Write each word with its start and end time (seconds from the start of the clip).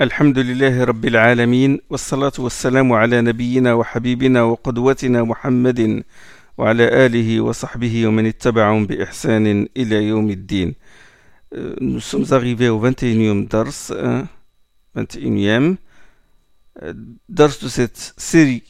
الحمد 0.00 0.38
لله 0.38 0.84
رب 0.84 1.04
العالمين 1.04 1.80
والصلاة 1.90 2.32
والسلام 2.38 2.92
على 2.92 3.20
نبينا 3.20 3.74
وحبيبنا 3.74 4.42
وقدوتنا 4.42 5.24
محمد 5.24 6.04
وعلى 6.58 7.06
آله 7.06 7.40
وصحبه 7.40 8.06
ومن 8.06 8.26
اتبعهم 8.26 8.86
بإحسان 8.86 9.68
إلى 9.76 10.04
يوم 10.04 10.30
الدين 10.30 10.74
Nous 11.80 11.98
sommes 11.98 12.32
arrivés 12.32 12.68
au 12.68 12.80
21e 12.80 13.48
dars, 13.48 13.90
hein, 13.90 14.28
21e 14.96 15.76
dars 17.28 17.58
de 17.60 17.68
cette 17.68 18.14
série 18.16 18.62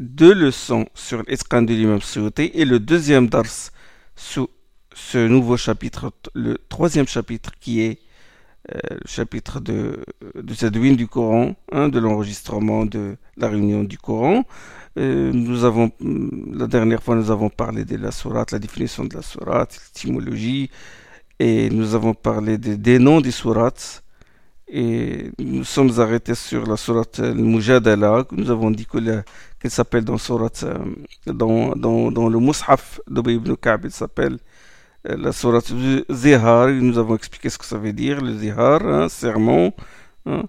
de 0.00 0.30
leçons 0.32 0.86
sur 0.94 1.22
l'Isqan 1.28 1.60
de 1.60 1.74
l'imam 1.74 2.00
Suyuti 2.00 2.50
et 2.54 2.64
le 2.64 2.78
deuxième 2.78 3.28
dars 3.28 3.70
sous 4.16 4.48
ce 4.94 5.18
nouveau 5.28 5.58
chapitre, 5.58 6.10
le 6.32 6.56
troisième 6.70 7.06
chapitre 7.06 7.50
qui 7.60 7.82
est 7.82 7.98
euh, 8.72 8.98
chapitre 9.04 9.60
de, 9.60 10.04
de 10.34 10.54
cette 10.54 10.72
du 10.72 11.06
Coran, 11.06 11.54
hein, 11.70 11.88
de 11.90 11.98
l'enregistrement 11.98 12.86
de 12.86 13.16
la 13.36 13.48
réunion 13.48 13.84
du 13.84 13.98
Coran. 13.98 14.44
Euh, 14.98 15.32
nous 15.34 15.64
avons, 15.64 15.90
la 16.00 16.66
dernière 16.66 17.02
fois, 17.02 17.14
nous 17.16 17.30
avons 17.30 17.50
parlé 17.50 17.84
de 17.84 17.96
la 17.96 18.10
sourate, 18.10 18.52
la 18.52 18.58
définition 18.58 19.04
de 19.04 19.14
la 19.16 19.22
sourate, 19.22 19.78
l'étymologie, 19.94 20.70
et 21.38 21.68
nous 21.70 21.94
avons 21.94 22.14
parlé 22.14 22.56
des 22.58 22.98
noms 22.98 23.20
des 23.20 23.32
sourates. 23.32 24.02
Et 24.66 25.30
nous 25.38 25.64
sommes 25.64 26.00
arrêtés 26.00 26.34
sur 26.34 26.66
la 26.66 26.78
sourate 26.78 27.20
Al-Mujadala. 27.20 28.24
Nous 28.32 28.50
avons 28.50 28.70
dit 28.70 28.86
qu'elle 28.86 29.70
s'appelle 29.70 30.04
dans, 30.04 30.16
sourate, 30.16 30.64
euh, 30.64 30.78
dans, 31.26 31.72
dans, 31.76 32.10
dans 32.10 32.28
le 32.30 32.38
Mus'haf 32.38 32.98
d'Obay 33.06 33.34
ibn 33.34 33.54
Ka'b, 33.56 33.84
elle 33.84 33.90
s'appelle 33.92 34.38
la 35.04 35.32
sourate 35.32 35.72
Zihar, 36.10 36.68
nous 36.68 36.98
avons 36.98 37.16
expliqué 37.16 37.50
ce 37.50 37.58
que 37.58 37.66
ça 37.66 37.76
veut 37.76 37.92
dire, 37.92 38.20
le 38.20 38.34
Zihar, 38.34 38.86
hein, 38.86 39.08
serment, 39.08 39.74
hein, 40.26 40.44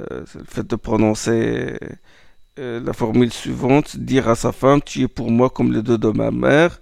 euh, 0.00 0.24
le 0.34 0.44
fait 0.44 0.66
de 0.66 0.76
prononcer 0.76 1.78
euh, 2.58 2.80
la 2.80 2.92
formule 2.92 3.32
suivante, 3.32 3.96
dire 3.96 4.28
à 4.28 4.34
sa 4.34 4.52
femme, 4.52 4.82
tu 4.82 5.02
es 5.02 5.08
pour 5.08 5.30
moi 5.30 5.50
comme 5.50 5.72
les 5.72 5.82
deux 5.82 5.98
de 5.98 6.08
ma 6.08 6.30
mère, 6.30 6.80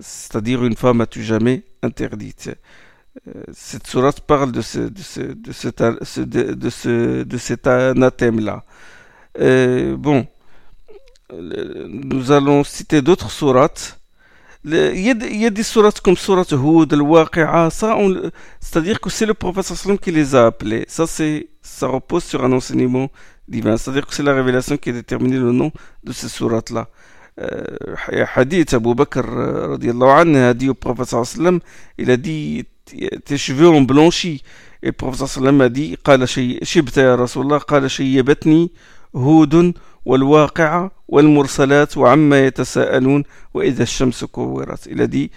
c'est-à-dire 0.00 0.64
une 0.64 0.76
femme 0.76 1.00
as-tu 1.00 1.22
jamais 1.22 1.64
interdite. 1.82 2.50
cette 3.52 3.86
sourate 3.86 4.20
parle 4.20 4.52
de, 4.52 4.62
ce, 4.62 4.78
de, 4.78 5.02
ce, 5.02 5.20
de, 5.20 5.52
cet, 5.52 5.82
de, 5.82 6.70
ce, 6.70 7.24
de 7.24 7.38
cet 7.38 7.66
anathème-là. 7.66 8.64
bon, 9.96 10.26
nous 11.32 12.30
allons 12.30 12.62
citer 12.64 13.02
d'autres 13.02 13.30
sourates 13.30 13.98
يد 14.64 15.22
يدي 15.22 15.62
صورتكم 15.62 16.14
صورة 16.14 16.46
هود 16.52 16.92
الواقعة. 16.92 17.68
سا 17.68 17.92
اون 17.92 18.30
ستادير 18.60 18.96
كو 18.96 19.08
سي 19.08 19.24
لو 19.24 19.34
بروفيسور 19.40 19.76
صلى 19.76 19.84
الله 19.84 19.84
عليه 19.84 19.94
وسلم 19.94 19.96
كي 19.96 20.10
ليزا 20.10 20.46
ابلي 20.46 20.84
سا 20.88 21.04
سي 21.04 21.48
سا 21.62 21.86
روبوز 21.86 22.22
سور 22.22 22.46
ان 22.46 22.52
انسينيمون 22.52 23.08
ديفان 23.48 23.76
ستادير 23.76 24.04
كو 24.04 24.10
سي 24.10 24.22
لا 24.22 24.32
ريفيلاسيون 24.32 24.78
كي 24.78 24.92
ديتيرميني 24.92 25.38
لو 25.38 25.52
نو 25.52 25.70
دو 26.04 26.12
سي 26.12 26.28
سورات 26.28 26.72
لا 26.72 26.86
حديث 28.24 28.74
ابو 28.74 28.94
بكر 28.94 29.24
رضي 29.70 29.90
الله 29.90 30.12
عنه 30.12 30.48
هادي 30.48 30.72
بروفيسور 30.82 31.20
وسلم 31.20 31.60
إلى 32.00 32.16
دي 32.16 32.66
تي 33.26 33.36
شوفي 33.38 33.64
اون 33.64 33.86
بلونشي 33.86 34.42
البروفيسور 34.84 35.24
وسلم 35.28 35.62
هادي 35.62 35.98
قال 36.04 36.28
شي 36.28 36.64
شبت 36.64 36.96
يا 36.96 37.14
رسول 37.14 37.44
الله 37.44 37.58
قال 37.58 37.90
شيبتني 37.90 38.70
هود 39.16 39.74
والواقعة 40.04 40.90
والمرسلات 41.08 41.96
وعما 41.96 42.46
يتساءلون 42.46 43.24
وإذا 43.54 43.82
الشمس 43.82 44.24
كورت 44.24 44.88
a 44.88 45.06
dit 45.06 45.30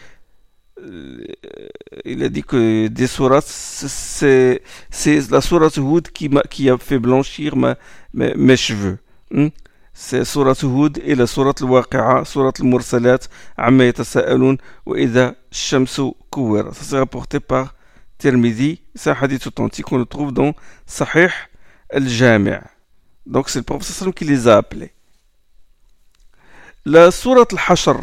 il 2.05 2.23
a 2.23 2.29
dit 2.29 2.43
que 2.43 2.87
des 2.87 3.07
sourates 3.07 3.45
c'est 3.47 4.61
c'est 4.89 5.31
la 5.31 5.41
sourate 5.41 5.77
Hud 5.77 6.09
qui 6.11 6.29
m'a 6.29 6.41
qui 6.43 6.69
a 6.69 6.77
fait 6.77 6.99
blanchir 6.99 7.55
ma, 7.55 7.75
mes, 8.13 8.33
mes 8.35 8.57
cheveux 8.57 8.97
hmm? 9.31 9.47
c'est 9.93 10.25
sourate 10.25 10.63
Hud 10.63 11.01
et 11.03 11.15
la 11.15 11.27
sourate 11.27 11.61
al-Waqi'a 11.61 12.25
sourate 12.25 12.59
al-Mursalat 12.59 13.27
عما 13.57 13.87
يتساءلون 13.87 14.57
وإذا 14.85 15.35
الشمس 15.51 16.01
كورت 16.29 16.73
ça 16.73 16.83
c'est 16.83 16.99
rapporté 16.99 17.39
par 17.39 17.75
Tirmidhi 18.17 18.81
c'est 18.95 19.09
un 19.09 19.17
hadith 19.19 19.47
authentique 19.47 19.91
on 19.91 19.97
le 19.97 20.05
trouve 20.05 20.31
dans 20.33 20.53
Sahih 20.85 21.29
al-Jami' 21.89 22.74
Donc 23.25 23.49
c'est 23.49 23.59
le 23.59 23.63
prophète 23.63 24.13
qui 24.13 24.25
les 24.25 24.47
a 24.47 24.57
appelés. 24.57 24.91
La 26.85 27.09
sourate 27.09 27.53
al-Hashr, 27.53 27.97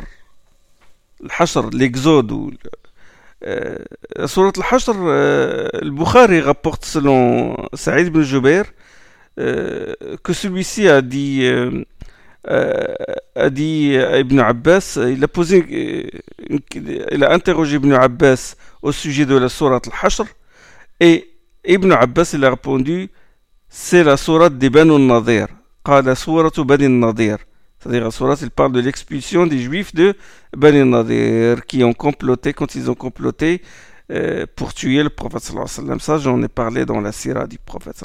al-Hashr, 1.23 1.71
l'Exode, 1.73 2.59
euh, 3.47 3.79
la 4.17 4.27
sourate 4.27 4.59
al-Hashr, 4.59 4.93
euh, 4.97 5.69
le 5.81 5.91
Bukhari 5.91 6.41
rapporte 6.41 6.85
selon 6.85 7.57
Saïd 7.75 8.09
ibn 8.09 8.23
Jubair 8.23 8.65
euh, 9.39 9.95
que 10.25 10.33
celui-ci 10.33 10.89
a 10.89 11.01
dit, 11.01 11.49
a 12.45 12.89
à 13.37 13.49
Ibn 14.19 14.39
Abbas, 14.41 14.99
il 15.09 15.23
a 15.23 15.29
posé, 15.29 16.11
il 16.51 17.25
a 17.25 17.33
interrogé 17.33 17.77
Ibn 17.77 17.93
Abbas 17.93 18.57
au 18.83 18.91
sujet 18.91 19.27
de 19.27 19.37
la 19.37 19.49
sourate 19.49 19.87
al-Hashr 19.87 20.25
et 20.99 21.31
Ibn 21.65 21.93
Abbas 21.93 22.33
il 22.35 22.45
a 22.45 22.51
répondu 22.51 23.11
c'est 23.75 24.05
la 24.05 24.19
sourate 24.19 24.59
des 24.59 24.69
Banu 24.69 24.99
Nadir. 24.99 25.49
C'est-à-dire 25.83 26.05
la 28.05 28.11
sourate, 28.11 28.43
il 28.43 28.51
parle 28.51 28.73
de 28.73 28.81
l'expulsion 28.81 29.47
des 29.47 29.61
juifs 29.61 29.95
de 29.95 30.15
Bani 30.55 30.85
Nadir 30.85 31.65
qui 31.65 31.83
ont 31.83 31.95
comploté, 31.95 32.53
quand 32.53 32.75
ils 32.75 32.91
ont 32.91 32.95
comploté 32.95 33.63
euh, 34.11 34.45
pour 34.57 34.75
tuer 34.75 35.03
le 35.03 35.09
prophète. 35.09 35.51
Ça, 36.01 36.19
j'en 36.19 36.43
ai 36.43 36.49
parlé 36.49 36.85
dans 36.85 37.01
la 37.01 37.13
sira 37.13 37.47
du 37.47 37.59
prophète. 37.59 38.03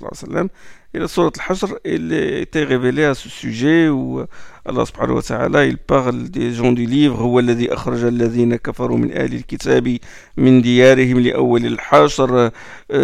Et 0.96 0.98
la 0.98 1.08
sourate 1.08 1.38
Al-Hashr, 1.48 1.74
elle 1.84 2.12
était 2.12 2.64
révélée 2.64 3.04
à 3.04 3.14
ce 3.14 3.30
sujet 3.30 3.88
où 3.88 4.20
Allah 4.66 4.84
subhanahu 4.84 5.16
wa 5.16 5.22
ta'ala, 5.22 5.64
il 5.64 5.78
parle 5.78 6.28
des 6.28 6.52
gens 6.52 6.70
du 6.72 6.84
livre 6.84 7.22
هو 7.22 7.40
الذي 7.40 7.72
أخرج 7.72 8.04
الذين 8.04 8.56
كفروا 8.56 8.98
من 8.98 9.10
أهل 9.12 9.34
الكتاب 9.34 9.98
من 10.36 10.62
ديارهم 10.62 11.20
لأول 11.20 11.66
الحشر 11.66 12.50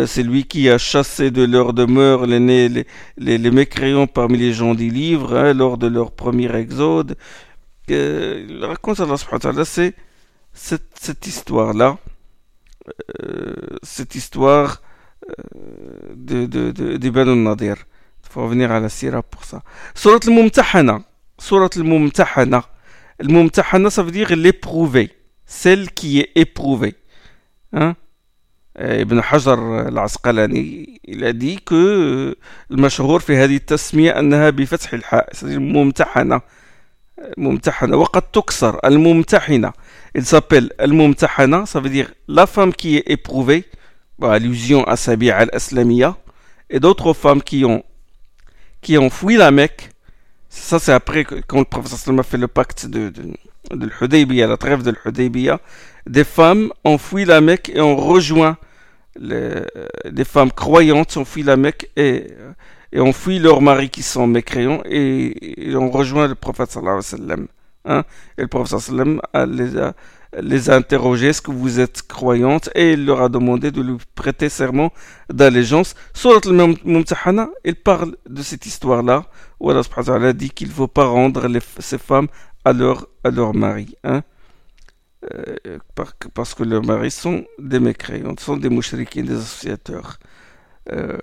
c'est 0.07 0.23
lui 0.23 0.45
qui 0.45 0.69
a 0.69 0.77
chassé 0.77 1.31
de 1.31 1.45
leur 1.45 1.73
demeure 1.73 2.27
les, 2.27 2.39
les, 2.69 2.87
les, 3.17 3.39
les 3.39 3.51
mécréants 3.51 4.07
parmi 4.07 4.37
les 4.37 4.53
gens 4.53 4.75
du 4.75 4.91
livre 4.91 5.35
hein, 5.37 5.55
lors 5.55 5.79
de 5.79 5.87
leur 5.87 6.11
premier 6.13 6.55
exode 6.55 7.17
euh, 7.91 8.47
il 8.49 8.65
raconte 8.65 9.01
Allah 9.01 9.17
subhanahu 9.17 9.47
wa 9.47 9.53
ta'ala 9.53 9.65
c'est 9.65 9.95
cette, 10.53 10.91
cette 11.01 11.27
histoire 11.27 11.73
là 11.73 11.97
euh, 13.23 13.55
cette 13.83 14.15
histoire 14.15 14.71
de, 14.71 14.75
de, 14.75 14.77
de, 14.77 14.83
de 14.83 14.92
دو 16.10 16.46
دو 16.46 16.70
دو 16.70 16.96
دي 16.96 17.10
بانو 17.10 17.34
النظير 17.34 17.86
فو 18.22 18.50
فينيغ 18.50 18.72
على 18.72 18.86
السيرة 18.86 19.24
بوغ 19.34 19.44
سا 19.44 19.62
سورة 19.96 20.20
الممتحنة 20.28 21.04
سورة 21.40 21.70
الممتحنة 21.78 22.64
الممتحنة 23.22 23.90
سا 23.90 24.02
لي 24.02 24.24
ليبروفي 24.24 25.10
سيل 25.48 25.88
كي 25.88 26.28
ايبروفي 26.38 26.94
hein? 27.76 27.94
ابن 28.78 29.22
حجر 29.22 29.88
العسقلاني 29.88 31.00
إلى 31.10 31.32
دي 31.32 31.56
كو 31.56 31.76
المشهور 32.72 33.20
في 33.20 33.36
هذه 33.38 33.56
التسمية 33.56 34.20
انها 34.20 34.50
بفتح 34.50 34.94
الحاء 34.94 35.30
الممتحنة 35.44 36.42
ممتحنة 37.38 37.98
وقد 37.98 38.22
تكسر 38.22 38.80
الممتحنة 38.86 39.74
il 40.18 40.22
s'appelle 40.22 40.70
الممتحنة 40.82 41.66
ça 41.66 41.80
veut 41.80 42.08
لا 42.28 42.46
فام 42.46 42.72
كي 42.72 43.02
qui 43.02 43.64
allusion 44.22 44.84
à 44.86 44.96
Sabi'a 44.96 45.38
al-Aslamiyya, 45.38 46.18
et 46.70 46.80
d'autres 46.80 47.14
femmes 47.14 47.42
qui 47.42 47.66
ont, 47.66 47.84
qui 48.82 48.98
ont 48.98 49.10
fui 49.10 49.38
la 49.38 49.52
Mecque. 49.52 49.90
Ça, 50.50 50.80
c'est 50.80 50.94
après 50.94 51.26
quand 51.26 51.60
le 51.60 51.66
professeur 51.66 52.18
a 52.20 52.24
fait 52.24 52.38
le 52.38 52.48
pacte 52.48 52.86
de, 52.86 53.10
de, 53.10 53.24
de 53.76 54.48
la 54.48 54.58
trêve 54.58 54.84
de 54.84 54.94
l'Hudaybiyah. 55.06 55.60
Des 56.06 56.24
femmes 56.24 56.72
ont 56.84 56.98
fui 56.98 57.26
la 57.26 57.42
Mecque 57.42 57.70
et 57.74 57.82
ont 57.82 57.96
rejoint 57.96 58.58
les, 59.16 59.62
des 60.10 60.26
femmes 60.26 60.52
croyantes 60.52 61.18
ont 61.18 61.26
fui 61.26 61.44
la 61.44 61.58
Mecque 61.58 61.90
et, 61.96 62.28
et 62.92 63.00
ont 63.00 63.14
fui 63.14 63.40
leurs 63.40 63.62
maris 63.62 63.90
qui 63.90 64.04
sont 64.04 64.28
mécréants 64.28 64.82
et, 64.86 65.76
ont 65.76 65.90
rejoint 65.92 66.28
le 66.28 66.36
prophète. 66.36 66.78
Hein? 67.86 68.04
Et 68.38 68.42
le 68.42 68.48
prophète 68.48 68.80
sallallahu 68.80 69.20
alayhi 69.34 69.62
wa 69.62 69.72
sallam 69.74 69.94
les 70.42 70.70
a 70.70 70.76
interrogés, 70.76 71.28
est-ce 71.28 71.42
que 71.42 71.52
vous 71.52 71.80
êtes 71.80 72.04
croyante? 72.04 72.70
Et 72.76 72.94
il 72.94 73.06
leur 73.06 73.22
a 73.22 73.30
demandé 73.30 73.72
de 73.72 73.82
lui 73.82 73.98
prêter 74.16 74.50
serment 74.50 74.92
d'allégeance. 75.30 75.96
Surat 76.14 76.40
al-Mumtahana, 76.46 77.50
il 77.64 77.76
parle 77.76 78.16
de 78.28 78.42
cette 78.42 78.66
histoire-là, 78.66 79.26
où 79.60 79.70
Allah 79.70 80.34
dit 80.34 80.50
qu'il 80.50 80.70
ne 80.70 80.74
faut 80.74 80.88
pas 80.88 81.06
rendre 81.06 81.48
ces 81.80 81.98
femmes 81.98 82.28
à 82.66 82.74
leur, 82.74 83.08
à 83.24 83.30
leur 83.30 83.54
mari. 83.54 83.96
Hein? 84.04 84.24
Euh, 85.34 85.78
parce 86.34 86.54
que 86.54 86.64
leurs 86.64 86.84
maris 86.84 87.12
sont 87.12 87.46
des 87.60 87.80
mécréants, 87.80 88.36
sont 88.40 88.58
des 88.58 88.70
mouchriquins, 88.70 89.24
des 89.24 89.38
associateurs. 89.38 90.20
Euh, 90.92 91.18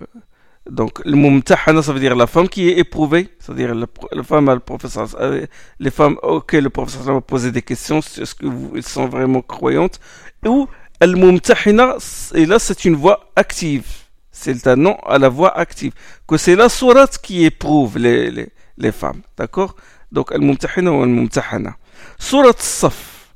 donc, 0.69 1.03
le 1.05 1.15
mumtahana, 1.15 1.81
ça 1.81 1.91
veut 1.91 1.99
dire 1.99 2.15
la 2.15 2.27
femme 2.27 2.47
qui 2.47 2.69
est 2.69 2.77
éprouvée, 2.77 3.29
c'est-à-dire 3.39 3.73
la, 3.73 3.87
femme 4.23 4.47
à 4.47 4.53
le 4.53 4.59
professeur, 4.59 5.07
euh, 5.19 5.45
les 5.79 5.89
femmes 5.89 6.17
auxquelles 6.21 6.65
le 6.65 6.69
professeur 6.69 7.15
a 7.15 7.21
posé 7.21 7.51
des 7.51 7.63
questions, 7.63 7.99
est-ce 7.99 8.35
qu'elles 8.35 8.83
sont 8.83 9.07
vraiment 9.07 9.41
croyantes, 9.41 9.99
ou 10.45 10.67
al 10.99 11.15
mumtahina, 11.15 11.95
et 12.35 12.45
là 12.45 12.59
c'est 12.59 12.85
une 12.85 12.95
voix 12.95 13.31
active, 13.35 13.85
C'est 14.31 14.67
un 14.67 14.75
nom 14.75 14.97
à 15.05 15.17
la 15.17 15.29
voix 15.29 15.57
active. 15.57 15.93
Que 16.27 16.37
c'est 16.37 16.55
la 16.55 16.69
sourate 16.69 17.17
qui 17.17 17.43
éprouve 17.43 17.97
les, 17.97 18.49
les, 18.77 18.91
femmes. 18.91 19.21
D'accord? 19.37 19.75
Donc, 20.11 20.31
Al-Mumtahina 20.31 20.91
ou 20.91 21.03
Al-Mumtahana. 21.03 21.75
Sourate 22.17 22.61
Saf. 22.61 23.35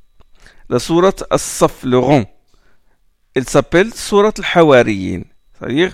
La 0.69 0.79
sourate 0.79 1.23
As-Saf, 1.29 1.83
le 1.83 1.97
rond. 1.97 2.25
Elle 3.33 3.47
s'appelle 3.47 3.93
Sourate 3.93 4.39
Al-Hawariyin. 4.39 5.23
C'est-à-dire, 5.53 5.93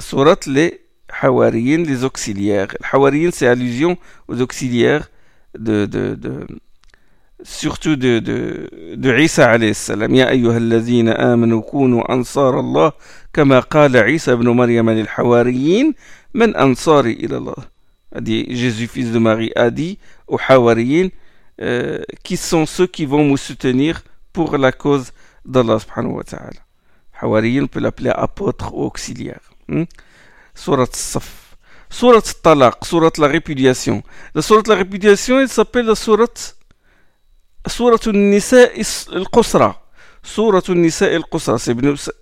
sourate 0.00 0.46
les 0.46 0.80
Hawariyin, 1.20 1.84
les 1.84 2.04
auxiliaires. 2.04 2.68
Hawariyin, 2.92 3.30
c'est 3.32 3.46
allusion 3.46 3.96
aux 4.28 4.40
auxiliaires 4.40 5.08
de, 5.58 5.86
de, 5.86 6.14
de 6.14 6.46
surtout 7.42 7.96
de, 7.96 8.18
de, 8.18 8.68
de 8.96 9.18
Isa 9.18 9.50
alayhi 9.50 9.74
salam. 9.74 10.14
Ya 10.14 10.28
ayyuhallazina 10.28 11.14
amanu 11.14 11.62
kunu 11.62 12.02
ansar 12.08 12.56
Allah, 12.56 12.92
kama 13.32 13.62
qala 13.62 14.08
Isa 14.08 14.32
ibn 14.34 14.50
Maryam 14.52 14.90
lil 14.90 15.06
Hawariyin, 15.06 15.94
man 16.34 16.52
ansari 16.56 17.12
ila 17.12 17.36
Allah. 17.36 17.62
Jésus, 18.24 18.86
fils 18.88 19.12
de 19.12 19.18
Marie, 19.18 19.52
a 19.56 19.70
dit 19.70 19.98
aux 20.26 20.38
Hawariyin, 20.48 21.08
euh, 21.60 22.02
qui 22.22 22.36
sont 22.36 22.66
ceux 22.66 22.86
qui 22.86 23.04
vont 23.04 23.30
me 23.30 23.36
soutenir 23.36 24.02
pour 24.32 24.56
la 24.58 24.72
cause 24.72 25.12
d'Allah 25.44 25.78
subhanahu 25.78 26.14
wa 26.14 26.24
ta'ala. 26.24 26.60
Hawariyin, 27.20 27.64
on 27.64 27.66
peut 27.66 27.80
l'appeler 27.80 28.10
apôtre 28.10 28.74
ou 28.74 28.84
auxiliaire. 28.84 29.40
سورة 30.54 30.88
الصف 30.92 31.46
سورة 31.90 32.22
الطلاق 32.30 32.84
سورة 32.84 33.12
لا 33.18 33.26
ريبوديسيون 33.26 34.02
سورة 34.38 34.62
لا 34.68 34.74
ريبوديسيون 34.74 35.46
تسابيل 35.46 35.96
سورة 35.96 36.34
سورة 37.66 38.00
النساء 38.06 38.80
القصرى 39.12 39.74
سورة 40.24 40.62
النساء 40.68 41.16
القصرى 41.16 41.58
سي 41.58 41.70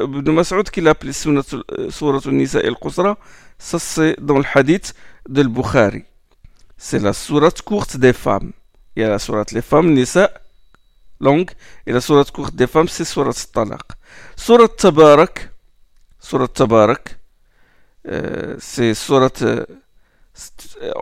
ابن 0.00 0.31
مسعود 0.31 0.69
كي 0.69 0.81
لابلي 0.81 1.12
سورة 1.88 2.23
النساء 2.26 2.69
القصرى 2.69 3.17
سا 3.58 3.79
سي 3.79 4.17
دون 4.19 4.37
الحديث 4.40 4.90
دو 5.26 5.40
البخاري 5.40 6.05
سي 6.79 6.99
لا 6.99 7.12
سورة 7.12 7.52
كورت 7.64 7.97
دي 7.97 8.12
فام 8.12 8.52
يا 8.97 9.08
لا 9.08 9.19
سورة 9.19 9.47
لي 9.52 9.62
فام 9.62 9.88
النساء 9.88 10.43
لونغ 11.20 11.44
يا 11.87 11.93
لا 11.93 11.99
سورة 12.00 12.26
كورت 12.32 12.55
دي 12.55 12.67
فام 12.67 12.87
سي 12.87 13.05
سورة 13.05 13.35
الطلاق 13.44 13.93
سورة 14.37 14.67
تبارك 14.67 15.50
سورة 16.20 16.47
تبارك 16.47 17.17
euh, 18.09 18.56
c'est 18.59 18.95
sourate 18.95 19.43
euh, 19.43 19.65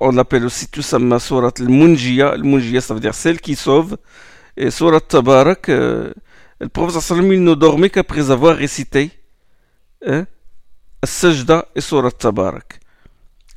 on 0.00 0.10
l'appelle 0.12 0.44
aussi 0.44 0.69
tout 0.69 0.82
simplement 0.82 1.19
sourate 1.19 1.60
al-Munjiya 1.60 2.31
al-Munjiya 2.31 2.81
ça 2.81 2.94
veut 2.94 3.00
dire 3.00 3.14
celle 3.14 3.40
qui 3.40 3.56
sauve 3.56 3.96
et 4.56 4.70
sourate 4.70 5.08
Tabarak 5.08 5.69
euh, 5.69 6.12
Le 6.60 6.69
prophète 6.69 7.00
sallam 7.00 7.32
il 7.32 7.43
ne 7.43 7.54
dormait 7.54 7.90
qu'après 7.90 8.31
avoir 8.31 8.56
récité 8.56 9.10
hein, 10.06 10.26
Sajda 11.04 11.66
et 11.75 11.81
Surat 11.81 12.12
Tabarak. 12.12 12.78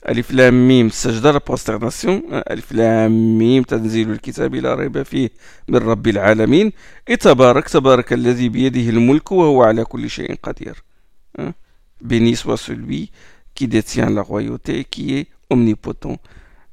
Alif 0.04 0.32
Lam 0.32 0.56
Mim, 0.56 0.90
Sajda, 0.90 1.32
la 1.32 1.40
prosternation. 1.40 2.24
Hein, 2.32 2.42
Alif 2.48 2.72
Lam 2.72 3.14
Mim, 3.14 3.64
تنزيل 3.64 4.12
الكتاب 4.12 4.56
لا 4.56 4.76
ريب 4.76 5.04
فيه 5.04 5.30
من 5.68 5.78
رب 5.78 6.08
العالمين. 6.08 6.72
Et 7.08 7.18
Tabarak, 7.18 7.70
Tabarak 7.70 8.12
الذي 8.12 8.50
بيده 8.50 8.90
الملك 8.90 9.32
وهو 9.32 9.64
على 9.64 9.86
كل 9.86 10.10
شيء 10.10 10.36
قدير. 10.44 10.84
Hein, 11.38 11.54
béni 12.02 12.36
soit 12.36 12.58
celui 12.58 13.12
qui 13.56 13.68
détient 13.68 14.10
la 14.10 14.22
royauté 14.22 14.80
et 14.80 14.86
qui 14.86 15.16
est 15.16 15.28
omnipotent. 15.50 16.20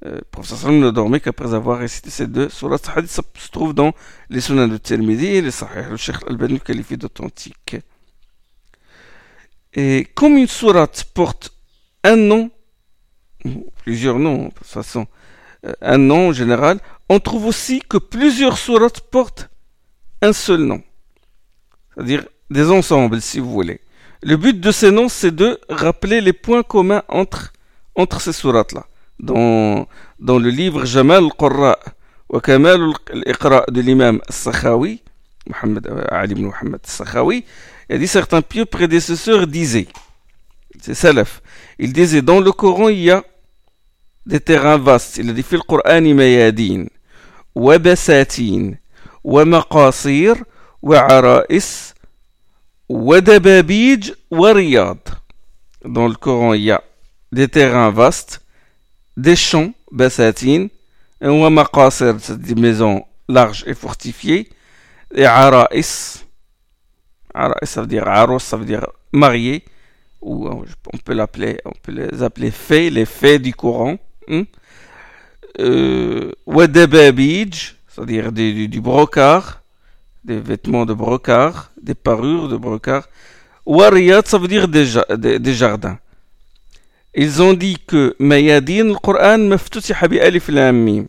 le 0.02 0.20
professeur 0.30 0.58
Sallam 0.58 0.80
ne 0.80 0.90
dormait 0.90 1.20
qu'après 1.20 1.54
avoir 1.54 1.78
récité 1.78 2.10
ces 2.10 2.26
deux 2.26 2.48
sourates. 2.48 2.86
Ce 2.86 2.90
hadith 2.90 3.10
se 3.10 3.50
trouve 3.50 3.72
dans 3.72 3.92
les 4.28 4.40
Sunan 4.40 4.68
de 4.68 4.76
Tirmidhi 4.76 5.26
et 5.26 5.42
les 5.42 5.52
Sahih. 5.52 5.88
Le 5.90 5.96
Cheikh 5.96 6.16
Al-Bani 6.28 6.60
qualifie 6.60 6.96
d'authentique. 6.96 7.76
Et 9.74 10.08
comme 10.14 10.36
une 10.36 10.48
sourate 10.48 11.04
porte 11.14 11.54
un 12.04 12.16
nom, 12.16 12.50
plusieurs 13.76 14.18
noms, 14.18 14.48
de 14.48 14.50
toute 14.50 14.66
façon, 14.66 15.06
euh, 15.64 15.72
un 15.80 15.98
nom 15.98 16.28
en 16.28 16.32
général, 16.32 16.80
on 17.08 17.20
trouve 17.20 17.46
aussi 17.46 17.80
que 17.80 17.96
plusieurs 17.96 18.58
sourates 18.58 19.00
portent 19.00 19.48
un 20.20 20.32
seul 20.32 20.62
nom. 20.62 20.82
C'est-à-dire 21.94 22.24
des 22.50 22.70
ensembles, 22.70 23.20
si 23.20 23.38
vous 23.38 23.50
voulez. 23.50 23.80
Le 24.24 24.36
but 24.36 24.60
de 24.60 24.70
ces 24.70 24.92
noms, 24.92 25.08
c'est 25.08 25.34
de 25.34 25.58
rappeler 25.68 26.20
les 26.20 26.32
points 26.32 26.62
communs 26.62 27.02
entre, 27.08 27.52
entre 27.96 28.20
ces 28.20 28.32
sourates-là. 28.32 28.86
Dans, 29.18 29.88
dans 30.20 30.38
le 30.38 30.48
livre 30.48 30.84
Jamal 30.84 31.24
al-Qurra 31.24 31.76
wa 32.28 32.40
Kamal 32.40 32.92
de 33.12 33.80
l'imam 33.80 34.20
Sakhawi, 34.28 35.02
Mohamed, 35.46 35.86
euh, 35.88 36.04
Ali 36.10 36.32
ibn 36.32 36.44
Muhammad 36.44 36.80
Sakhawi, 36.84 37.44
il 37.88 37.96
a 37.96 37.98
dit 37.98 38.06
certains 38.06 38.42
pieux 38.42 38.64
prédécesseurs 38.64 39.46
disaient, 39.46 39.88
c'est 40.80 40.94
salaf, 40.94 41.42
il 41.78 41.92
disait 41.92 42.22
dans 42.22 42.40
le 42.40 42.52
Coran 42.52 42.88
il 42.88 43.00
y 43.00 43.10
a 43.10 43.24
des 44.24 44.40
terrains 44.40 44.78
vastes, 44.78 45.18
il 45.18 45.30
a 45.30 45.32
dit 45.32 45.42
fil 45.42 45.60
Qur'ani 45.68 46.14
mayadin, 46.14 46.86
wa 47.54 47.78
basatin, 47.78 48.74
wa 49.24 49.44
maqasir, 49.44 50.36
wa 50.80 51.44
wa 52.92 53.20
dababij, 53.20 54.12
wa 54.30 54.52
riyad. 54.52 54.98
Dans 55.84 56.06
le 56.06 56.14
Coran 56.14 56.52
il 56.54 56.62
y 56.62 56.70
a 56.70 56.82
des 57.32 57.48
terrains 57.48 57.90
vastes, 57.90 58.42
des 59.16 59.36
champs, 59.36 59.72
bassatines, 59.90 60.68
un 61.20 61.50
maqasir, 61.50 62.14
des 62.14 62.54
maisons 62.54 63.04
larges 63.28 63.64
et 63.66 63.74
fortifiées, 63.74 64.50
et 65.14 65.24
ara'is, 65.24 66.22
ara'is 67.32 67.66
ça 67.66 67.80
veut 67.80 67.86
dire 67.86 68.06
aros, 68.06 68.38
ça 68.38 68.56
veut 68.56 68.66
dire 68.66 68.86
marié, 69.12 69.64
ou 70.20 70.48
on 70.48 70.98
peut 70.98 71.14
l'appeler, 71.14 71.58
on 71.64 71.72
peut 71.82 71.92
les 71.92 72.22
appeler 72.22 72.50
fées, 72.50 72.90
les 72.90 73.06
fées 73.06 73.38
du 73.38 73.54
Coran, 73.54 73.96
hein? 74.28 74.44
euh, 75.58 76.32
c'est-à-dire 77.88 78.32
du, 78.32 78.68
du, 78.68 78.80
brocart, 78.80 79.61
des 80.23 80.39
vêtements 80.39 80.85
de 80.85 80.93
brocart, 80.93 81.71
des 81.81 81.95
parures 81.95 82.49
de 82.49 82.57
brocart, 82.57 83.07
wariyat, 83.65 84.23
ça 84.25 84.37
veut 84.37 84.47
dire 84.47 84.67
des, 84.67 84.85
des, 85.17 85.39
des 85.39 85.53
jardins. 85.53 85.99
Ils 87.13 87.41
ont 87.41 87.53
dit 87.53 87.77
que 87.87 88.15
Mayadin, 88.19 88.89
le 88.89 88.95
Coran, 88.95 89.39
maftutiha 89.39 90.07
bi 90.07 90.19
alif 90.19 90.49
lam 90.49 90.77
mim. 90.77 91.05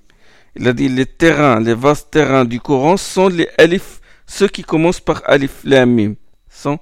Il 0.56 0.66
a 0.66 0.72
dit 0.72 0.88
les 0.88 1.04
terrains, 1.04 1.60
les 1.60 1.74
vastes 1.74 2.10
terrains 2.10 2.44
du 2.44 2.60
Coran 2.60 2.96
sont 2.96 3.28
les 3.28 3.48
alif, 3.58 4.00
ceux 4.26 4.48
qui 4.48 4.62
commencent 4.62 5.00
par 5.00 5.22
alif 5.26 5.60
lam 5.64 5.92
mim. 5.94 6.14
Sont 6.48 6.78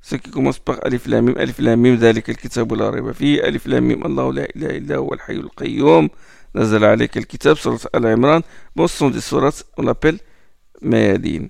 ceux 0.00 0.16
qui 0.16 0.30
commencent 0.30 0.58
par 0.58 0.78
alif 0.86 1.06
lam 1.06 1.26
mim, 1.26 1.34
alif 1.36 1.58
lam 1.58 1.80
mim, 1.80 1.96
ذلك 1.96 2.30
الكتاب 2.30 2.72
لا 2.72 2.90
ريب 2.90 3.12
فيه, 3.12 3.42
alif 3.42 3.66
lam 3.66 3.84
mim, 3.84 4.06
الله 4.06 4.32
لا 4.32 4.48
إله 4.56 4.70
إلا 4.76 4.96
هو 4.96 5.14
الحي 5.14 5.32
القيوم, 5.32 6.08
نزل 6.54 6.84
عليك 6.84 7.16
الكتاب, 7.16 7.56
surat 7.56 7.86
Al-Imran. 7.92 8.40
Bon, 8.74 8.86
ce 8.86 8.96
sont 8.96 9.10
des 9.10 9.20
sourates, 9.20 9.64
on 9.76 9.86
appelle 9.86 10.18
Mayadin. 10.80 11.48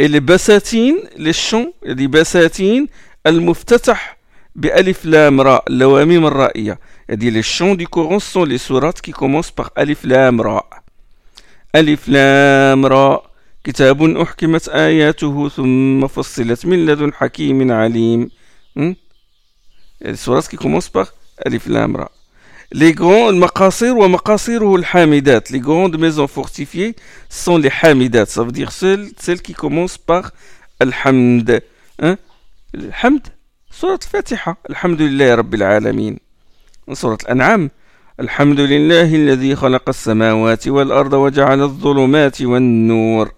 لبساتين 0.00 1.04
للشن 1.18 1.72
بساتين 1.86 2.88
المفتتح 3.26 4.18
بألف 4.56 5.04
لام 5.04 5.40
راء 5.40 5.64
اللواميم 5.68 6.26
الرائية. 6.26 6.78
هذه 7.10 7.30
لي 7.30 7.42
شون 7.42 7.76
دي 7.76 7.84
كورون 7.86 8.18
سون 8.18 8.48
لي 8.48 8.58
سورات 8.58 9.00
كي 9.00 9.12
كومونس 9.12 9.50
باغ 9.50 9.68
ألف 9.78 10.04
لام 10.04 10.40
راء. 10.40 10.82
ألف 11.74 12.08
لام 12.08 12.86
راء. 12.86 13.30
كتاب 13.64 14.02
أحكمت 14.02 14.68
آياته 14.68 15.48
ثم 15.48 16.06
فصلت 16.06 16.66
من 16.66 16.86
لدن 16.86 17.12
حكيم 17.12 17.72
عليم. 17.72 18.30
سورات 20.12 20.46
كي 20.46 20.56
كومونس 20.56 20.88
باغ 20.88 21.08
ألف 21.46 21.68
لام 21.68 21.96
راء. 21.96 22.12
Al-hamidat. 24.74 25.42
Les 25.50 25.60
grandes 25.60 25.98
maisons 25.98 26.26
fortifiées 26.26 26.96
sont 27.28 27.58
les 27.58 27.70
hamidat. 27.82 28.26
Ça 28.26 28.42
veut 28.44 28.52
dire 28.52 28.72
celles, 28.72 29.10
celles 29.18 29.42
qui 29.42 29.54
commencent 29.54 29.98
par 29.98 30.32
al-hamd. 30.80 31.62
Hein? 32.00 32.16
Le 32.72 32.90
hamd, 33.02 33.22
سورة 33.80 33.98
الفاتحة 34.02 34.56
الحمد 34.70 35.02
لله 35.02 35.34
رب 35.34 35.54
العالمين 35.54 36.18
سورة 36.92 37.18
الأنعام 37.22 37.70
الحمد 38.20 38.60
لله 38.60 39.14
الذي 39.14 39.56
خلق 39.56 39.88
السماوات 39.88 40.68
والأرض 40.68 41.12
وجعل 41.12 41.62
الظلمات 41.62 42.42
والنور 42.42 43.32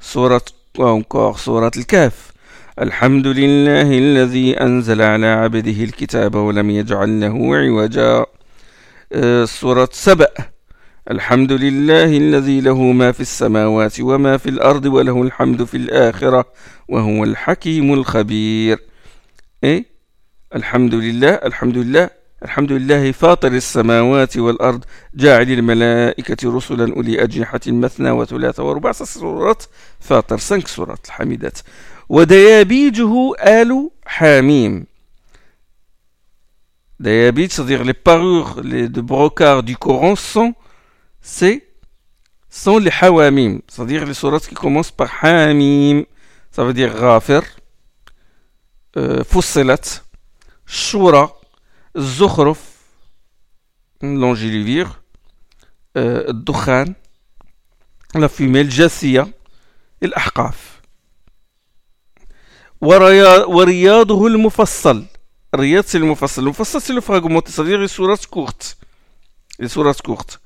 سورة 0.00 0.42
وانكور 0.78 1.36
سورة 1.36 1.70
الكهف 1.76 2.32
الحمد 2.80 3.26
لله 3.26 3.98
الذي 3.98 4.60
أنزل 4.60 5.02
على 5.02 5.26
عبده 5.26 5.84
الكتاب 5.84 6.34
ولم 6.34 6.70
يجعل 6.70 7.20
له 7.20 7.56
عوجا 7.56 8.26
سورة 9.44 9.88
سبأ. 9.92 10.28
الحمد 11.10 11.52
لله 11.52 12.04
الذي 12.04 12.60
له 12.60 12.82
ما 12.82 13.12
في 13.12 13.20
السماوات 13.20 14.00
وما 14.00 14.36
في 14.36 14.48
الأرض 14.48 14.86
وله 14.86 15.22
الحمد 15.22 15.64
في 15.64 15.76
الآخرة 15.76 16.44
وهو 16.88 17.24
الحكيم 17.24 17.92
الخبير. 17.94 18.78
إيه؟ 19.64 19.84
الحمد 20.54 20.94
لله 20.94 21.30
الحمد 21.30 21.76
لله 21.78 22.10
الحمد 22.42 22.72
لله 22.72 23.12
فاطر 23.12 23.52
السماوات 23.52 24.36
والأرض 24.36 24.84
جاعل 25.14 25.50
الملائكة 25.50 26.56
رسلا 26.56 26.96
أولي 26.96 27.22
أجنحة 27.22 27.60
مثنى 27.66 28.10
وثلاث 28.10 28.60
ورباع. 28.60 28.92
سورة 28.92 29.58
فاطر 30.00 30.38
سنك 30.38 30.68
سورة 30.68 30.98
الحميدات. 31.04 31.58
وديابيجه 32.08 33.34
آل 33.40 33.90
حاميم 34.06 34.86
Dayabit, 36.99 37.49
c'est-à-dire 37.49 37.83
les 37.83 37.93
parures 37.93 38.61
les, 38.61 38.87
de 38.87 39.01
brocart 39.01 39.63
du 39.63 39.75
Coran 39.75 40.15
sont, 40.15 40.53
c'est, 41.21 41.67
sont 42.49 42.77
les 42.77 42.91
hawamim, 43.01 43.59
c'est-à-dire 43.67 44.05
les 44.05 44.13
sourates 44.13 44.47
qui 44.47 44.55
commencent 44.55 44.91
par 44.91 45.11
hamim, 45.23 46.03
ça 46.51 46.63
veut 46.63 46.73
dire 46.73 46.93
ghafir, 46.93 47.41
euh, 48.95 49.23
fussilat, 49.23 49.81
shura, 50.65 51.33
zukhruf, 51.97 52.61
l'angélivire, 54.01 55.01
euh, 55.97 56.31
dukhan, 56.31 56.85
la 58.13 58.29
fumée, 58.29 58.63
le 58.63 58.69
jassiya, 58.69 59.27
et 60.01 60.07
l'ahqaf. 60.07 60.73
ورياضه 62.83 64.27
المفصل 64.27 65.05
Riyad, 65.52 65.84
c'est 65.86 65.98
le 65.98 66.06
Mufassal. 66.06 66.44
Le 66.44 66.50
Mufassal, 66.50 66.80
c'est 66.80 66.92
le 66.92 67.00
fragmenté, 67.00 67.50
c'est-à-dire 67.50 67.78
les 67.78 67.88
sourates 67.88 68.26
courtes. 68.26 68.76
Les 69.58 69.68
sourates 69.68 70.02
courtes. 70.02 70.40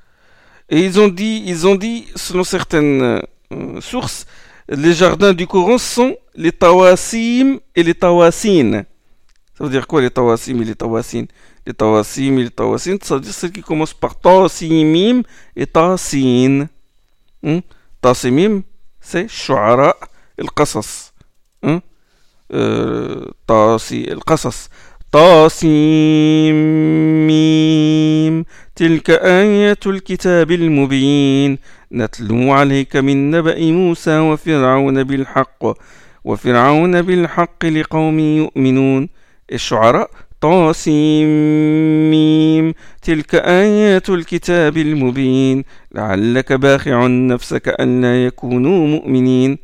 Et 0.68 0.80
ils 0.84 1.00
ont 1.00 1.08
dit, 1.08 1.42
ils 1.46 1.66
ont 1.66 1.74
dit 1.74 2.06
selon 2.14 2.44
certaines 2.44 3.02
euh, 3.52 3.80
sources, 3.80 4.26
les 4.68 4.94
jardins 4.94 5.32
du 5.32 5.46
Coran 5.46 5.76
sont 5.76 6.16
les 6.34 6.52
tawasim 6.52 7.58
et 7.74 7.82
les 7.82 7.94
tawasin. 7.94 8.84
Ça 9.58 9.64
veut 9.64 9.70
dire 9.70 9.86
quoi 9.86 10.00
les 10.00 10.10
tawasim 10.10 10.62
et 10.62 10.64
les 10.64 10.74
tawasin 10.74 11.24
Les 11.66 11.74
tawasim 11.74 12.38
et 12.38 12.44
les 12.44 12.50
tawasin, 12.50 12.96
ça 13.02 13.16
veut 13.16 13.20
dire 13.20 13.34
celles 13.34 13.52
qui 13.52 13.60
commencent 13.60 13.92
par 13.92 14.18
tasimim 14.18 15.22
et 15.56 15.66
tasin. 15.66 16.68
Hmm? 17.42 17.58
C'est 19.00 19.28
shu'ara 19.28 19.96
et 20.38 20.42
le 20.42 20.48
qasas. 20.48 21.12
Hmm? 21.62 21.78
Euh. 22.54 23.26
طاسيم 25.12 26.62
تلك 28.76 29.10
آية 29.10 29.78
الكتاب 29.86 30.50
المبين. 30.50 31.58
نتلو 31.92 32.52
عليك 32.52 32.96
من 32.96 33.30
نبأ 33.30 33.60
موسى 33.60 34.18
وفرعون 34.18 35.04
بالحق. 35.04 35.64
وفرعون 36.24 37.02
بالحق 37.02 37.64
لقوم 37.64 38.18
يؤمنون. 38.18 39.08
الشعراء 39.52 40.10
طاسيم 40.40 42.12
تلك 43.02 43.34
آيات 43.34 44.10
الكتاب 44.10 44.76
المبين. 44.76 45.64
لعلك 45.94 46.52
باخع 46.52 47.06
نفسك 47.06 47.68
أن 47.68 48.00
لا 48.00 48.26
يكونوا 48.26 48.86
مؤمنين. 48.86 49.58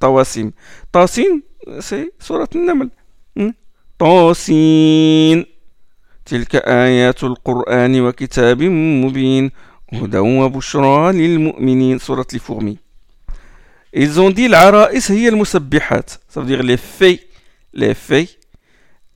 طواسيم. 0.00 0.52
طاسين 0.92 1.42
سي 1.78 2.10
سورة 2.20 2.48
النمل. 2.54 2.90
طاسين 3.98 5.46
تلك 6.24 6.56
آيات 6.56 7.24
القرآن 7.24 8.00
وكتاب 8.00 8.62
مبين 8.62 9.50
هدى 9.92 10.18
وبشرى 10.18 11.12
للمؤمنين 11.12 11.98
سورة 11.98 12.26
الفورمي 12.34 12.78
Ils 13.96 14.18
ont 14.18 14.30
dit 14.30 14.46
العرائس 14.46 15.10
هي 15.10 15.28
المسبحات 15.28 16.10
Ça 16.10 16.40
veut 16.40 16.46
dire 16.46 16.62
les 16.62 16.76
faits 16.76 17.20
Les 17.74 17.94
faits 17.94 18.38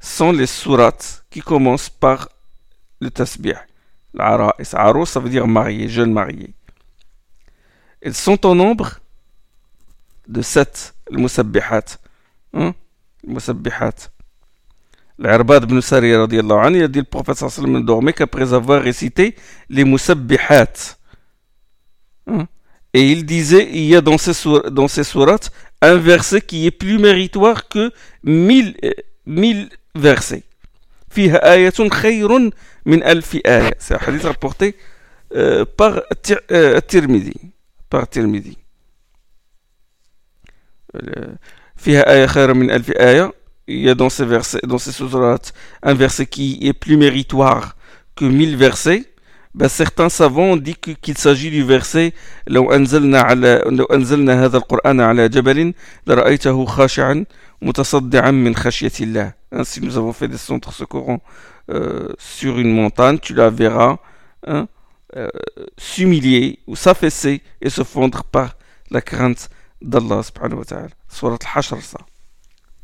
sont 0.00 0.32
les 0.32 0.47
sourates 0.47 1.25
qui 1.30 1.40
commencent 1.40 1.90
par 1.90 2.28
le 3.00 3.11
tasbih. 3.11 3.54
L'araïs. 4.14 4.75
Arous, 4.75 5.06
ça 5.06 5.20
veut 5.20 5.30
dire 5.30 5.47
marié, 5.47 5.88
jeune 5.88 6.12
marié. 6.12 6.54
Ils 8.02 8.14
sont 8.14 8.44
au 8.47 8.54
nombre 8.54 8.99
de 10.26 10.42
sept, 10.42 10.94
musabbihat. 11.11 11.85
Hein? 12.52 12.75
Le 13.25 13.35
ibn 15.18 15.80
Sari 15.80 16.14
radiallahu 16.16 16.66
anhu, 16.66 16.78
il 16.78 16.82
a 16.84 16.88
dit 16.88 16.98
le 17.00 17.04
prophète 17.04 17.37
sallallahu 17.37 17.60
alayhi 17.60 17.75
wa 17.76 17.87
dormait 17.87 18.12
qu'après 18.12 18.52
avoir 18.52 18.82
récité 18.82 19.34
les 19.68 19.84
musabbihat. 19.84 20.96
Et 22.94 23.12
il 23.12 23.26
disait, 23.26 23.68
il 23.70 23.84
y 23.84 23.96
a 23.96 24.00
dans 24.00 24.18
ces, 24.18 24.32
dans 24.70 24.88
ces 24.88 25.04
sourates 25.04 25.50
un 25.82 25.96
verset 25.96 26.40
qui 26.40 26.66
est 26.66 26.70
plus 26.70 26.98
méritoire 26.98 27.68
que 27.68 27.92
mille, 28.22 28.76
mille 29.26 29.68
versets. 29.94 30.42
فيها 31.10 31.52
آية 31.52 31.88
خير 31.90 32.38
من 32.87 33.02
ألف 33.02 33.37
آية. 33.46 33.75
C'est 33.78 33.94
un 33.94 33.98
hadith 33.98 34.25
rapporté 34.25 34.76
euh, 35.34 35.64
par 35.64 36.02
euh, 36.52 36.80
Tirmidhi. 36.80 37.34
Par 37.90 38.08
Tirmidhi. 38.08 38.56
فيها 41.76 42.12
آية 42.12 42.26
خير 42.26 42.54
من 42.54 42.70
ألف 42.70 42.90
آية 42.90 43.32
il 43.67 43.79
y 43.79 43.89
a 43.89 43.95
dans 43.95 44.10
ces 44.10 44.25
versets, 44.25 44.60
dans 44.63 44.77
ces 44.77 44.91
sourates, 44.91 45.53
un 45.81 45.93
verset 45.93 46.25
qui 46.25 46.60
est 46.63 46.74
plus 46.74 46.98
méritoire 46.98 47.75
que 48.15 48.25
mille 48.25 48.55
versets, 48.57 49.05
ben 49.55 49.69
certains 49.69 50.10
savants 50.10 50.53
ont 50.53 50.57
dit 50.57 50.75
qu'il 50.75 51.17
s'agit 51.17 51.51
du 51.51 51.63
verset 51.63 52.13
لو 52.48 52.72
أنزلنا 52.72 53.22
على 53.22 53.63
لو 53.65 53.86
أنزلنا 53.86 54.45
هذا 54.45 54.57
القرآن 54.57 55.01
على 55.01 55.29
جبل 55.29 55.74
لرأيته 56.07 56.65
خاشعا 56.65 57.25
متصدعا 57.62 58.31
من 58.31 58.55
خشية 58.55 58.91
الله. 59.01 59.33
Hein, 59.51 59.63
si 59.63 59.81
nous 59.81 59.98
avons 59.98 60.13
fait 60.13 60.27
descendre 60.27 60.74
ce 60.74 60.83
Coran 60.83 61.22
euh, 61.69 62.10
sur 62.17 62.57
une 62.57 62.74
montagne, 62.74 63.19
tu 63.19 63.36
la 63.36 63.50
verras 63.51 63.98
hein, 64.48 64.67
euh, 65.15 65.27
s'humilier 65.77 66.60
ou 66.65 66.75
s'affaisser 66.75 67.41
et 67.62 67.69
se 67.69 67.83
fondre 67.83 68.24
par 68.24 68.55
la 68.89 69.01
crainte 69.01 69.50
d'Allah 69.81 70.24
subhanahu 70.24 70.60
wa 70.60 70.65
ta'ala. 70.65 70.88
Surat 71.07 71.38
al-Hashr 71.39 71.81
ça. 71.81 72.00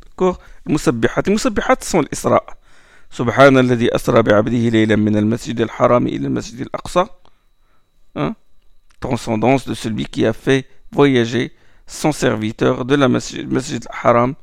D'accord 0.06 0.40
المسبحات 0.67 1.29
المسبحات 1.29 1.85
sont 1.85 1.99
الإسراء. 1.99 2.57
سبحان 3.11 3.59
الذي 3.59 3.95
أسرى 3.95 4.23
بعبده 4.23 4.69
ليلا 4.69 4.97
من 4.97 5.17
المسجد 5.17 5.61
الحرام 5.61 6.07
إلى 6.07 6.27
المسجد 6.27 6.61
الأقصى. 6.61 7.07
Hein? 8.17 8.35
transcendance 9.01 9.67
de 9.69 9.75
celui 9.75 10.07
qui 10.07 10.25
a 10.27 10.33
fait 10.33 10.67
voyager 10.93 11.53
son 11.87 12.13
serviteur 12.13 12.85
de 12.85 12.95
la 12.95 13.09
masjid, 13.09 13.47
masjid 13.47 13.83
al-Haram 13.91 14.35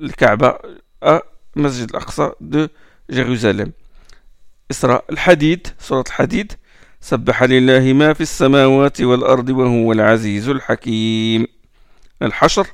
le 0.00 0.10
Kaaba 0.10 0.60
à 1.00 1.22
masjid 1.54 1.88
al-Aqsa 1.94 2.34
de 2.40 2.68
Jérusalem. 3.08 3.72
إسراء 4.70 5.04
الحديد 5.10 5.66
سورة 5.78 6.04
الحديد 6.08 6.52
سبح 7.00 7.42
لله 7.42 7.92
ما 7.92 8.12
في 8.12 8.20
السماوات 8.20 9.00
والأرض 9.00 9.48
وهو 9.48 9.92
العزيز 9.92 10.48
الحكيم. 10.48 11.46
الحشر. 12.22 12.66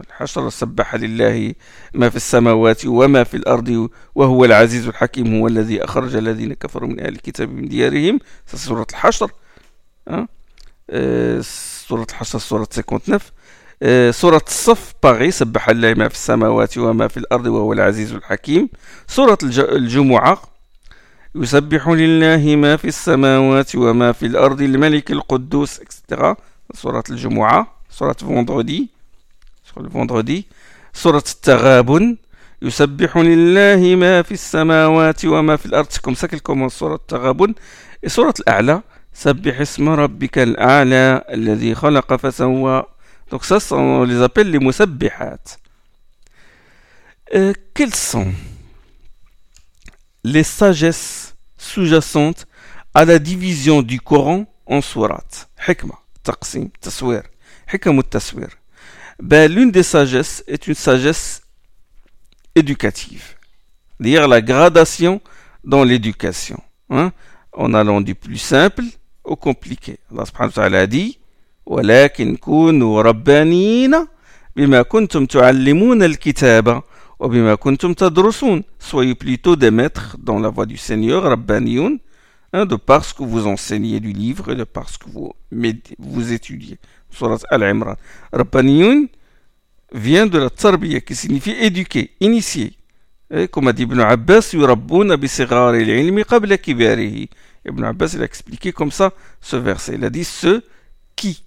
الحشر 0.00 0.50
سبح 0.50 0.94
لله 0.94 1.54
ما 1.94 2.08
في 2.08 2.16
السماوات 2.16 2.86
وما 2.86 3.24
في 3.24 3.36
الأرض 3.36 3.88
وهو 4.14 4.44
العزيز 4.44 4.88
الحكيم 4.88 5.38
هو 5.40 5.46
الذي 5.48 5.84
أخرج 5.84 6.16
الذين 6.16 6.52
كفروا 6.54 6.88
من 6.88 7.00
أهل 7.00 7.08
الكتاب 7.08 7.48
من 7.48 7.68
ديارهم 7.68 8.18
سورة 8.46 8.86
الحشر 8.90 9.30
أه؟ 10.08 10.28
سورة 11.88 12.06
الحشر 12.10 12.38
سورة 12.38 12.64
59 12.64 13.18
أه؟ 13.82 14.10
سورة 14.10 14.42
الصف 14.46 14.94
باغي 15.02 15.30
سبح 15.30 15.70
لله 15.70 15.94
ما 15.94 16.08
في 16.08 16.14
السماوات 16.14 16.78
وما 16.78 17.08
في 17.08 17.16
الأرض 17.16 17.46
وهو 17.46 17.72
العزيز 17.72 18.12
الحكيم 18.12 18.68
سورة 19.08 19.38
الجمعة 19.58 20.42
يسبح 21.34 21.88
لله 21.88 22.56
ما 22.56 22.76
في 22.76 22.88
السماوات 22.88 23.76
وما 23.76 24.12
في 24.12 24.26
الأرض 24.26 24.62
الملك 24.62 25.10
القدوس. 25.10 25.80
سورة 26.74 27.04
الجمعة 27.10 27.76
سورة 27.90 28.12
فوندردي 28.12 28.88
شغل 29.74 29.90
فوندردي 29.90 30.46
سورة 30.92 31.24
التغابن. 31.34 32.16
يسبح 32.62 33.16
لله 33.16 33.96
ما 33.96 34.22
في 34.22 34.32
السماوات 34.32 35.24
وما 35.24 35.56
في 35.56 35.66
الأرض. 35.66 35.90
سكم 35.90 36.14
سكلكم 36.14 36.68
سورة 36.68 36.94
التغابن. 36.94 37.54
سورة 38.06 38.34
الأعلى. 38.40 38.82
سبح 39.14 39.60
اسم 39.60 39.88
ربك 39.88 40.38
الأعلى 40.38 41.24
الذي 41.30 41.74
خلق 41.74 42.16
فسوى. 42.16 42.84
دونك 43.30 43.44
سا 43.44 44.04
لي 44.06 44.14
زابيل 44.14 44.46
لي 44.46 44.58
مسبحات 44.58 45.48
كيل 47.74 47.92
سون 47.92 48.34
لي 50.24 50.42
ساجيس 50.42 51.34
سوجاسونت 51.58 52.38
à 52.94 53.04
la 53.06 53.18
division 53.18 53.80
du 53.80 53.98
Coran 54.00 54.44
en 54.66 54.82
sourate. 54.82 55.48
Hikma, 55.66 55.94
taqsim, 56.22 56.68
taswir. 56.80 57.22
Hikma, 57.72 58.02
taswir. 58.02 58.50
ben, 59.21 59.51
l'une 59.51 59.71
des 59.71 59.83
sagesses 59.83 60.43
est 60.47 60.67
une 60.67 60.75
sagesse 60.75 61.41
éducative. 62.55 63.35
Dire 63.99 64.27
la 64.27 64.41
gradation 64.41 65.21
dans 65.63 65.83
l'éducation. 65.83 66.61
Hein, 66.89 67.11
en 67.51 67.73
allant 67.73 67.99
du 68.01 68.15
plus 68.15 68.37
simple 68.37 68.83
au 69.23 69.35
compliqué. 69.35 69.99
Allah 70.11 70.25
subhanahu 70.25 70.49
wa 70.49 70.63
ta'ala 70.63 70.79
a 70.81 70.87
dit 70.87 71.17
ولكن 71.67 72.35
كونوا 72.35 73.01
ربانيين 73.01 74.07
بما 74.55 74.81
كنتم 74.81 75.25
تعلمون 75.25 76.03
الكتاب 76.03 76.83
وبما 77.19 77.55
كنتم 77.55 77.93
تدرسون 77.93 78.63
Soyez 78.79 79.15
plutôt 79.15 79.55
des 79.57 79.71
maîtres 79.71 80.15
dans 80.17 80.39
la 80.39 80.49
voie 80.49 80.65
du 80.65 80.77
Seigneur, 80.77 81.23
Rabbaniyun, 81.23 81.97
hein, 82.53 82.65
de 82.65 82.77
par 82.77 83.03
ce 83.03 83.13
que 83.13 83.23
vous 83.23 83.47
enseignez 83.47 83.99
du 83.99 84.13
livre 84.13 84.53
et 84.53 84.55
de 84.55 84.63
par 84.63 84.87
ce 84.87 84.97
que 84.97 85.09
vous, 85.09 85.33
vous 85.99 86.31
étudiez. 86.31 86.77
sourate 87.12 87.44
Al-Imran. 87.50 87.96
Rabbaniyun 88.32 89.06
vient 89.92 90.26
de 90.26 90.38
la 90.38 90.50
tarbiya 90.50 91.00
qui 91.00 91.14
signifie 91.14 91.52
éduquer, 91.52 92.12
initier. 92.20 92.76
Comme 93.50 93.68
a 93.68 93.72
dit 93.72 93.84
Ibn 93.84 94.00
Abbas. 94.00 94.50
Ibn 94.52 94.64
Abbas 97.84 98.10
il 98.14 98.20
a 98.20 98.24
expliqué 98.24 98.72
comme 98.72 98.90
ça 98.90 99.12
ce 99.40 99.56
verset. 99.56 99.94
Il 99.94 100.04
a 100.04 100.10
dit 100.10 100.24
ceux 100.24 100.62
qui 101.16 101.44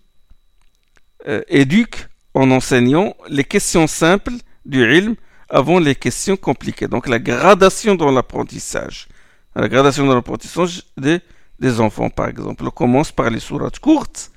euh, 1.27 1.41
éduquent 1.47 2.07
en 2.33 2.49
enseignant 2.51 3.15
les 3.29 3.43
questions 3.43 3.87
simples 3.87 4.33
du 4.65 4.83
ilm 4.83 5.15
avant 5.49 5.79
les 5.79 5.95
questions 5.95 6.37
compliquées. 6.37 6.87
Donc 6.87 7.07
la 7.07 7.19
gradation 7.19 7.95
dans 7.95 8.11
l'apprentissage. 8.11 9.07
La 9.55 9.69
gradation 9.69 10.05
dans 10.05 10.15
l'apprentissage 10.15 10.83
des, 10.97 11.19
des 11.59 11.79
enfants, 11.79 12.09
par 12.09 12.27
exemple, 12.27 12.65
on 12.65 12.71
commence 12.71 13.11
par 13.11 13.29
les 13.29 13.39
sourates 13.39 13.79
courtes 13.79 14.31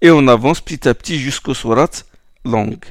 et 0.00 0.10
on 0.10 0.26
avance 0.28 0.60
petit 0.60 0.88
à 0.88 0.94
petit 0.94 1.18
jusqu'aux 1.18 1.54
sourates 1.54 2.06
longues. 2.44 2.84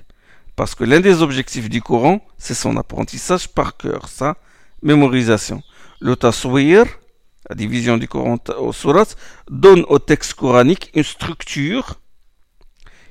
Parce 0.56 0.76
que 0.76 0.84
l'un 0.84 1.00
des 1.00 1.22
objectifs 1.22 1.70
du 1.70 1.82
Coran, 1.82 2.26
c'est 2.38 2.54
son 2.54 2.76
apprentissage 2.78 3.48
par 3.48 3.78
cœur, 3.78 4.08
sa 4.10 4.36
mémorisation. 4.82 5.64
Le 6.02 6.16
taswir, 6.16 6.86
la 7.50 7.56
division 7.56 7.98
du 7.98 8.08
Coran 8.08 8.38
aux 8.58 8.74
sourates, 8.74 9.16
donne 9.50 9.86
au 9.88 10.00
texte 10.00 10.34
coranique 10.34 10.92
une 10.94 11.04
structure 11.04 12.00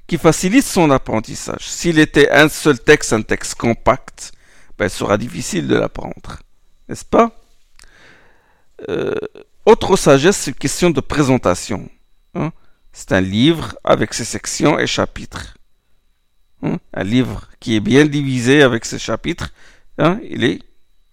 qui 0.07 0.19
facilite 0.19 0.65
son 0.65 0.91
apprentissage. 0.91 1.69
S'il 1.69 1.99
était 1.99 2.31
un 2.31 2.49
seul 2.49 2.79
texte, 2.79 3.13
un 3.13 3.23
texte 3.23 3.55
compact, 3.55 4.33
ben, 4.79 4.87
il 4.87 4.91
sera 4.91 5.19
difficile 5.19 5.67
de 5.67 5.77
l'apprendre. 5.77 6.39
N'est-ce 6.89 7.05
pas? 7.05 7.33
Euh, 8.89 9.15
Autre 9.69 9.97
sagesse, 9.97 10.39
c'est 10.39 10.53
une 10.53 10.57
question 10.57 10.89
de 10.89 11.03
présentation. 11.03 11.91
Hein. 12.35 12.53
C'est 13.01 13.13
un 13.13 13.21
livre 13.21 13.77
avec 13.85 14.13
ses 14.13 14.25
sections 14.25 14.77
et 14.77 14.89
chapitres. 14.89 15.57
Hein? 16.65 16.79
Un 16.93 17.05
livre 17.05 17.47
qui 17.61 17.77
est 17.77 17.81
bien 17.81 18.05
divisé 18.05 18.61
avec 18.61 18.85
ses 18.85 18.99
chapitres. 18.99 19.51
Hein? 19.99 20.19
Il, 20.29 20.43
est, 20.43 20.59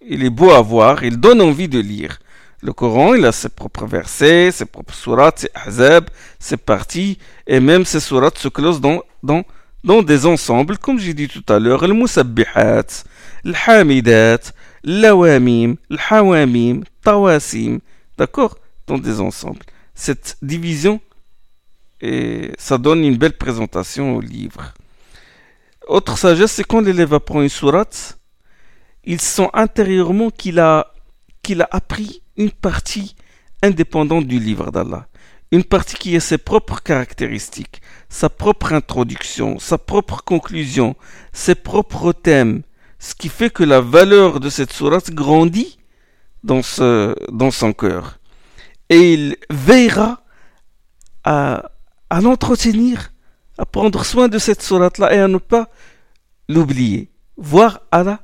il 0.00 0.24
est 0.24 0.30
beau 0.30 0.50
à 0.50 0.60
voir, 0.62 1.04
il 1.04 1.20
donne 1.20 1.40
envie 1.40 1.68
de 1.68 1.78
lire. 1.78 2.18
Le 2.60 2.72
Coran, 2.72 3.14
il 3.14 3.24
a 3.24 3.30
ses 3.30 3.50
propres 3.50 3.86
versets, 3.86 4.50
ses 4.50 4.64
propres 4.64 4.94
sourates, 4.94 5.38
ses 5.38 5.50
ahzab, 5.54 6.10
ses 6.40 6.56
parties, 6.56 7.18
et 7.46 7.60
même 7.60 7.84
ses 7.84 8.00
sourates 8.00 8.38
se 8.38 8.48
closent 8.48 8.80
dans, 8.80 9.04
dans, 9.22 9.44
dans 9.84 10.02
des 10.02 10.26
ensembles, 10.26 10.78
comme 10.78 10.98
j'ai 10.98 11.14
dit 11.14 11.28
tout 11.28 11.44
à 11.48 11.60
l'heure, 11.60 11.86
le 11.86 11.94
musabbihat, 11.94 13.04
le 13.44 13.54
hamidat, 13.64 14.40
l'awamim, 14.82 15.76
le 15.88 15.98
hawamim, 16.10 16.80
tawasim, 17.04 17.78
d'accord? 18.18 18.58
Dans 18.88 18.98
des 18.98 19.20
ensembles. 19.20 19.62
Cette 19.94 20.36
division, 20.42 21.00
et 22.00 22.52
ça 22.58 22.78
donne 22.78 23.04
une 23.04 23.16
belle 23.16 23.36
présentation 23.36 24.16
au 24.16 24.20
livre. 24.20 24.74
Autre 25.86 26.18
sagesse, 26.18 26.52
c'est 26.52 26.64
quand 26.64 26.80
l'élève 26.80 27.14
apprend 27.14 27.42
une 27.42 27.48
sourate, 27.48 28.18
il 29.04 29.20
sent 29.20 29.48
intérieurement 29.52 30.30
qu'il 30.30 30.58
a, 30.58 30.92
qu'il 31.42 31.62
a 31.62 31.68
appris 31.70 32.22
une 32.36 32.50
partie 32.50 33.14
indépendante 33.62 34.26
du 34.26 34.38
livre 34.38 34.70
d'Allah. 34.70 35.06
Une 35.52 35.62
partie 35.62 35.94
qui 35.94 36.16
a 36.16 36.20
ses 36.20 36.38
propres 36.38 36.82
caractéristiques, 36.82 37.80
sa 38.08 38.28
propre 38.28 38.72
introduction, 38.72 39.60
sa 39.60 39.78
propre 39.78 40.22
conclusion, 40.24 40.96
ses 41.32 41.54
propres 41.54 42.12
thèmes, 42.12 42.62
ce 42.98 43.14
qui 43.14 43.28
fait 43.28 43.50
que 43.50 43.62
la 43.62 43.80
valeur 43.80 44.40
de 44.40 44.50
cette 44.50 44.72
sourate 44.72 45.12
grandit 45.12 45.78
dans, 46.42 46.62
ce, 46.62 47.14
dans 47.30 47.52
son 47.52 47.72
cœur. 47.72 48.18
Et 48.88 49.14
il 49.14 49.36
veillera 49.50 50.22
à, 51.22 51.70
à 52.16 52.22
l'entretenir, 52.22 53.12
à 53.58 53.66
prendre 53.66 54.02
soin 54.02 54.28
de 54.28 54.38
cette 54.38 54.62
sourate-là 54.62 55.14
et 55.14 55.18
à 55.18 55.28
ne 55.28 55.36
pas 55.36 55.68
l'oublier, 56.48 57.10
voire 57.36 57.82
à 57.92 58.02
la 58.04 58.20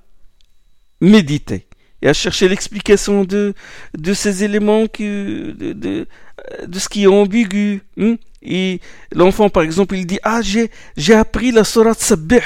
méditer 1.02 1.66
et 2.00 2.08
à 2.08 2.14
chercher 2.14 2.48
l'explication 2.48 3.24
de, 3.24 3.52
de 3.98 4.14
ces 4.14 4.44
éléments 4.44 4.86
qui, 4.86 5.04
de, 5.04 5.74
de, 5.74 6.78
ce 6.78 6.88
qui 6.88 7.02
est 7.02 7.06
ambigu. 7.06 7.82
Hein. 8.00 8.16
Et 8.40 8.80
l'enfant, 9.14 9.50
par 9.50 9.62
exemple, 9.62 9.94
il 9.94 10.06
dit 10.06 10.20
Ah, 10.22 10.40
j'ai, 10.40 10.70
j'ai 10.96 11.14
appris 11.14 11.52
la 11.52 11.62
sourate 11.62 12.00
Sabbih, 12.00 12.40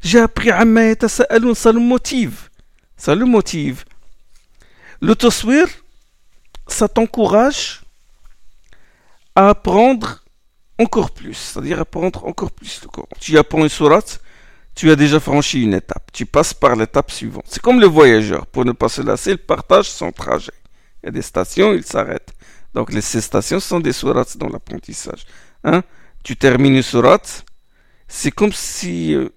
j'ai 0.00 0.20
appris 0.20 0.50
Amma 0.50 0.84
Yatasa'alun, 0.86 1.52
ça 1.52 1.70
le 1.70 1.80
motive. 1.80 2.48
Ça 2.96 3.14
le 3.14 3.26
motive. 3.26 3.84
Le 5.02 5.14
ça 6.66 6.88
t'encourage 6.88 7.82
à 9.36 9.50
apprendre 9.50 10.24
encore 10.78 11.10
plus, 11.10 11.34
c'est-à-dire 11.34 11.80
apprendre 11.80 12.24
encore 12.26 12.50
plus 12.50 12.80
le 12.82 12.88
Coran. 12.88 13.08
Tu 13.20 13.36
apprends 13.36 13.62
une 13.62 13.68
sourate, 13.68 14.20
tu 14.74 14.90
as 14.90 14.96
déjà 14.96 15.18
franchi 15.18 15.62
une 15.62 15.74
étape. 15.74 16.10
Tu 16.12 16.24
passes 16.24 16.54
par 16.54 16.76
l'étape 16.76 17.10
suivante. 17.10 17.44
C'est 17.48 17.60
comme 17.60 17.80
le 17.80 17.86
voyageur. 17.86 18.46
Pour 18.46 18.64
ne 18.64 18.72
pas 18.72 18.88
se 18.88 19.02
lasser, 19.02 19.32
il 19.32 19.38
partage 19.38 19.90
son 19.90 20.12
trajet. 20.12 20.52
Il 21.02 21.06
y 21.06 21.08
a 21.08 21.12
des 21.12 21.22
stations, 21.22 21.72
il 21.72 21.84
s'arrête. 21.84 22.32
Donc 22.74 22.92
les, 22.92 23.00
ces 23.00 23.20
stations 23.20 23.60
sont 23.60 23.80
des 23.80 23.92
sourates 23.92 24.36
dans 24.36 24.48
l'apprentissage. 24.48 25.24
Hein? 25.64 25.82
Tu 26.22 26.36
termines 26.36 26.76
une 26.76 26.82
sourate, 26.82 27.44
c'est 28.06 28.30
comme 28.30 28.52
si 28.52 29.14
euh, 29.14 29.30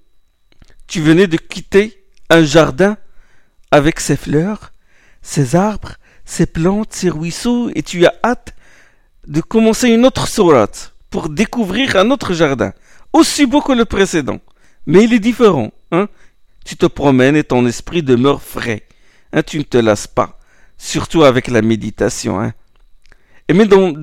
tu 0.88 1.02
venais 1.02 1.28
de 1.28 1.38
quitter 1.38 2.06
un 2.30 2.44
jardin 2.44 2.98
avec 3.72 4.00
ses 4.00 4.18
fleurs, 4.18 4.74
ses 5.22 5.56
arbres, 5.56 5.96
ses 6.26 6.46
plantes, 6.46 6.94
ses 6.94 7.10
ruisseaux, 7.10 7.72
et 7.74 7.84
tu 7.84 8.06
as 8.06 8.14
hâte 8.24 8.54
de 9.28 9.42
commencer 9.42 9.90
une 9.90 10.06
autre 10.06 10.28
sourate 10.28 10.91
pour 11.12 11.30
découvrir 11.30 11.98
un 11.98 12.10
autre 12.10 12.34
jardin, 12.34 12.74
aussi 13.14 13.46
beau 13.46 13.62
que 13.62 13.74
le 13.74 13.86
précédent. 13.86 14.40
Mais 14.88 15.04
il 15.04 15.14
est 15.14 15.20
différent. 15.20 15.72
Hein? 15.92 16.08
Tu 16.66 16.76
te 16.78 16.88
promènes 16.88 17.36
et 17.36 17.44
ton 17.44 17.68
esprit 17.68 18.02
demeure 18.02 18.42
frais. 18.42 18.84
Hein? 19.34 19.44
Tu 19.44 19.60
ne 19.60 19.64
te 19.64 19.78
lasses 19.78 20.08
pas. 20.08 20.40
Surtout 20.78 21.24
avec 21.24 21.48
la 21.48 21.62
méditation. 21.62 22.40
Hein? 22.40 22.54
Et 23.48 23.54
mais 23.54 23.66
dans, 23.66 23.94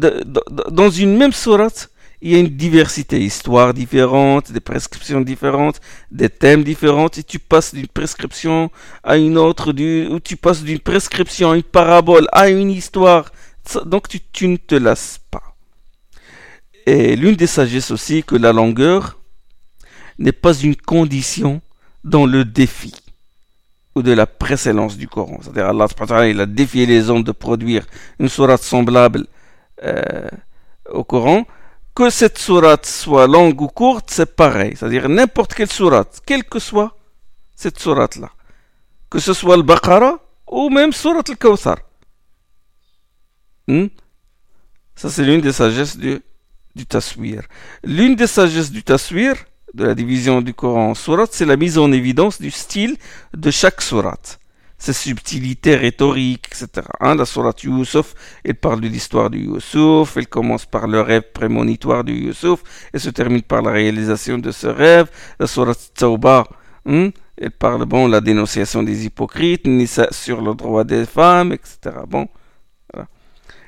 dans 0.71 0.91
une 0.91 1.17
même 1.17 1.33
sourate, 1.33 1.91
il 2.21 2.33
y 2.33 2.35
a 2.35 2.39
une 2.39 2.49
diversité, 2.49 3.21
histoires 3.21 3.73
différentes, 3.73 4.53
des 4.53 4.61
prescriptions 4.61 5.21
différentes, 5.21 5.81
des 6.11 6.29
thèmes 6.29 6.65
différents, 6.65 7.09
et 7.17 7.23
tu 7.23 7.39
passes 7.39 7.73
d'une 7.73 7.87
prescription 7.87 8.71
à 9.05 9.17
une 9.17 9.39
autre, 9.39 9.73
du, 9.73 10.09
ou 10.09 10.19
tu 10.21 10.37
passes 10.37 10.63
d'une 10.63 10.81
prescription 10.81 11.53
à 11.53 11.57
une 11.57 11.63
parabole, 11.63 12.27
à 12.33 12.49
une 12.49 12.71
histoire. 12.71 13.31
Donc 13.85 14.09
tu, 14.09 14.21
tu 14.33 14.49
ne 14.49 14.57
te 14.57 14.75
lasses 14.75 15.21
pas. 15.31 15.48
Et 16.89 17.17
l'une 17.17 17.37
des 17.37 17.47
sagesses 17.47 17.91
aussi, 17.91 18.25
que 18.25 18.35
la 18.35 18.51
longueur 18.51 19.19
n'est 20.19 20.33
pas 20.33 20.55
une 20.55 20.75
condition 20.75 21.61
dans 22.03 22.25
le 22.25 22.47
défi 22.47 22.95
ou 23.95 24.01
de 24.01 24.13
la 24.13 24.27
précédence 24.27 24.97
du 24.97 25.07
Coran. 25.07 25.39
C'est-à-dire 25.43 25.67
Allah 25.67 26.27
il 26.27 26.41
a 26.41 26.47
défié 26.47 26.87
les 26.87 27.11
hommes 27.11 27.25
de 27.25 27.33
produire 27.33 27.85
une 28.19 28.31
sourate 28.31 28.63
semblable 28.63 29.27
euh, 29.85 30.29
au 30.89 31.05
Coran. 31.05 31.47
Que 31.95 32.09
cette 32.09 32.39
sourate 32.39 32.87
soit 32.87 33.27
longue 33.27 33.61
ou 33.61 33.69
courte, 33.69 34.09
c'est 34.11 34.35
pareil. 34.35 34.73
C'est-à-dire 34.75 35.11
n'importe 35.11 35.53
quelle 35.53 35.71
sourate, 35.71 36.23
quelle 36.25 36.45
que 36.45 36.59
soit 36.59 36.97
cette 37.55 37.79
sourate-là. 37.79 38.31
Que 39.11 39.19
ce 39.19 39.35
soit 39.35 39.59
le 39.59 39.63
Baqarah 39.63 40.19
ou 40.47 40.71
même 40.71 40.93
sourate 40.93 41.29
al-Kawthar. 41.29 41.81
Hmm? 43.67 43.89
Ça, 44.97 45.11
c'est 45.11 45.23
l'une 45.23 45.43
des 45.43 45.53
sagesses 45.53 45.99
du, 45.99 46.23
du 46.75 46.87
taswir. 46.87 47.43
L'une 47.85 48.17
des 48.17 48.27
sagesses 48.27 48.71
du 48.71 48.83
taswir, 48.83 49.35
de 49.75 49.85
la 49.85 49.95
division 49.95 50.41
du 50.41 50.55
Coran 50.55 50.91
en 50.91 50.95
sourates, 50.95 51.33
c'est 51.33 51.45
la 51.45 51.57
mise 51.57 51.79
en 51.79 51.93
évidence 51.93 52.41
du 52.41 52.51
style 52.51 52.97
de 53.37 53.51
chaque 53.51 53.83
sourate. 53.83 54.39
Ses 54.79 54.93
subtilités 54.93 55.75
rhétoriques, 55.75 56.47
etc. 56.47 56.87
Hein, 57.01 57.17
la 57.17 57.25
sourate 57.25 57.65
Yusuf, 57.65 58.15
elle 58.45 58.55
parle 58.55 58.81
de 58.81 58.89
l'histoire 58.89 59.29
du 59.29 59.41
Yusuf, 59.41 60.17
elle 60.17 60.29
commence 60.29 60.67
par 60.67 60.87
le 60.87 61.01
rêve 61.01 61.25
prémonitoire 61.35 62.05
du 62.05 62.13
Yusuf, 62.13 62.61
et 62.95 62.99
se 62.99 63.11
termine 63.11 63.43
par 63.43 63.61
la 63.61 63.73
réalisation 63.73 64.39
de 64.39 64.53
ce 64.53 64.69
rêve. 64.69 65.11
La 65.41 65.49
sourate 65.49 65.91
Tawbah, 65.95 66.47
hein, 66.87 67.11
elle 67.37 67.51
parle, 67.51 67.87
bon, 67.87 68.07
la 68.07 68.21
dénonciation 68.21 68.85
des 68.85 69.05
hypocrites, 69.05 69.67
sur 70.13 70.41
le 70.41 70.55
droit 70.55 70.85
des 70.85 71.07
femmes, 71.07 71.53
etc. 71.53 71.97
Bon, 72.09 72.29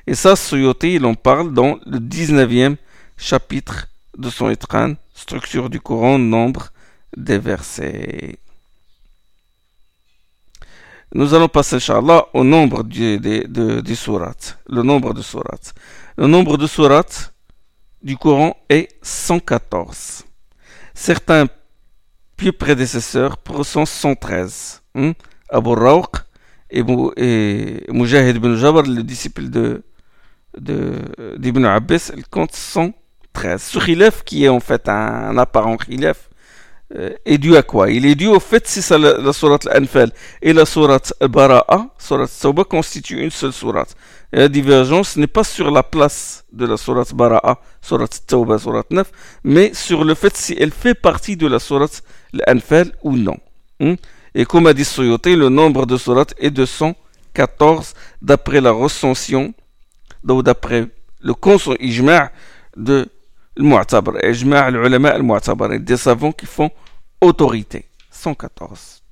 Et 0.07 0.15
ça, 0.15 0.35
Suyoti, 0.37 0.95
il 0.95 1.05
en 1.05 1.13
parle 1.13 1.53
dans 1.53 1.77
le 1.85 1.99
19e 1.99 2.77
chapitre 3.21 3.87
de 4.17 4.29
son 4.29 4.49
étran 4.49 4.95
structure 5.13 5.69
du 5.69 5.79
Coran, 5.79 6.17
nombre 6.17 6.69
des 7.15 7.37
versets. 7.37 8.39
Nous 11.13 11.33
allons 11.33 11.47
passer, 11.47 11.75
Inch'Allah, 11.75 12.25
au 12.33 12.43
nombre 12.43 12.83
du, 12.83 13.19
de, 13.19 13.93
sourates. 13.93 14.57
Le 14.67 14.81
nombre 14.81 15.13
de 15.13 15.21
sourates. 15.21 15.73
Le 16.17 16.25
nombre 16.25 16.57
de 16.57 16.65
sourates 16.67 17.33
du 18.01 18.17
Coran 18.17 18.57
est 18.69 18.89
114. 19.01 20.23
Certains 20.93 21.45
pieux 22.37 22.53
prédécesseurs 22.53 23.37
sont 23.63 23.85
113. 23.85 24.81
Hmm? 24.95 25.11
Abu 25.49 25.73
Rawq 25.73 26.15
et, 26.69 26.83
et 27.17 27.85
Mujahid 27.89 28.37
ibn 28.37 28.55
Jabr, 28.55 28.83
le 28.83 29.03
disciple 29.03 29.49
de 29.49 29.83
d'Ibn 30.57 31.63
Abbas, 31.63 32.11
il 32.15 32.27
compte 32.27 32.53
100 32.53 32.93
13. 33.33 33.61
Ce 33.61 33.79
khilaf 33.79 34.23
qui 34.23 34.45
est 34.45 34.49
en 34.49 34.59
fait 34.59 34.87
un, 34.89 35.37
apparent 35.37 35.77
khilaf 35.77 36.29
est 37.25 37.37
dû 37.37 37.55
à 37.55 37.63
quoi? 37.63 37.89
Il 37.89 38.05
est 38.05 38.15
dû 38.15 38.27
au 38.27 38.41
fait 38.41 38.67
si 38.67 38.81
la, 38.91 39.17
la 39.17 39.31
sourate 39.31 39.65
Al-Anfal 39.67 40.11
et 40.41 40.51
la 40.51 40.65
sourate 40.65 41.13
Al-Bara'a, 41.21 41.87
sourate 41.97 42.31
Tawbah 42.41 42.65
constituent 42.65 43.23
une 43.23 43.31
seule 43.31 43.53
sourate. 43.53 43.95
La 44.33 44.49
divergence 44.49 45.15
n'est 45.15 45.27
pas 45.27 45.45
sur 45.45 45.71
la 45.71 45.83
place 45.83 46.43
de 46.51 46.65
la 46.65 46.75
sourate 46.75 47.13
Bara'a, 47.13 47.61
sourate 47.81 48.23
Tawbah, 48.27 48.57
sourate 48.57 48.91
9, 48.91 49.09
mais 49.45 49.73
sur 49.73 50.03
le 50.03 50.15
fait 50.15 50.35
si 50.35 50.53
elle 50.59 50.71
fait 50.71 50.93
partie 50.93 51.37
de 51.37 51.47
la 51.47 51.59
sourate 51.59 52.03
Al-Anfal 52.45 52.91
ou 53.03 53.15
non. 53.15 53.37
Hmm? 53.79 53.95
Et 54.33 54.45
comme 54.45 54.67
a 54.67 54.73
dit 54.73 54.85
Soyoté, 54.85 55.35
le 55.35 55.49
nombre 55.49 55.85
de 55.85 55.97
sourates 55.97 56.33
est 56.37 56.51
de 56.51 56.65
114 56.65 57.93
d'après 58.21 58.61
la 58.61 58.71
recension, 58.71 59.53
d'après 60.23 60.87
le 61.19 61.33
consul 61.33 61.75
ijma' 61.79 62.31
de 62.77 63.09
المعتبر 63.58 64.18
إجماع 64.30 64.68
العلماء 64.68 65.16
المعتبرين 65.16 65.84
des 65.84 65.96
savants 65.96 66.32
qui 66.32 66.46
font 66.46 66.70
autorité 67.20 67.84
114 68.10 69.02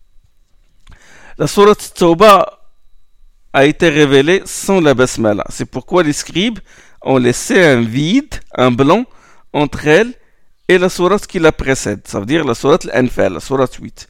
la 1.39 1.47
sourate 1.47 1.93
Tauba 1.95 2.61
a 3.53 3.65
été 3.65 3.89
révélée 3.89 4.43
sans 4.45 4.81
la 4.81 4.95
basmala 4.95 5.45
c'est 5.49 5.65
pourquoi 5.65 6.03
les 6.03 6.13
scribes 6.13 6.59
ont 7.03 7.17
laissé 7.19 7.63
un 7.65 7.81
vide 7.81 8.35
un 8.55 8.71
blanc 8.71 9.05
entre 9.53 9.87
elle 9.87 10.13
et 10.69 10.79
la 10.79 10.89
sourate 10.89 11.27
qui 11.27 11.39
la 11.39 11.53
précède 11.53 12.03
ça 12.07 12.21
veut 12.21 12.27
dire 12.27 12.45
la 12.45 12.55
sourate 12.55 12.87
Al-Anfal 12.93 13.33
la 13.35 13.41
sourate 13.41 13.75
8 13.75 14.09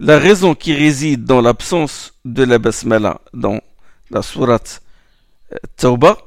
la 0.00 0.18
raison 0.18 0.54
qui 0.54 0.74
réside 0.74 1.24
dans 1.24 1.40
l'absence 1.40 2.14
de 2.24 2.44
la 2.44 2.58
basmala 2.58 3.20
dans 3.32 3.60
la 4.10 4.22
sourate 4.22 4.82
Tauba 5.76 6.18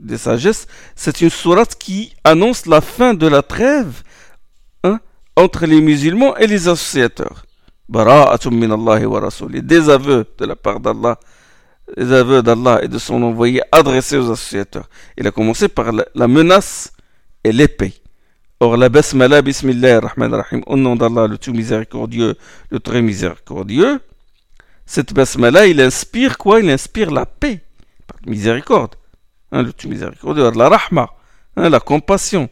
des 0.00 0.18
sagesses, 0.18 0.66
c'est 0.94 1.20
une 1.20 1.30
sourate 1.30 1.76
qui 1.76 2.14
annonce 2.24 2.66
la 2.66 2.80
fin 2.80 3.14
de 3.14 3.26
la 3.26 3.42
trêve 3.42 4.02
hein, 4.84 5.00
entre 5.36 5.66
les 5.66 5.80
musulmans 5.80 6.36
et 6.36 6.46
les 6.46 6.68
associateurs. 6.68 7.44
Les 7.88 9.62
désaveux 9.62 10.26
de 10.38 10.44
la 10.44 10.56
part 10.56 10.80
d'Allah, 10.80 11.18
les 11.96 12.12
aveux 12.12 12.42
d'Allah 12.42 12.80
et 12.82 12.88
de 12.88 12.98
son 12.98 13.22
envoyé 13.22 13.60
adressés 13.70 14.16
aux 14.16 14.30
associateurs. 14.30 14.88
Il 15.16 15.26
a 15.26 15.30
commencé 15.30 15.68
par 15.68 15.92
la, 15.92 16.28
menace 16.28 16.92
et 17.44 17.52
l'épée. 17.52 17.94
Or, 18.60 18.76
la 18.76 18.88
basmala, 18.88 19.42
bismillah 19.42 20.00
rahman 20.00 20.34
rahim, 20.34 20.62
au 20.66 20.76
nom 20.76 20.96
d'Allah, 20.96 21.26
le 21.26 21.36
tout 21.36 21.52
miséricordieux, 21.52 22.36
le 22.70 22.80
très 22.80 23.02
miséricordieux, 23.02 24.00
cette 24.86 25.12
basmala, 25.12 25.66
il 25.66 25.80
inspire 25.80 26.38
quoi? 26.38 26.60
Il 26.60 26.70
inspire 26.70 27.10
la 27.10 27.26
paix, 27.26 27.60
miséricorde 28.26 28.94
hein, 29.52 29.62
le 29.62 29.72
miséricordieux, 29.88 30.50
la 30.56 30.68
rahma, 30.68 31.10
hein, 31.56 31.68
la 31.68 31.80
compassion. 31.80 32.48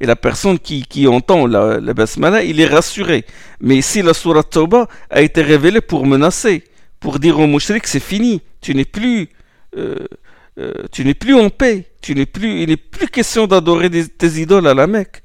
Et 0.00 0.06
la 0.06 0.16
personne 0.16 0.58
qui, 0.58 0.82
qui 0.82 1.06
entend 1.06 1.46
la, 1.46 1.78
la 1.78 1.94
basmala, 1.94 2.42
il 2.42 2.60
est 2.60 2.66
rassuré. 2.66 3.24
Mais 3.60 3.76
ici, 3.76 4.02
la 4.02 4.14
sourate 4.14 4.50
Tauba 4.50 4.88
a 5.10 5.22
été 5.22 5.42
révélée 5.42 5.80
pour 5.80 6.06
menacer, 6.06 6.64
pour 6.98 7.20
dire 7.20 7.38
aux 7.38 7.46
mouchriks, 7.46 7.86
c'est 7.86 8.00
fini, 8.00 8.42
tu 8.60 8.74
n'es 8.74 8.84
plus, 8.84 9.28
euh, 9.76 10.06
euh, 10.58 10.72
tu 10.90 11.04
n'es 11.04 11.14
plus 11.14 11.34
en 11.34 11.50
paix, 11.50 11.86
tu 12.00 12.16
n'es 12.16 12.26
plus, 12.26 12.62
il 12.62 12.70
n'est 12.70 12.76
plus 12.76 13.06
question 13.08 13.46
d'adorer 13.46 13.90
tes 13.90 14.40
idoles 14.40 14.66
à 14.66 14.74
la 14.74 14.88
Mecque. 14.88 15.22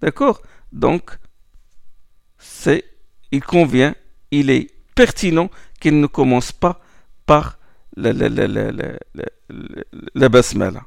D'accord? 0.00 0.42
Donc, 0.72 1.12
c'est, 2.38 2.84
il 3.30 3.42
convient, 3.42 3.94
il 4.32 4.50
est 4.50 4.70
pertinent 4.96 5.50
qu'il 5.80 6.00
ne 6.00 6.06
commence 6.08 6.50
pas 6.50 6.80
par 7.26 7.58
la, 7.96 8.12
la 10.14 10.28
basmala. 10.28 10.82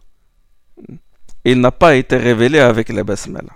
Il 1.46 1.60
n'a 1.62 1.72
pas 1.72 1.96
été 1.96 2.18
révélé 2.18 2.60
avec 2.60 2.90
la 2.90 3.04
basmala. 3.04 3.54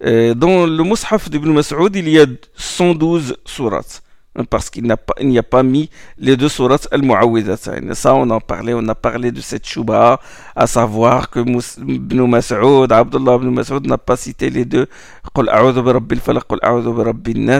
dans 0.00 0.66
le 0.66 0.82
Mus'haf 0.84 1.28
d'Ibn 1.28 1.52
Mas'ud, 1.52 1.94
il 1.94 2.08
y 2.08 2.18
a 2.18 2.26
112 2.54 3.36
sourates. 3.44 4.02
Parce 4.50 4.70
qu'il 4.70 4.84
n'y 4.84 5.38
a, 5.38 5.42
pas 5.42 5.62
mis 5.64 5.90
les 6.16 6.36
deux 6.36 6.48
sourates 6.48 6.86
al-mu'awwidatayn. 6.92 7.92
Ça, 7.94 8.14
on 8.14 8.30
en 8.30 8.40
parlait, 8.40 8.72
on 8.72 8.86
a 8.88 8.94
parlé 8.94 9.32
de 9.32 9.40
cette 9.40 9.66
chouba, 9.66 10.20
à 10.54 10.66
savoir 10.68 11.28
que 11.28 11.40
Ibn 11.40 12.26
Mas'ud, 12.26 12.92
Abdullah 12.92 13.34
ibn 13.36 13.48
Mas'ud 13.48 13.84
n'a 13.86 13.98
pas 13.98 14.16
cité 14.16 14.48
les 14.48 14.64
deux 14.64 14.86
Qul 15.34 15.48
a'udhu 15.48 15.82
bi 16.00 16.20
Qul 16.20 16.58
a'udhu 16.62 17.12
bi 17.14 17.50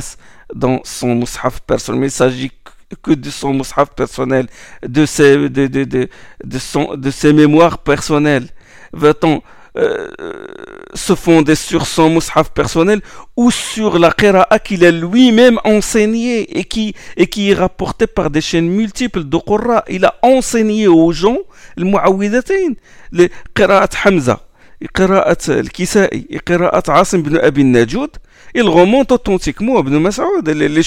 dans 0.54 0.80
son 0.84 1.16
Mus'haf 1.16 1.61
personnel. 1.61 2.04
Il 2.04 2.11
s'agit 2.12 2.50
que 3.03 3.12
de 3.12 3.31
son 3.31 3.55
mushaf 3.55 3.90
personnel, 3.94 4.46
de 4.87 5.07
ses, 5.07 5.37
de, 5.48 5.66
de, 5.66 5.85
de, 5.85 6.09
de, 6.44 6.59
son, 6.59 6.94
de 6.96 7.11
ses 7.11 7.33
mémoires 7.33 7.79
personnelles 7.79 8.48
Va-t-on 8.92 9.42
euh, 9.77 10.09
se 10.94 11.14
fonder 11.14 11.55
sur 11.55 11.87
son 11.87 12.11
mushaf 12.11 12.51
personnel 12.51 13.01
ou 13.37 13.51
sur 13.51 13.98
la 13.98 14.11
qira'a 14.11 14.59
qu'il 14.59 14.85
a 14.85 14.90
lui-même 14.90 15.61
enseigné 15.64 16.59
et 16.59 16.64
qui, 16.64 16.94
et 17.16 17.27
qui 17.27 17.51
est 17.51 17.55
rapporté 17.55 18.07
par 18.07 18.31
des 18.31 18.40
chaînes 18.40 18.68
multiples 18.68 19.24
de 19.24 19.37
Qurra? 19.37 19.85
Il 19.88 20.05
a 20.05 20.14
enseigné 20.22 20.88
aux 20.88 21.12
gens 21.12 21.38
le 21.77 21.85
mu'awwidatain, 21.85 22.74
le 23.12 23.29
qira'at 23.55 23.90
Hamza, 24.05 24.40
qira'at 24.94 25.48
al-Kisa'i, 25.48 26.40
qira'at 26.44 26.83
Asim 26.88 27.18
ibn 27.20 27.37
Abi 27.37 27.64
Najoud. 27.64 28.11
Il 28.54 28.68
remonte 28.68 29.12
authentiquement 29.12 29.76
à 29.76 29.80
Ibn 29.80 29.98
Mas'ud, 29.98 30.46
les, 30.46 30.68
les 30.68 30.82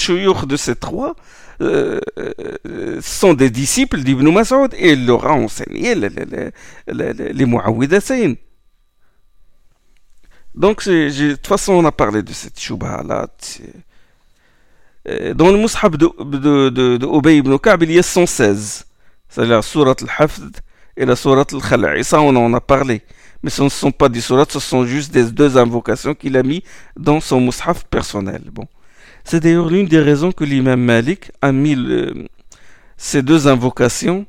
de 0.46 0.56
ces 0.56 0.76
trois 0.76 1.14
euh, 1.60 2.00
euh, 2.18 3.00
sont 3.00 3.34
des 3.34 3.50
disciples 3.50 4.00
d'Ibn 4.00 4.32
Mas'ud 4.32 4.74
et 4.74 4.92
il 4.92 5.06
leur 5.06 5.26
a 5.26 5.32
enseigné 5.32 5.94
les, 5.94 6.08
les, 6.08 7.12
les, 7.32 7.46
Donc, 10.54 10.88
de 10.88 11.34
toute 11.34 11.46
façon, 11.46 11.74
on 11.74 11.84
a 11.84 11.92
parlé 11.92 12.22
de 12.22 12.32
cette 12.32 12.58
chouba 12.58 13.02
là. 13.06 13.28
Euh, 15.08 15.34
dans 15.34 15.50
le 15.50 15.58
Mus'hab 15.58 15.96
de, 15.96 16.08
de, 16.70 17.30
ibn 17.30 17.58
Ka'b, 17.58 17.82
il 17.82 17.92
y 17.92 17.98
a 17.98 18.02
116. 18.02 18.86
C'est 19.28 19.46
la 19.46 19.62
sourate 19.62 20.02
al-Hafd 20.02 20.58
et 20.96 21.04
la 21.04 21.16
sourate 21.16 21.52
al-Khala'. 21.52 21.96
Et 21.96 22.02
ça, 22.02 22.20
on 22.20 22.34
en 22.36 22.52
a 22.54 22.60
parlé. 22.60 23.02
Mais 23.42 23.50
ce 23.50 23.62
ne 23.62 23.68
sont 23.68 23.90
pas 23.90 24.08
des 24.08 24.20
sourates, 24.20 24.52
ce 24.52 24.60
sont 24.60 24.84
juste 24.84 25.12
des 25.12 25.30
deux 25.30 25.56
invocations 25.56 26.14
qu'il 26.14 26.36
a 26.36 26.42
mis 26.42 26.62
dans 26.96 27.20
son 27.20 27.40
Mus'haf 27.40 27.84
personnel. 27.84 28.42
Bon. 28.52 28.66
C'est 29.24 29.40
d'ailleurs 29.40 29.68
l'une 29.68 29.86
des 29.86 30.00
raisons 30.00 30.32
que 30.32 30.44
l'imam 30.44 30.80
Malik 30.80 31.32
a 31.40 31.52
mis 31.52 31.76
ces 32.96 33.22
deux 33.22 33.48
invocations, 33.48 34.26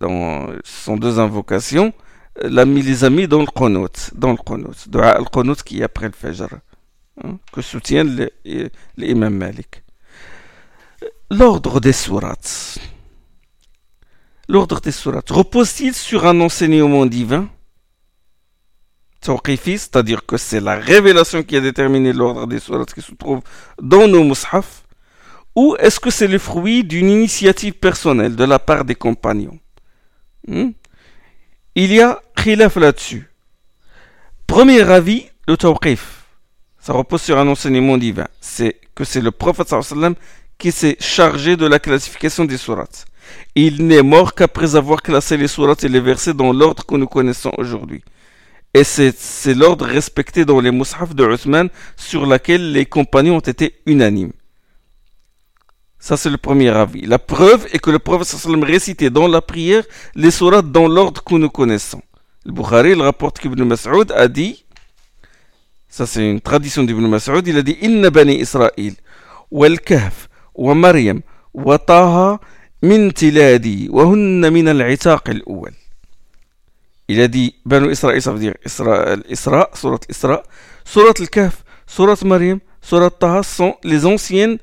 dans 0.00 0.46
sont 0.64 0.96
deux 0.96 1.18
invocations, 1.18 1.92
l'a 2.40 2.64
mis 2.64 2.82
les 2.82 3.04
amis 3.04 3.28
dans 3.28 3.40
le 3.40 3.46
qunut, 3.46 4.10
dans 4.14 4.30
le 4.32 4.36
qunut, 4.36 4.86
le 4.92 5.30
qunut 5.30 5.62
qui 5.62 5.80
est 5.80 5.84
après 5.84 6.06
le 6.06 6.12
fajr, 6.12 6.48
hein, 7.22 7.38
que 7.52 7.62
soutient 7.62 8.04
l'imam 8.96 9.36
Malik. 9.36 9.82
L'ordre 11.30 11.80
des 11.80 11.92
sourates. 11.92 12.78
L'ordre 14.52 14.82
des 14.82 14.92
sourates 14.92 15.30
repose-t-il 15.30 15.94
sur 15.94 16.26
un 16.26 16.38
enseignement 16.42 17.06
divin? 17.06 17.48
C'est-à-dire 19.22 20.26
que 20.26 20.36
c'est 20.36 20.60
la 20.60 20.74
révélation 20.74 21.42
qui 21.42 21.56
a 21.56 21.62
déterminé 21.62 22.12
l'ordre 22.12 22.46
des 22.46 22.58
sourates 22.58 22.92
qui 22.92 23.00
se 23.00 23.12
trouvent 23.12 23.40
dans 23.80 24.06
nos 24.06 24.22
mushaf, 24.22 24.84
ou 25.56 25.74
est-ce 25.78 25.98
que 25.98 26.10
c'est 26.10 26.26
le 26.26 26.38
fruit 26.38 26.84
d'une 26.84 27.08
initiative 27.08 27.72
personnelle 27.72 28.36
de 28.36 28.44
la 28.44 28.58
part 28.58 28.84
des 28.84 28.94
compagnons? 28.94 29.58
Hmm? 30.46 30.72
Il 31.74 31.90
y 31.90 32.02
a 32.02 32.20
khilaf 32.36 32.76
là-dessus. 32.76 33.30
Premier 34.46 34.82
avis, 34.82 35.30
le 35.48 35.56
tawqif. 35.56 36.24
Ça 36.78 36.92
repose 36.92 37.22
sur 37.22 37.38
un 37.38 37.48
enseignement 37.48 37.96
divin. 37.96 38.28
C'est 38.42 38.78
que 38.94 39.04
c'est 39.04 39.22
le 39.22 39.30
prophète 39.30 39.72
qui 40.58 40.72
s'est 40.72 40.98
chargé 41.00 41.56
de 41.56 41.64
la 41.66 41.78
classification 41.78 42.44
des 42.44 42.58
sourates. 42.58 43.06
Il 43.54 43.86
n'est 43.86 44.02
mort 44.02 44.34
qu'après 44.34 44.76
avoir 44.76 45.02
classé 45.02 45.36
les 45.36 45.48
sourates 45.48 45.84
et 45.84 45.88
les 45.88 46.00
versets 46.00 46.34
dans 46.34 46.52
l'ordre 46.52 46.84
que 46.86 46.94
nous 46.94 47.06
connaissons 47.06 47.52
aujourd'hui. 47.58 48.02
Et 48.74 48.84
c'est 48.84 49.54
l'ordre 49.54 49.84
respecté 49.84 50.44
dans 50.44 50.60
les 50.60 50.70
mushaf 50.70 51.14
de 51.14 51.24
Uthman 51.26 51.68
sur 51.96 52.24
lequel 52.24 52.72
les 52.72 52.86
compagnons 52.86 53.36
ont 53.36 53.40
été 53.40 53.74
unanimes. 53.84 54.32
Ça, 55.98 56.16
c'est 56.16 56.30
le 56.30 56.36
premier 56.38 56.70
avis. 56.70 57.02
La 57.02 57.18
preuve 57.20 57.68
est 57.72 57.78
que 57.78 57.90
le 57.90 58.00
prophète 58.00 58.34
récitait 58.64 59.10
dans 59.10 59.28
la 59.28 59.40
prière 59.40 59.84
les 60.14 60.32
sourates 60.32 60.72
dans 60.72 60.88
l'ordre 60.88 61.22
que 61.22 61.34
nous 61.34 61.50
connaissons. 61.50 62.02
Le 62.44 62.50
Bukhari, 62.52 62.90
il 62.90 63.02
rapporte 63.02 63.38
qu'Ibn 63.38 63.62
Mas'ud 63.62 64.10
a 64.10 64.26
dit, 64.26 64.64
ça 65.88 66.06
c'est 66.06 66.28
une 66.28 66.40
tradition 66.40 66.82
d'Ibn 66.82 67.06
Mas'ud, 67.06 67.46
il 67.46 67.56
a 67.56 67.62
dit, 67.62 67.78
Inna 67.82 68.10
bani 68.10 68.34
Israël, 68.40 68.94
wal 69.52 69.78
kahf, 69.78 70.28
wa 70.56 70.74
Maryam, 70.74 71.20
wa 71.54 71.78
Taha, 71.78 72.40
min 72.82 73.08
al-itaq 74.68 75.28
al-awwal. 75.28 75.74
Il 77.08 77.20
a 77.20 77.28
dit 77.28 77.54
Banu 77.64 77.90
Israël, 77.92 78.22
ça 78.22 78.32
veut 78.32 78.38
dire 78.38 78.54
Isra, 78.64 79.16
Isra 79.28 79.70
Surat 79.74 80.00
Isra, 80.08 80.42
Surat 80.84 81.12
Al-Kahf, 81.18 81.64
Surat 81.86 82.16
Maryam, 82.24 82.60
Surat 82.80 83.10
Taha 83.10 83.42
sont 83.42 83.76
les 83.84 84.06
anciennes 84.06 84.58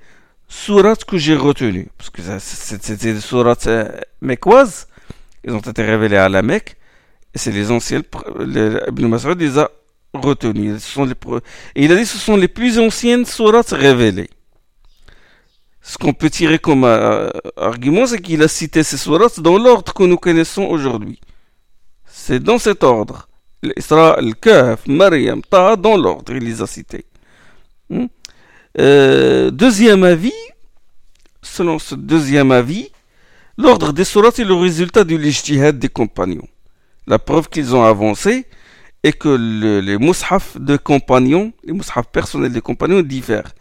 sourates 0.47 1.05
que 1.05 1.17
j'ai 1.17 1.35
retenues. 1.35 1.89
Parce 1.97 2.09
que 2.09 2.21
c'était 2.39 3.13
des 3.13 3.21
sourates 3.21 3.67
euh, 3.67 3.89
mécoises. 4.21 4.87
Ils 5.43 5.53
ont 5.53 5.59
été 5.59 5.83
révélés 5.83 6.17
à 6.17 6.27
la 6.27 6.41
Mecque. 6.41 6.75
Et 7.33 7.37
c'est 7.37 7.51
les 7.51 7.69
anciens, 7.71 8.01
Ibn 8.39 9.07
Mas'ud 9.07 9.39
les 9.39 9.59
a 9.59 9.69
retenus. 10.13 10.81
Ce 10.81 10.91
sont 10.91 11.05
les, 11.05 11.13
et 11.75 11.85
il 11.85 11.91
a 11.91 11.95
dit 11.95 12.05
ce 12.05 12.17
sont 12.17 12.35
les 12.35 12.47
plus 12.47 12.79
anciennes 12.79 13.25
sourates 13.25 13.69
révélées. 13.69 14.29
Ce 15.89 15.97
qu'on 15.97 16.13
peut 16.13 16.29
tirer 16.29 16.59
comme 16.59 16.83
euh, 16.83 17.31
argument, 17.57 18.05
c'est 18.05 18.21
qu'il 18.21 18.43
a 18.43 18.47
cité 18.47 18.83
ces 18.83 18.95
sourates 18.95 19.39
dans 19.39 19.57
l'ordre 19.57 19.91
que 19.91 20.03
nous 20.03 20.17
connaissons 20.17 20.61
aujourd'hui. 20.65 21.19
C'est 22.05 22.43
dans 22.43 22.59
cet 22.59 22.83
ordre. 22.83 23.27
L'Isra, 23.63 24.13
Al-Kahf, 24.19 24.85
Maryam, 24.85 25.41
Ta, 25.41 25.75
dans 25.75 25.97
l'ordre, 25.97 26.31
il 26.35 26.43
les 26.43 26.61
a 26.61 26.67
cités. 26.67 27.05
Hmm? 27.89 28.05
Euh, 28.77 29.49
deuxième 29.49 30.03
avis, 30.03 30.39
selon 31.41 31.79
ce 31.79 31.95
deuxième 31.95 32.51
avis, 32.51 32.91
l'ordre 33.57 33.91
des 33.91 34.03
sourates 34.03 34.37
est 34.37 34.45
le 34.45 34.53
résultat 34.53 35.03
du 35.03 35.17
l'ijtihad 35.17 35.79
des 35.79 35.89
compagnons. 35.89 36.47
La 37.07 37.17
preuve 37.17 37.49
qu'ils 37.49 37.75
ont 37.75 37.83
avancé 37.83 38.45
est 39.01 39.13
que 39.13 39.29
les 39.81 39.97
mushaf 39.97 40.55
de 40.55 40.77
compagnons, 40.77 41.51
les 41.63 41.73
mushaf 41.73 42.05
personnels 42.11 42.51
des 42.51 42.61
compagnons 42.61 43.01
diffèrent 43.01 43.53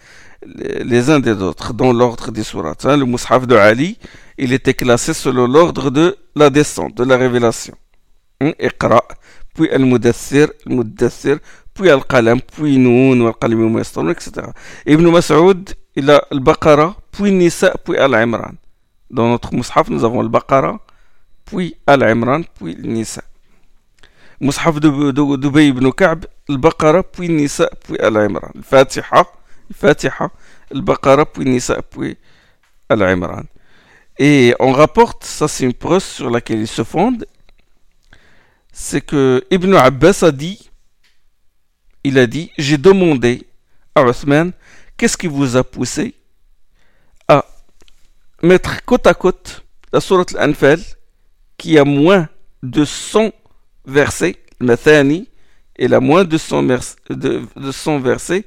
les 0.44 1.10
uns 1.10 1.20
des 1.20 1.32
autres 1.42 1.72
dans 1.72 1.92
l'ordre 1.92 2.30
des 2.30 2.44
sourates. 2.44 2.86
Hein. 2.86 2.96
Le 2.96 3.04
mushaf 3.04 3.46
de 3.46 3.56
Ali, 3.56 3.98
il 4.36 4.52
était 4.52 4.74
classé 4.74 5.12
selon 5.14 5.46
l'ordre 5.46 5.90
de 5.90 6.16
la 6.34 6.50
descente, 6.50 6.94
de 6.94 7.04
la 7.04 7.16
révélation. 7.16 7.74
Hein. 8.40 8.52
Puis 9.54 9.68
al-mudassir, 9.70 10.48
al-mudassir, 10.66 11.38
puis 11.74 11.90
al-qalam, 11.90 12.40
puis 12.40 12.78
noun, 12.78 13.26
al-qalim 13.26 13.78
etc. 13.78 14.30
Ibn 14.86 15.10
Mas'ud, 15.10 15.74
il 15.96 16.10
a 16.10 16.22
al-Baqara, 16.30 16.94
puis 17.10 17.32
Nisa, 17.32 17.74
puis 17.84 17.96
al-Imran. 17.96 18.52
Dans 19.10 19.28
notre 19.28 19.52
mushaf, 19.52 19.88
nous 19.88 20.04
avons 20.04 20.20
al-Baqara, 20.20 20.78
puis 21.44 21.76
al-Imran, 21.86 22.42
puis 22.54 22.76
Nisa. 22.80 23.22
Mushaf 24.40 24.78
de 24.78 25.36
Dubay 25.36 25.68
ibn 25.68 25.90
Ka'b, 25.90 26.26
al-Baqara, 26.48 27.02
puis 27.02 27.28
Nisa, 27.28 27.68
puis 27.84 27.98
al-Imran. 27.98 28.50
Al-Fatiha, 28.54 29.24
Fatiha, 29.72 30.30
Al-Baqarah, 30.72 31.26
puis 31.26 31.44
Nisa, 31.44 31.80
puis 31.82 32.16
Al-Imran. 32.88 33.44
Et 34.18 34.54
on 34.58 34.72
rapporte, 34.72 35.24
ça 35.24 35.46
c'est 35.46 35.64
une 35.64 35.74
preuve 35.74 36.02
sur 36.02 36.30
laquelle 36.30 36.60
il 36.60 36.68
se 36.68 36.82
fonde, 36.82 37.26
c'est 38.72 39.00
que 39.00 39.44
Ibn 39.50 39.74
Abbas 39.74 40.20
a 40.22 40.30
dit, 40.30 40.70
il 42.04 42.18
a 42.18 42.26
dit, 42.26 42.50
j'ai 42.58 42.78
demandé 42.78 43.46
à 43.94 44.02
Othman, 44.02 44.52
qu'est-ce 44.96 45.16
qui 45.16 45.26
vous 45.26 45.56
a 45.56 45.64
poussé 45.64 46.14
à 47.28 47.44
mettre 48.42 48.84
côte 48.84 49.06
à 49.06 49.14
côte 49.14 49.64
la 49.92 50.00
sourate 50.00 50.34
Al-Anfal, 50.36 50.80
qui 51.56 51.78
a 51.78 51.84
moins 51.84 52.28
de 52.62 52.84
100 52.84 53.32
versets, 53.86 54.36
Mathani, 54.60 55.28
et 55.76 55.88
la 55.88 56.00
moins 56.00 56.24
de 56.24 56.36
100, 56.36 56.62
de, 56.64 57.42
de 57.56 57.72
100 57.72 58.00
versets, 58.00 58.44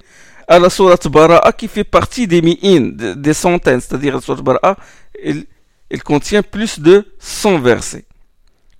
à 0.51 0.59
la 0.59 0.69
sourate 0.69 1.07
Bara'a 1.07 1.53
qui 1.53 1.69
fait 1.69 1.85
partie 1.85 2.27
des 2.27 2.41
mi'in, 2.41 2.91
des 3.15 3.33
centaines, 3.33 3.79
c'est-à-dire 3.79 4.15
la 4.15 4.21
sourate 4.21 4.43
Bara'a, 4.43 4.75
il, 5.23 6.03
contient 6.03 6.43
plus 6.43 6.77
de 6.77 7.07
100 7.19 7.59
versets. 7.59 8.03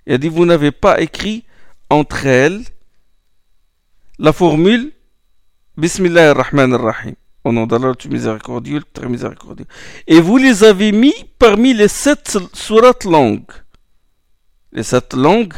Il 0.06 0.12
a 0.12 0.18
dit, 0.18 0.28
vous 0.28 0.44
n'avez 0.44 0.70
pas 0.70 1.00
écrit 1.00 1.44
entre 1.88 2.26
elles 2.26 2.60
la 4.18 4.34
formule 4.34 4.92
Bismillah 5.78 6.32
ar-Rahman 6.32 6.74
ar-Rahim. 6.74 7.14
Au 7.42 7.52
nom 7.52 7.66
d'Allah, 7.66 7.94
tu 7.98 8.10
miséricordieux, 8.10 8.82
très 8.92 9.08
miséricordieux. 9.08 9.66
Et 10.06 10.20
vous 10.20 10.36
les 10.36 10.64
avez 10.64 10.92
mis 10.92 11.14
parmi 11.38 11.72
les 11.72 11.88
sept 11.88 12.36
sourates 12.52 13.04
longues. 13.04 13.50
Les 14.72 14.82
sept 14.82 15.14
langues 15.14 15.54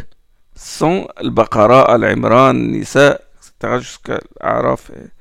sont 0.55 1.09
Al-Baqarah, 1.17 1.83
Al-Imran, 1.83 2.55
Nisa, 2.55 3.21
etc. 3.37 3.81
jusqu'à 3.81 4.21
Araf. 4.41 4.91
Et 4.91 5.14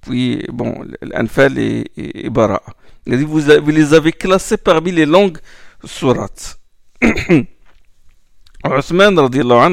puis, 0.00 0.44
bon, 0.52 0.84
l'Anfal 1.02 1.58
et, 1.58 1.84
et, 1.96 2.30
Bara. 2.30 2.62
Il 3.06 3.18
dit, 3.18 3.24
vous, 3.24 3.40
vous, 3.40 3.70
les 3.70 3.94
avez 3.94 4.12
classés 4.12 4.56
parmi 4.56 4.92
les 4.92 5.06
langues 5.06 5.38
sourates. 5.84 6.58
Othman 8.64 9.18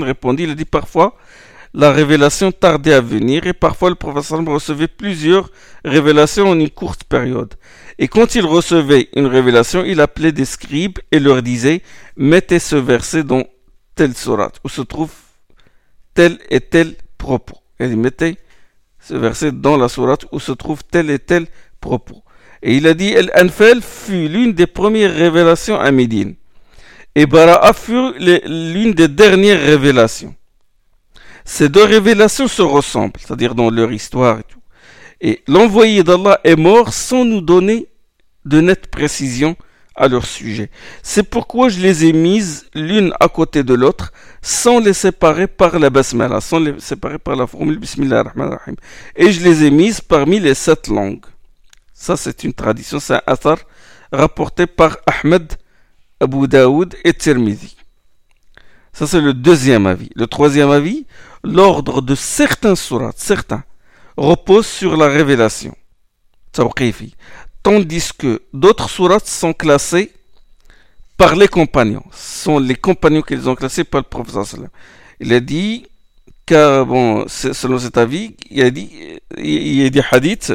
répondit, 0.03 0.43
il 0.43 0.55
dit 0.55 0.65
parfois, 0.65 1.15
la 1.73 1.91
révélation 1.91 2.51
tardait 2.51 2.93
à 2.93 2.99
venir 2.99 3.47
et 3.47 3.53
parfois 3.53 3.89
le 3.89 3.95
professeur 3.95 4.43
recevait 4.45 4.89
plusieurs 4.89 5.49
révélations 5.85 6.49
en 6.49 6.59
une 6.59 6.69
courte 6.69 7.05
période. 7.05 7.53
Et 7.97 8.09
quand 8.09 8.35
il 8.35 8.45
recevait 8.45 9.09
une 9.15 9.27
révélation, 9.27 9.85
il 9.85 10.01
appelait 10.01 10.33
des 10.33 10.45
scribes 10.45 10.99
et 11.11 11.19
leur 11.19 11.41
disait 11.41 11.81
Mettez 12.17 12.59
ce 12.59 12.75
verset 12.75 13.23
dans 13.23 13.43
telle 13.95 14.15
sourate 14.15 14.59
où 14.65 14.69
se 14.69 14.81
trouve 14.81 15.11
tel 16.13 16.37
et 16.49 16.59
tel 16.59 16.95
propos. 17.17 17.57
Il 17.79 17.89
dit 17.89 17.95
Mettez 17.95 18.37
verset 19.11 19.51
dans 19.51 19.77
la 19.77 19.89
sourate 19.89 20.25
où 20.31 20.39
se 20.39 20.51
trouve 20.51 20.83
tel 20.83 21.09
et 21.09 21.19
tel 21.19 21.47
propos. 21.79 22.23
Et 22.63 22.75
il 22.75 22.87
a 22.87 22.93
dit, 22.93 23.09
El-Anfal 23.09 23.81
fut 23.81 24.27
l'une 24.27 24.53
des 24.53 24.67
premières 24.67 25.13
révélations 25.13 25.79
à 25.79 25.91
Médine. 25.91 26.35
Et 27.15 27.25
Bara'a 27.25 27.73
fut 27.73 28.13
l'une 28.19 28.93
des 28.93 29.07
dernières 29.07 29.59
révélations. 29.61 30.35
Ces 31.43 31.69
deux 31.69 31.83
révélations 31.83 32.47
se 32.47 32.61
ressemblent, 32.61 33.19
c'est-à-dire 33.19 33.55
dans 33.55 33.69
leur 33.69 33.91
histoire 33.91 34.39
et 34.39 34.43
tout. 34.43 34.59
Et 35.19 35.41
l'envoyé 35.47 36.03
d'Allah 36.03 36.39
est 36.43 36.55
mort 36.55 36.93
sans 36.93 37.25
nous 37.25 37.41
donner 37.41 37.87
de 38.45 38.61
nette 38.61 38.87
précision 38.87 39.55
à 39.95 40.07
leur 40.07 40.25
sujet. 40.25 40.69
C'est 41.03 41.23
pourquoi 41.23 41.69
je 41.69 41.79
les 41.79 42.05
ai 42.05 42.13
mises 42.13 42.65
l'une 42.73 43.13
à 43.19 43.27
côté 43.27 43.63
de 43.63 43.73
l'autre, 43.73 44.11
sans 44.41 44.79
les 44.79 44.93
séparer 44.93 45.47
par 45.47 45.79
la 45.79 45.89
basmala, 45.89 46.41
sans 46.41 46.59
les 46.59 46.79
séparer 46.79 47.19
par 47.19 47.35
la 47.35 47.47
formule 47.47 47.77
Bismillah 47.77 48.19
ar-Rahman 48.19 48.53
ar-Rahim. 48.53 48.75
Et 49.15 49.31
je 49.31 49.43
les 49.43 49.65
ai 49.65 49.71
mises 49.71 50.01
parmi 50.01 50.39
les 50.39 50.53
sept 50.53 50.87
langues. 50.87 51.25
Ça, 51.93 52.17
c'est 52.17 52.43
une 52.43 52.53
tradition, 52.53 52.99
c'est 52.99 53.15
un 53.15 53.21
athar 53.27 53.57
rapporté 54.11 54.65
par 54.65 54.97
Ahmed, 55.05 55.53
Abu 56.19 56.47
Daoud 56.47 56.95
et 57.03 57.13
Tirmidhi. 57.13 57.75
Ça, 58.93 59.07
c'est 59.07 59.21
le 59.21 59.33
deuxième 59.33 59.87
avis. 59.87 60.09
Le 60.15 60.27
troisième 60.27 60.71
avis, 60.71 61.05
l'ordre 61.43 62.01
de 62.01 62.15
certains 62.15 62.75
sourates, 62.75 63.19
certains, 63.19 63.63
repose 64.17 64.67
sur 64.67 64.97
la 64.97 65.07
révélation. 65.07 65.75
Tandis 67.63 68.09
que 68.17 68.41
d'autres 68.53 68.89
sourates 68.89 69.27
sont 69.27 69.53
classées 69.53 70.11
par 71.15 71.35
les 71.35 71.47
compagnons. 71.47 72.03
Ce 72.11 72.43
sont 72.45 72.59
les 72.59 72.75
compagnons 72.75 73.21
qu'ils 73.21 73.47
ont 73.47 73.55
classés 73.55 73.83
par 73.83 74.01
le 74.01 74.07
professeur 74.07 74.45
Il 75.19 75.31
a 75.33 75.39
dit, 75.39 75.85
car 76.45 76.85
bon, 76.87 77.25
selon 77.27 77.77
cet 77.77 77.97
avis, 77.97 78.35
il 78.49 78.63
a 78.63 78.71
dit, 78.71 78.89
y 79.37 79.85
a 79.85 79.89
des 79.89 80.01
hadiths 80.11 80.53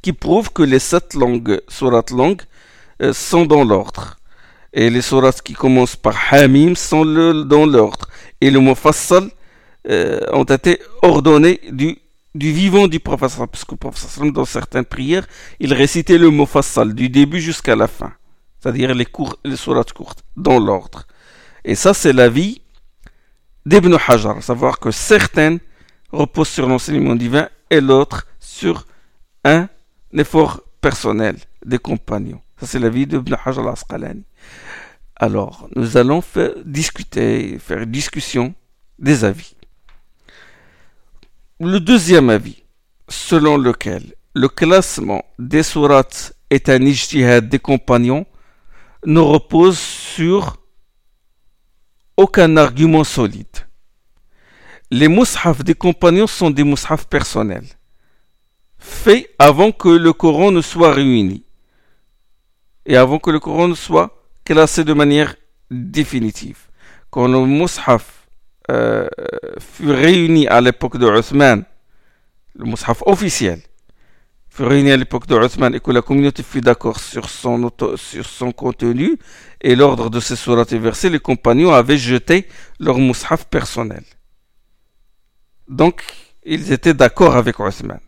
qui 0.00 0.12
prouvent 0.12 0.52
que 0.52 0.62
les 0.62 0.78
sept 0.78 1.14
langues, 1.14 1.60
sourates 1.66 2.12
langues, 2.12 2.42
euh, 3.02 3.12
sont 3.12 3.44
dans 3.44 3.64
l'ordre. 3.64 4.16
Et 4.72 4.90
les 4.90 5.02
sourates 5.02 5.42
qui 5.42 5.54
commencent 5.54 5.96
par 5.96 6.16
Hamim 6.30 6.74
sont 6.76 7.04
dans 7.04 7.66
l'ordre. 7.66 8.06
Et 8.40 8.50
le 8.50 8.60
mot 8.60 8.74
Fassal 8.74 9.30
euh, 9.88 10.20
ont 10.32 10.44
été 10.44 10.78
ordonnés 11.02 11.60
du 11.70 11.98
du 12.34 12.52
vivant 12.52 12.88
du 12.88 13.00
professeur, 13.00 13.48
parce 13.48 13.64
que 13.64 13.72
le 13.72 13.78
professeur, 13.78 14.32
dans 14.32 14.44
certaines 14.44 14.84
prières, 14.84 15.26
il 15.60 15.72
récitait 15.72 16.18
le 16.18 16.30
mot 16.30 16.46
fassal 16.46 16.94
du 16.94 17.08
début 17.08 17.40
jusqu'à 17.40 17.76
la 17.76 17.86
fin, 17.86 18.12
c'est-à-dire 18.60 18.94
les, 18.94 19.06
cours, 19.06 19.36
les 19.44 19.56
sourates 19.56 19.92
courtes, 19.92 20.24
dans 20.36 20.58
l'ordre. 20.58 21.06
Et 21.64 21.74
ça, 21.74 21.94
c'est 21.94 22.12
l'avis 22.12 22.60
d'Ibn 23.64 23.96
Hajar, 24.06 24.42
savoir 24.42 24.78
que 24.78 24.90
certaines 24.90 25.60
reposent 26.10 26.48
sur 26.48 26.66
l'enseignement 26.66 27.14
divin 27.14 27.48
et 27.70 27.80
l'autre 27.80 28.26
sur 28.40 28.86
un 29.44 29.68
effort 30.12 30.60
personnel 30.80 31.36
des 31.64 31.78
compagnons. 31.78 32.40
Ça, 32.60 32.66
c'est 32.66 32.78
l'avis 32.78 33.06
d'Ibn 33.06 33.36
Hajar 33.44 33.66
al-Asqalani. 33.66 34.24
Alors, 35.16 35.68
nous 35.76 35.96
allons 35.96 36.20
faire 36.20 36.52
discuter, 36.64 37.58
faire 37.58 37.78
une 37.78 37.90
discussion 37.90 38.54
des 38.98 39.24
avis. 39.24 39.53
Le 41.60 41.78
deuxième 41.78 42.30
avis, 42.30 42.64
selon 43.08 43.56
lequel 43.56 44.16
le 44.34 44.48
classement 44.48 45.24
des 45.38 45.62
sourates 45.62 46.32
est 46.50 46.68
un 46.68 46.82
ijtihad 46.82 47.48
des 47.48 47.60
compagnons, 47.60 48.26
ne 49.06 49.20
repose 49.20 49.78
sur 49.78 50.56
aucun 52.16 52.56
argument 52.56 53.04
solide. 53.04 53.46
Les 54.90 55.06
mushaf 55.06 55.62
des 55.62 55.74
compagnons 55.74 56.26
sont 56.26 56.50
des 56.50 56.64
mushaf 56.64 57.06
personnels, 57.06 57.68
faits 58.76 59.30
avant 59.38 59.70
que 59.70 59.90
le 59.90 60.12
Coran 60.12 60.50
ne 60.50 60.60
soit 60.60 60.92
réuni 60.92 61.44
et 62.84 62.96
avant 62.96 63.20
que 63.20 63.30
le 63.30 63.38
Coran 63.38 63.68
ne 63.68 63.76
soit 63.76 64.26
classé 64.44 64.82
de 64.82 64.92
manière 64.92 65.36
définitive. 65.70 66.68
Quand 67.10 67.28
le 67.28 67.46
mushaf 67.46 68.23
euh, 68.70 69.06
fut 69.58 69.90
réuni 69.90 70.46
à 70.48 70.60
l'époque 70.60 70.96
de 70.96 71.06
Othman, 71.06 71.64
le 72.54 72.64
mushaf 72.64 73.02
officiel, 73.06 73.60
fut 74.48 74.62
réuni 74.62 74.92
à 74.92 74.96
l'époque 74.96 75.26
de 75.26 75.36
Uthman 75.36 75.74
et 75.74 75.80
que 75.80 75.90
la 75.90 76.00
communauté 76.00 76.42
fut 76.44 76.60
d'accord 76.60 77.00
sur 77.00 77.28
son, 77.28 77.70
contenu 78.52 79.18
et 79.60 79.74
l'ordre 79.74 80.10
de 80.10 80.20
ces 80.20 80.36
sourates 80.36 80.72
et 80.72 81.10
les 81.10 81.18
compagnons 81.18 81.72
avaient 81.72 81.98
jeté 81.98 82.46
leur 82.78 82.98
mushaf 82.98 83.46
personnel. 83.46 84.04
Donc, 85.68 86.02
ils 86.44 86.72
étaient 86.72 86.94
d'accord 86.94 87.36
avec 87.36 87.58
Uthman. 87.58 88.00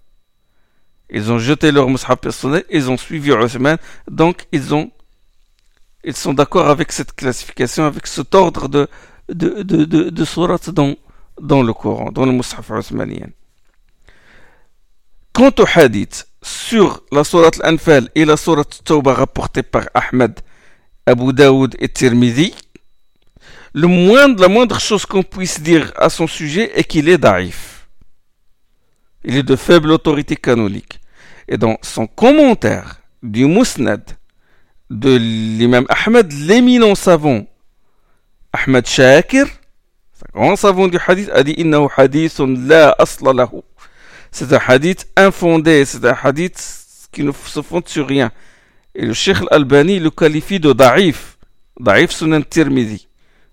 Ils 1.11 1.33
ont 1.33 1.39
jeté 1.39 1.73
leur 1.73 1.89
mushaf 1.89 2.21
personnel, 2.21 2.65
ils 2.71 2.91
ont 2.91 2.97
suivi 2.97 3.33
Uthman, 3.33 3.77
donc 4.09 4.47
ils 4.53 4.73
ont 4.75 4.91
ils 6.05 6.15
sont 6.15 6.35
d'accord 6.35 6.69
avec 6.69 6.93
cette 6.93 7.17
classification, 7.17 7.85
avec 7.85 8.07
cet 8.07 8.33
ordre 8.37 8.69
de, 8.69 8.87
de, 9.29 9.63
de, 9.63 9.85
de, 9.85 10.11
de 10.11 10.25
surat 10.25 10.59
dans, 10.73 10.95
dans 11.41 11.63
le 11.63 11.73
Coran, 11.73 12.13
dans 12.13 12.27
le 12.27 12.33
mushaf. 12.33 12.71
Quant 15.33 15.53
au 15.59 15.65
hadith 15.75 16.27
sur 16.43 17.03
la 17.13 17.25
surat 17.25 17.51
Al-Anfal 17.63 18.09
et 18.15 18.25
la 18.25 18.37
surat 18.37 18.65
Tawbah 18.65 19.15
rapportée 19.15 19.63
par 19.63 19.89
Ahmed, 19.95 20.41
Abu 21.05 21.33
Daoud 21.33 21.77
et 21.79 21.89
Tirmidhi, 21.89 22.55
le 23.75 23.89
moindre, 23.89 24.41
la 24.41 24.49
moindre 24.49 24.81
chose 24.81 25.05
qu'on 25.05 25.23
puisse 25.23 25.61
dire 25.61 25.93
à 25.97 26.09
son 26.09 26.27
sujet 26.27 26.71
est 26.79 26.85
qu'il 26.85 27.09
est 27.09 27.19
daif. 27.19 27.89
Il 29.25 29.37
est 29.37 29.43
de 29.43 29.57
faible 29.57 29.91
autorité 29.91 30.37
canonique. 30.37 31.01
Et 31.49 31.59
dans 31.59 31.77
son 31.83 32.07
commentaire 32.07 33.03
du 33.23 33.45
Musnad 33.45 34.03
de 34.89 35.17
l'imam 35.17 35.85
Ahmed, 35.89 36.33
l'éminent 36.33 36.95
savant 36.95 37.45
Ahmed 38.57 38.87
Shakir, 38.87 39.47
un 40.35 40.41
grand 40.41 40.57
savant 40.57 40.89
du 40.89 40.99
hadith, 41.07 41.31
a 41.33 41.43
dit 41.43 41.57
la 42.69 42.91
asla 42.99 43.33
lahu. 43.33 43.63
C'est 44.31 44.53
un 44.53 44.61
hadith 44.67 45.09
infondé, 45.17 45.85
c'est 45.85 46.05
un 46.05 46.17
hadith 46.23 47.09
qui 47.13 47.23
ne 47.23 47.33
se 47.33 47.63
fonde 47.63 47.89
sur 47.89 48.07
rien. 48.07 48.31
Et 48.95 49.05
le 49.05 49.13
Sheikh 49.13 49.39
Al-Albani 49.51 49.99
le 49.99 50.11
qualifie 50.11 50.61
de 50.61 50.73
da'if, 50.73 51.39
da'if 51.79 52.11
sunan 52.11 52.43
tirmidhi. 52.43 53.09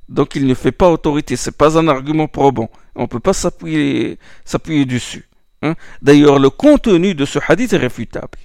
Donc 0.10 0.36
il 0.36 0.46
ne 0.46 0.54
fait 0.54 0.72
pas 0.72 0.90
autorité, 0.90 1.36
c'est 1.36 1.58
pas 1.58 1.78
un 1.78 1.88
argument 1.88 2.28
probant. 2.28 2.70
On 2.96 3.04
ne 3.04 3.08
peut 3.08 3.20
pas 3.20 3.34
s'appuyer, 3.34 4.20
s'appuyer 4.46 4.86
dessus. 4.86 5.28
Hein. 5.62 5.76
D'ailleurs, 6.02 6.40
le 6.40 6.50
contenu 6.50 7.16
de 7.16 7.26
ce 7.26 7.40
hadith 7.48 7.74
est 7.74 7.78
réfutable. 7.78 8.38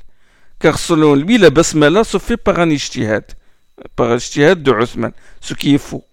Car 0.58 0.78
selon 0.78 1.14
lui, 1.14 1.38
la 1.38 1.50
basmala 1.50 2.04
se 2.04 2.18
fait 2.18 2.36
par 2.36 2.58
un 2.58 2.70
ijtihad, 2.70 3.24
par 3.94 4.10
un 4.10 4.16
ijtihad 4.16 4.62
de 4.62 4.72
Uthman, 4.72 5.12
ce 5.40 5.54
qui 5.54 5.74
est 5.74 5.78
faux. 5.78 6.04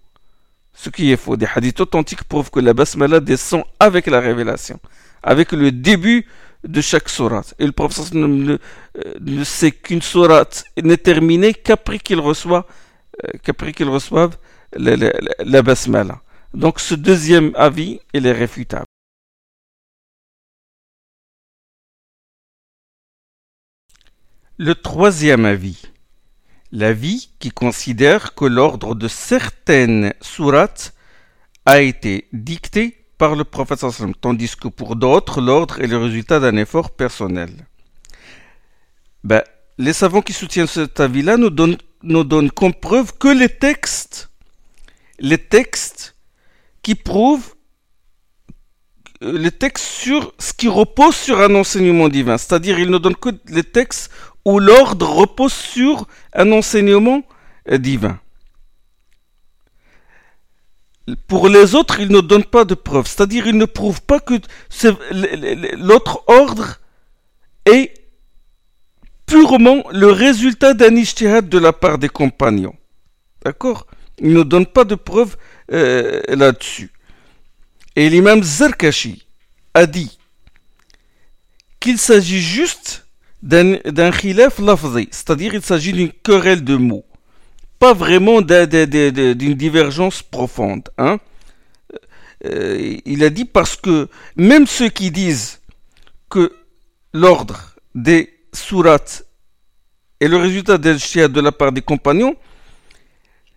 Ce 0.76 0.90
qui 0.90 1.10
est 1.10 1.16
faux. 1.16 1.36
Des 1.36 1.48
hadiths 1.52 1.80
authentiques 1.80 2.24
prouvent 2.24 2.50
que 2.50 2.60
la 2.60 2.74
basmala 2.74 3.18
descend 3.20 3.64
avec 3.80 4.06
la 4.06 4.20
révélation, 4.20 4.78
avec 5.22 5.52
le 5.52 5.72
début 5.72 6.26
de 6.64 6.80
chaque 6.80 7.08
sourate. 7.08 7.54
Et 7.58 7.66
le 7.66 7.72
professeur 7.72 8.14
ne, 8.14 8.58
ne 9.20 9.44
sait 9.44 9.72
qu'une 9.72 10.02
sourate 10.02 10.64
n'est 10.80 10.98
terminée 10.98 11.54
qu'après 11.54 11.98
qu'il 11.98 12.20
reçoit, 12.20 12.66
euh, 13.24 13.38
qu'après 13.42 13.72
qu'il 13.72 13.88
reçoive 13.88 14.36
la, 14.76 14.96
la, 14.96 15.12
la 15.38 15.62
basmala. 15.62 16.20
Donc 16.52 16.78
ce 16.78 16.94
deuxième 16.94 17.52
avis, 17.54 18.00
est 18.12 18.20
réfutable. 18.32 18.86
Le 24.58 24.74
troisième 24.74 25.44
avis. 25.44 25.82
L'avis 26.72 27.30
qui 27.38 27.50
considère 27.50 28.34
que 28.34 28.44
l'ordre 28.44 28.94
de 28.94 29.08
certaines 29.08 30.12
sourates 30.20 30.94
a 31.64 31.80
été 31.80 32.28
dicté 32.32 33.06
par 33.18 33.34
le 33.34 33.44
prophète 33.44 33.84
tandis 34.20 34.56
que 34.56 34.68
pour 34.68 34.96
d'autres, 34.96 35.40
l'ordre 35.40 35.80
est 35.80 35.86
le 35.86 35.98
résultat 35.98 36.38
d'un 36.40 36.56
effort 36.56 36.90
personnel. 36.90 37.50
Ben, 39.24 39.42
les 39.78 39.92
savants 39.92 40.22
qui 40.22 40.32
soutiennent 40.32 40.66
cet 40.66 41.00
avis-là 41.00 41.36
nous 41.36 41.50
donnent, 41.50 42.50
comme 42.50 42.74
preuve 42.74 43.16
que 43.18 43.28
les 43.28 43.48
textes, 43.48 44.30
les 45.18 45.38
textes 45.38 46.14
qui 46.82 46.94
prouvent 46.94 47.54
les 49.22 49.50
textes 49.50 49.84
sur 49.84 50.34
ce 50.38 50.52
qui 50.52 50.68
repose 50.68 51.16
sur 51.16 51.40
un 51.40 51.54
enseignement 51.54 52.08
divin. 52.08 52.36
C'est-à-dire, 52.36 52.78
ils 52.78 52.90
ne 52.90 52.98
donnent 52.98 53.16
que 53.16 53.30
les 53.48 53.64
textes 53.64 54.10
où 54.46 54.60
l'ordre 54.60 55.10
repose 55.10 55.52
sur 55.52 56.06
un 56.32 56.52
enseignement 56.52 57.24
euh, 57.68 57.78
divin. 57.78 58.20
Pour 61.26 61.48
les 61.48 61.74
autres, 61.74 61.98
ils 61.98 62.10
ne 62.10 62.20
donnent 62.20 62.44
pas 62.44 62.64
de 62.64 62.74
preuves. 62.74 63.08
C'est-à-dire, 63.08 63.48
ils 63.48 63.56
ne 63.56 63.64
prouvent 63.64 64.02
pas 64.02 64.20
que 64.20 64.34
l'autre 65.76 66.22
ordre 66.28 66.78
est 67.64 67.92
purement 69.26 69.82
le 69.90 70.12
résultat 70.12 70.74
d'un 70.74 70.94
ijtihad 70.94 71.48
de 71.48 71.58
la 71.58 71.72
part 71.72 71.98
des 71.98 72.08
compagnons. 72.08 72.76
D'accord? 73.44 73.88
Ils 74.20 74.32
ne 74.32 74.44
donnent 74.44 74.66
pas 74.66 74.84
de 74.84 74.94
preuves 74.94 75.36
euh, 75.72 76.22
là-dessus. 76.28 76.92
Et 77.96 78.08
l'imam 78.08 78.44
Zarkashi 78.44 79.26
a 79.74 79.86
dit 79.86 80.18
qu'il 81.80 81.98
s'agit 81.98 82.40
juste 82.40 83.05
d'un 83.46 84.10
khilaf 84.10 84.58
lafzi, 84.58 85.08
c'est-à-dire 85.12 85.54
il 85.54 85.62
s'agit 85.62 85.92
d'une 85.92 86.10
querelle 86.10 86.64
de 86.64 86.76
mots, 86.76 87.04
pas 87.78 87.94
vraiment 87.94 88.40
d'une 88.40 89.54
divergence 89.54 90.22
profonde. 90.22 90.88
Hein. 90.98 91.18
Euh, 92.44 92.98
il 93.04 93.22
a 93.22 93.30
dit 93.30 93.44
parce 93.44 93.76
que 93.76 94.08
même 94.34 94.66
ceux 94.66 94.88
qui 94.88 95.10
disent 95.10 95.60
que 96.28 96.52
l'ordre 97.14 97.76
des 97.94 98.34
sourates 98.52 99.24
est 100.20 100.28
le 100.28 100.36
résultat 100.36 100.76
d'un 100.76 100.94
ijtihad 100.94 101.32
de 101.32 101.40
la 101.40 101.52
part 101.52 101.72
des 101.72 101.82
compagnons, 101.82 102.34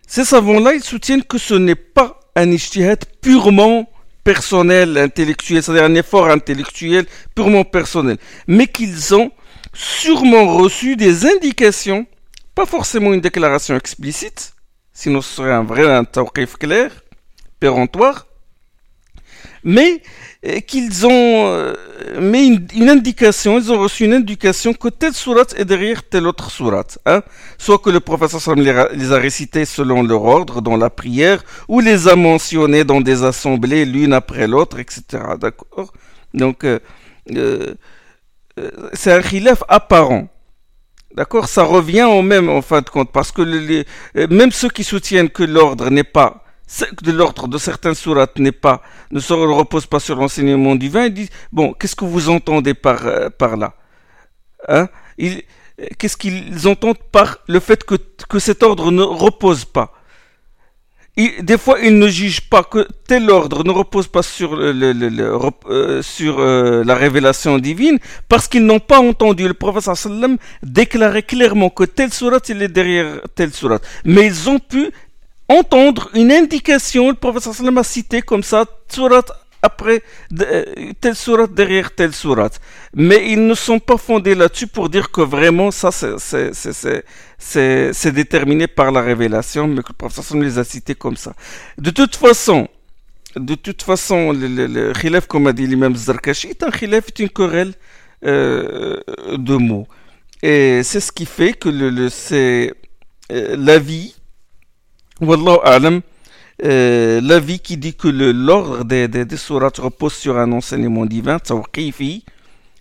ces 0.06 0.24
savants-là, 0.24 0.74
ils 0.74 0.84
soutiennent 0.84 1.24
que 1.24 1.38
ce 1.38 1.54
n'est 1.54 1.74
pas 1.74 2.20
un 2.36 2.50
ijtihad 2.50 3.04
purement 3.20 3.90
personnel, 4.22 4.96
intellectuel, 4.98 5.62
c'est-à-dire 5.62 5.84
un 5.84 5.94
effort 5.96 6.28
intellectuel 6.28 7.06
purement 7.34 7.64
personnel, 7.64 8.18
mais 8.46 8.66
qu'ils 8.66 9.14
ont 9.14 9.32
sûrement 9.72 10.56
reçu 10.56 10.96
des 10.96 11.26
indications, 11.26 12.06
pas 12.54 12.66
forcément 12.66 13.12
une 13.12 13.20
déclaration 13.20 13.76
explicite, 13.76 14.52
sinon 14.92 15.20
ce 15.20 15.36
serait 15.36 15.52
un 15.52 15.62
vrai 15.62 15.84
un 15.84 16.04
clair, 16.04 16.90
péremptoire, 17.58 18.26
mais 19.62 20.02
euh, 20.46 20.60
qu'ils 20.60 21.06
ont 21.06 21.46
euh, 21.46 21.74
mais 22.18 22.46
une, 22.46 22.88
indication, 22.88 23.58
ils 23.58 23.70
ont 23.72 23.78
reçu 23.78 24.04
une 24.04 24.14
indication 24.14 24.72
que 24.72 24.88
telle 24.88 25.12
sourate 25.12 25.54
est 25.58 25.64
derrière 25.64 26.02
telle 26.02 26.26
autre 26.26 26.50
sourate. 26.50 26.98
Hein? 27.06 27.22
Soit 27.58 27.78
que 27.78 27.90
le 27.90 28.00
professeur 28.00 28.54
les, 28.54 28.84
les 28.94 29.12
a 29.12 29.16
récités 29.18 29.64
selon 29.64 30.02
leur 30.02 30.24
ordre 30.24 30.60
dans 30.60 30.76
la 30.76 30.90
prière, 30.90 31.42
ou 31.68 31.80
les 31.80 32.08
a 32.08 32.16
mentionnés 32.16 32.84
dans 32.84 33.00
des 33.00 33.22
assemblées 33.22 33.84
l'une 33.84 34.12
après 34.12 34.46
l'autre, 34.46 34.78
etc. 34.78 35.02
D'accord 35.38 35.92
Donc, 36.34 36.64
euh, 36.64 36.78
euh, 37.36 37.74
c'est 38.92 39.12
un 39.12 39.22
khilaf 39.22 39.62
apparent. 39.68 40.28
D'accord? 41.14 41.48
Ça 41.48 41.64
revient 41.64 42.04
au 42.04 42.22
même 42.22 42.48
en 42.48 42.62
fin 42.62 42.80
de 42.82 42.88
compte, 42.88 43.10
parce 43.12 43.32
que 43.32 43.42
les, 43.42 43.84
même 44.28 44.52
ceux 44.52 44.68
qui 44.68 44.84
soutiennent 44.84 45.30
que 45.30 45.42
l'ordre 45.42 45.90
n'est 45.90 46.04
pas 46.04 46.44
de 47.02 47.12
l'ordre 47.12 47.48
de 47.48 47.58
certaines 47.58 47.94
sourates 47.94 48.38
n'est 48.38 48.52
pas, 48.52 48.82
ne 49.10 49.20
se 49.20 49.32
repose 49.32 49.86
pas 49.86 49.98
sur 49.98 50.16
l'enseignement 50.16 50.76
divin, 50.76 51.06
ils 51.06 51.14
disent, 51.14 51.30
bon, 51.52 51.72
qu'est-ce 51.72 51.96
que 51.96 52.04
vous 52.04 52.28
entendez 52.28 52.74
par, 52.74 53.06
euh, 53.06 53.28
par 53.28 53.56
là? 53.56 53.74
Hein? 54.68 54.88
Qu'est-ce 55.98 56.16
qu'ils 56.16 56.68
entendent 56.68 57.02
par 57.10 57.38
le 57.48 57.58
fait 57.58 57.84
que 57.84 58.38
cet 58.38 58.62
ordre 58.62 58.90
ne 58.92 59.02
repose 59.02 59.64
pas? 59.64 59.92
Des 61.40 61.58
fois, 61.58 61.78
ils 61.82 61.98
ne 61.98 62.08
jugent 62.08 62.48
pas 62.48 62.62
que 62.62 62.86
tel 63.06 63.30
ordre 63.30 63.64
ne 63.64 63.70
repose 63.70 64.06
pas 64.06 64.22
sur, 64.22 64.54
euh, 64.54 64.72
euh, 66.20 66.84
la 66.84 66.94
révélation 66.94 67.58
divine 67.58 67.98
parce 68.28 68.46
qu'ils 68.48 68.64
n'ont 68.64 68.78
pas 68.78 69.00
entendu 69.00 69.48
le 69.48 69.54
prophète 69.54 69.94
sallam 69.94 70.36
déclarer 70.62 71.22
clairement 71.22 71.70
que 71.70 71.84
telle 71.84 72.12
sourate 72.12 72.48
il 72.48 72.62
est 72.62 72.68
derrière 72.68 73.20
telle 73.34 73.52
sourate. 73.52 73.82
Mais 74.04 74.26
ils 74.26 74.48
ont 74.48 74.58
pu 74.58 74.90
entendre 75.48 76.10
une 76.14 76.30
indication, 76.32 77.08
le 77.08 77.14
professeur 77.14 77.54
sallam 77.54 77.78
a 77.78 77.84
cité 77.84 78.22
comme 78.22 78.42
ça, 78.42 78.64
surat 78.88 79.24
après 79.62 80.02
euh, 80.40 80.64
telle 81.00 81.14
surat 81.16 81.46
derrière 81.46 81.94
telle 81.94 82.14
surat. 82.14 82.50
Mais 82.94 83.30
ils 83.30 83.46
ne 83.46 83.54
sont 83.54 83.78
pas 83.78 83.96
fondés 83.96 84.34
là-dessus 84.34 84.66
pour 84.66 84.88
dire 84.88 85.10
que 85.10 85.20
vraiment 85.20 85.70
ça 85.70 85.90
c'est 87.38 88.12
déterminé 88.12 88.66
par 88.66 88.90
la 88.92 89.02
révélation, 89.02 89.66
mais 89.68 89.82
que 89.82 89.88
le 89.90 89.94
professeur 89.94 90.38
les 90.38 90.58
a 90.58 90.64
cités 90.64 90.94
comme 90.94 91.16
ça. 91.16 91.34
De 91.78 91.90
toute 91.90 92.16
façon, 92.16 92.68
de 93.36 93.54
toute 93.54 93.82
façon, 93.82 94.32
le, 94.32 94.66
le, 94.66 95.20
comme 95.20 95.46
a 95.46 95.52
dit 95.52 95.66
l'imam 95.66 95.94
Zarkashi, 95.94 96.48
est 96.48 96.62
un 96.62 96.70
khilaf, 96.70 97.08
est 97.08 97.18
une 97.20 97.28
querelle 97.28 97.74
euh, 98.24 99.00
de 99.36 99.56
mots. 99.56 99.86
Et 100.42 100.82
c'est 100.82 101.00
ce 101.00 101.12
qui 101.12 101.26
fait 101.26 101.52
que 101.52 101.68
le, 101.68 102.08
c'est 102.08 102.74
euh, 103.30 103.56
la 103.58 103.78
vie 103.78 104.14
Wallahu 105.20 105.58
alam, 105.64 106.00
euh, 106.64 107.20
l'avis 107.22 107.60
qui 107.60 107.76
dit 107.76 107.94
que 107.94 108.08
l'ordre 108.08 108.84
des, 108.84 109.08
des, 109.08 109.36
sourates 109.36 109.78
repose 109.78 110.14
sur 110.14 110.38
un 110.38 110.52
enseignement 110.52 111.06
divin, 111.06 111.38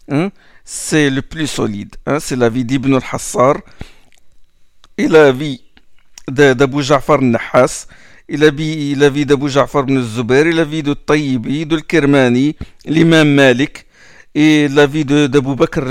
hein, 0.10 0.32
c'est 0.66 1.10
le 1.10 1.22
plus 1.22 1.48
solide. 1.48 1.96
Hein? 2.06 2.20
C'est 2.20 2.36
l'avis 2.36 2.66
d'Ibn 2.66 2.96
al-Hassar 2.96 3.56
et 4.98 5.08
l'avis 5.08 5.62
d'Abu 6.28 6.84
Ja'far 6.84 7.20
al-Nahas 7.20 7.88
et 8.28 8.38
l'avis 8.38 9.26
d'Abu 9.26 9.50
Ja'far 9.50 9.86
al-Zubair 9.88 10.48
et 10.48 10.52
l'avis 10.52 10.84
de 10.84 10.94
Tayyibi, 10.94 11.66
de 11.66 11.78
l'Kirmani, 11.78 12.56
l'imam 12.86 13.34
Malik 13.34 13.86
et 14.36 14.68
l'avis 14.68 15.06
d'Abu 15.06 15.56
Bakr 15.56 15.84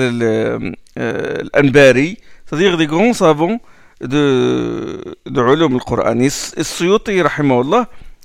al-Anbari, 0.96 2.18
c'est-à-dire 2.46 2.76
des 2.76 2.86
grands 2.86 3.14
savants 3.14 3.60
de, 4.00 5.02
de 5.26 5.40
Ulum 5.40 5.74
al-Qur'an. 5.74 6.18
Et 6.20 6.30
Suyuti, 6.30 7.20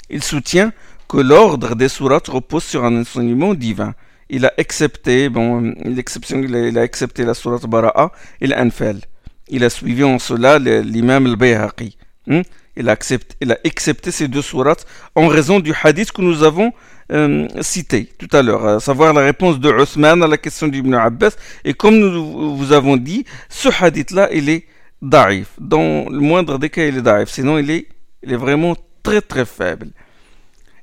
il 0.09 0.23
soutient 0.23 0.71
que 1.07 1.17
l'ordre 1.17 1.75
des 1.75 1.89
sourates 1.89 2.27
repose 2.27 2.63
sur 2.63 2.83
un 2.83 3.01
enseignement 3.01 3.53
divin 3.53 3.93
il 4.33 4.45
a 4.45 4.53
accepté, 4.57 5.29
bon, 5.29 5.75
l'exception, 5.85 6.41
il, 6.41 6.77
a 6.77 6.81
accepté 6.81 7.23
la 7.23 7.35
sourate 7.35 7.67
Bara'a 7.67 8.11
et 8.41 8.47
l'Anfal. 8.47 8.99
Il 9.47 9.63
a 9.63 9.69
suivi 9.69 10.03
en 10.03 10.17
cela 10.17 10.57
l'imam 10.57 11.27
al-Bayhaqi. 11.27 11.97
Hmm? 12.25 12.41
Il, 12.75 12.89
a 12.89 12.93
accepté, 12.93 13.35
il 13.41 13.51
a 13.51 13.57
accepté 13.63 14.09
ces 14.09 14.27
deux 14.27 14.41
sourates 14.41 14.87
en 15.13 15.27
raison 15.27 15.59
du 15.59 15.71
hadith 15.83 16.11
que 16.11 16.23
nous 16.23 16.41
avons 16.41 16.71
euh, 17.11 17.47
cité 17.61 18.09
tout 18.17 18.29
à 18.35 18.41
l'heure, 18.41 18.65
à 18.65 18.79
savoir 18.79 19.13
la 19.13 19.21
réponse 19.21 19.59
de 19.59 19.69
Othman 19.69 20.23
à 20.23 20.27
la 20.27 20.37
question 20.37 20.67
d'Ibn 20.67 20.95
Abbas. 20.95 21.35
Et 21.63 21.75
comme 21.75 21.99
nous 21.99 22.55
vous 22.55 22.71
avons 22.71 22.97
dit, 22.97 23.25
ce 23.49 23.69
hadith-là, 23.69 24.29
il 24.33 24.49
est 24.49 24.65
daif. 25.03 25.49
Dans 25.59 26.09
le 26.09 26.19
moindre 26.19 26.57
des 26.57 26.69
cas, 26.69 26.85
il 26.85 26.97
est 26.97 27.01
daif. 27.01 27.29
Sinon, 27.29 27.59
il 27.59 27.69
est, 27.69 27.87
il 28.23 28.33
est 28.33 28.37
vraiment 28.37 28.75
très 29.03 29.21
très 29.21 29.45
faible. 29.45 29.89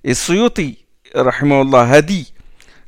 Et 0.04 0.14
Suyuti, 0.14 0.84
rahimahullah, 1.14 1.90
a 1.90 2.02
dit 2.02 2.32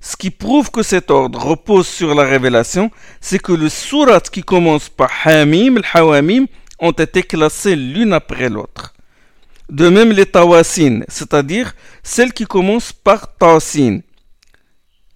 ce 0.01 0.17
qui 0.17 0.31
prouve 0.31 0.71
que 0.71 0.83
cet 0.83 1.11
ordre 1.11 1.39
repose 1.41 1.87
sur 1.87 2.15
la 2.15 2.25
révélation, 2.25 2.91
c'est 3.21 3.39
que 3.39 3.53
les 3.53 3.71
sourates 3.71 4.31
qui 4.31 4.43
commencent 4.43 4.89
par 4.89 5.11
Hamim, 5.25 5.77
le 5.77 5.83
Hawamim, 5.95 6.47
ont 6.81 6.91
été 6.91 7.23
classées 7.23 7.77
l'une 7.77 8.13
après 8.13 8.49
l'autre. 8.49 8.93
De 9.71 9.89
même 9.89 10.11
les 10.11 10.27
Tawasin, 10.27 11.03
c'est-à-dire 11.09 11.75
celles 12.03 12.33
qui 12.33 12.45
commencent 12.45 12.93
par 12.93 13.37
Tawasin. 13.37 14.01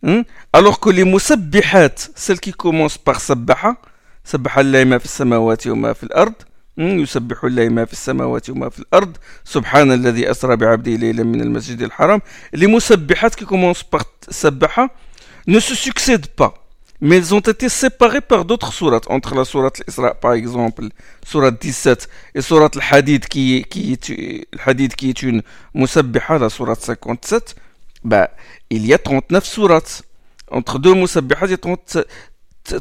Hein? 0.04 0.22
Alors 0.52 0.78
que 0.78 0.88
les 0.88 1.04
Musabbihat, 1.04 1.96
celles 2.14 2.40
qui 2.40 2.52
commencent 2.52 2.96
par 2.96 3.20
Sabbaha, 3.20 3.78
سبح 4.26 4.58
الله 4.58 4.84
ما 4.84 4.98
في 4.98 5.04
السماوات 5.04 5.66
وما 5.66 5.92
في 5.92 6.02
الأرض. 6.02 6.34
يسبح 6.78 7.44
الله 7.44 7.68
ما 7.68 7.84
في 7.84 7.92
السماوات 7.92 8.50
وما 8.50 8.68
في 8.68 8.78
الأرض. 8.78 9.16
سبحان 9.44 9.92
الذي 9.92 10.30
أسرى 10.30 10.56
بعبده 10.56 10.92
ليلا 10.92 11.24
من 11.24 11.40
المسجد 11.40 11.82
الحرام. 11.82 12.20
اللي 12.54 12.66
مسبحات 12.66 13.34
كي 13.34 13.44
كومونس 13.44 13.84
باغ 13.92 14.02
سبحة 14.30 14.90
نو 15.48 15.60
سو 15.60 15.74
سوكسيد 15.74 16.26
با 16.38 16.54
مي 17.00 17.20
زون 17.20 17.42
تيتي 17.42 17.68
سيباغي 17.68 18.20
باغ 18.30 18.42
دوطخ 18.42 18.72
سورات 18.72 19.06
اونتخ 19.06 19.34
لا 19.34 19.44
سورة 19.44 19.72
الإسراء 19.80 20.18
باغ 20.22 20.38
إكزومبل 20.38 20.92
سورة 21.24 21.58
17 21.62 22.08
سورة 22.38 22.70
الحديد 22.76 23.24
كي 23.24 23.62
كي 23.62 24.46
الحديد 24.54 24.92
كي 24.92 25.12
تون 25.12 25.42
مسبحة 25.74 26.36
لا 26.36 26.48
سورة 26.48 26.74
57 26.74 27.40
با 28.04 28.28
إليا 28.72 28.96
39 28.96 29.40
سورات 29.40 29.88
اونتخ 30.52 30.76
دو 30.76 30.94
مسبحات 30.94 31.50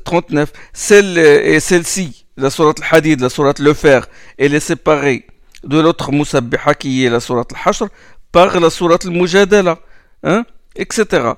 39 0.04 0.52
celle 0.74 1.18
et 1.18 1.60
celle-ci 1.60 2.26
la 2.38 2.50
sourate 2.50 2.82
al-Hadid, 2.82 3.22
la 3.22 3.30
sourate 3.30 3.60
le 3.60 3.74
fer, 3.74 4.08
elle 4.38 4.54
est 4.54 4.60
séparée 4.60 5.26
de 5.64 5.80
l'autre 5.80 6.12
Musabbiha 6.12 6.76
qui 6.76 7.06
est 7.06 7.10
la 7.10 7.20
sourate 7.20 7.54
al-Hashr 7.54 7.88
par 8.32 8.60
la 8.60 8.70
sourate 8.70 9.06
al-Mujadala, 9.06 9.80
hein, 10.24 10.46
etc. 10.76 11.32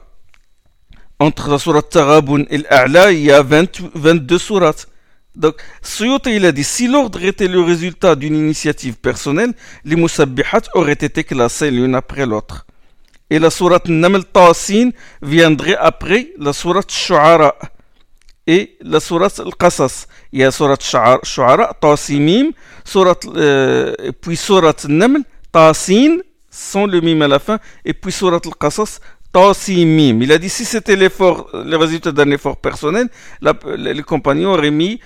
Entre 1.19 1.49
la 1.49 1.59
sourate 1.59 1.89
Tarabun 1.89 2.45
et 2.49 2.57
l'A'la, 2.57 3.11
il 3.11 3.25
y 3.25 3.31
a 3.31 3.41
20, 3.41 3.81
22 3.93 4.37
sourates. 4.37 4.87
Donc, 5.35 5.55
Suyuti, 5.83 6.35
il 6.35 6.45
a 6.45 6.51
dit, 6.51 6.63
si 6.63 6.87
l'ordre 6.87 7.23
était 7.23 7.47
le 7.47 7.61
résultat 7.61 8.15
d'une 8.15 8.35
initiative 8.35 8.95
personnelle, 8.95 9.53
les 9.85 9.95
Musabbihat 9.95 10.61
auraient 10.73 10.93
été 10.93 11.23
classés 11.23 11.69
l'une 11.69 11.93
après 11.93 12.25
l'autre. 12.25 12.65
Et 13.29 13.37
la 13.37 13.51
sourate 13.51 13.87
Naml 13.87 14.23
Tasin 14.25 14.89
viendrait 15.21 15.75
après 15.75 16.29
la 16.39 16.53
sourate 16.53 16.91
Shu'ara 16.91 17.55
et 18.47 18.77
la 18.81 18.99
sourate 18.99 19.39
Al-Qasas. 19.39 20.07
Il 20.31 20.39
y 20.39 20.43
a 20.43 20.51
sourate 20.51 20.81
Shu'ara, 20.81 21.73
Tasimim, 21.79 22.51
sourate, 22.85 23.25
euh, 23.35 23.93
puis 24.21 24.37
sourate 24.37 24.85
Naml, 24.87 25.21
Tasin, 25.51 26.17
sans 26.49 26.85
le 26.85 27.01
mime 27.01 27.21
à 27.21 27.27
la 27.27 27.39
fin, 27.39 27.59
et 27.83 27.93
puis 27.93 28.13
sourate 28.13 28.47
Al-Qasas, 28.47 28.99
Tasimim. 29.33 30.21
Il 30.21 30.31
a 30.31 30.37
dit 30.37 30.49
si 30.49 30.63
c'était 30.63 30.95
l'effort, 30.95 31.49
le 31.53 31.75
résultat 31.75 32.13
d'un 32.13 32.31
effort 32.31 32.57
personnel, 32.57 33.09
les 33.75 34.03
compagnons 34.03 34.53
auraient 34.53 34.71
mis 34.71 35.01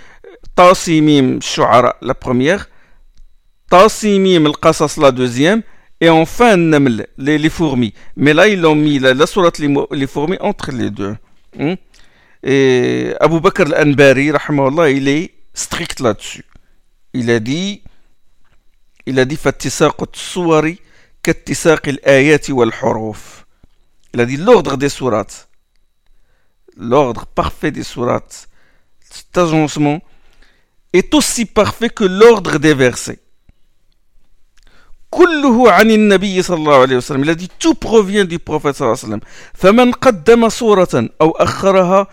Tasimim 0.55 1.39
Shu'ara 1.41 1.95
la 2.01 2.13
première, 2.13 2.69
Tasimim 3.69 4.45
Al-Qasas 4.45 4.97
la 5.01 5.11
deuxième, 5.11 5.63
et 5.99 6.09
enfin 6.09 6.57
Naml, 6.57 7.07
les, 7.17 7.37
les, 7.37 7.49
fourmis. 7.49 7.93
Mais 8.15 8.33
là, 8.33 8.47
ils 8.47 8.63
ont 8.65 8.75
mis 8.75 8.99
la, 8.99 9.13
la 9.13 9.25
sourate 9.27 9.59
les, 9.59 9.73
les 9.91 10.07
fourmis 10.07 10.37
entre 10.41 10.71
les 10.71 10.89
deux. 10.89 11.15
Hmm? 11.57 11.75
Et 12.43 13.13
Abu 13.19 13.39
Bakr 13.39 13.73
al-Anbari, 13.73 14.31
il 14.95 15.07
est 15.07 15.33
strict 15.53 15.99
là-dessus. 15.99 16.45
Il 17.13 17.29
a 17.29 17.39
dit, 17.39 17.83
il 19.05 19.19
a 19.19 19.25
dit, 19.25 19.37
Il 24.13 24.19
a 24.19 24.25
dit 24.25 24.37
l'ordre 24.37 24.77
des 24.77 24.89
sourates, 24.89 25.49
l'ordre 26.77 27.25
parfait 27.27 27.71
des 27.71 27.83
sourates, 27.83 28.49
cet 29.09 29.37
agencement 29.37 30.01
est 30.93 31.13
aussi 31.13 31.45
parfait 31.45 31.89
que 31.89 32.03
l'ordre 32.03 32.57
des 32.57 32.73
versets. 32.73 33.19
كله 35.11 35.71
عن 35.71 35.91
النبي 35.91 36.41
صلى 36.41 36.57
الله 36.57 36.81
عليه 36.81 36.97
وسلم 36.97 37.23
الذي 37.23 37.47
tout 37.59 37.75
provient 37.75 38.23
du 38.23 38.39
prophète 38.39 38.75
صلى 38.75 38.85
الله 38.87 38.97
عليه 39.03 39.07
وسلم 39.07 39.19
فمن 39.53 39.91
قدم 39.91 40.49
صورة 40.49 41.09
أو 41.21 41.31
أخرها 41.31 42.07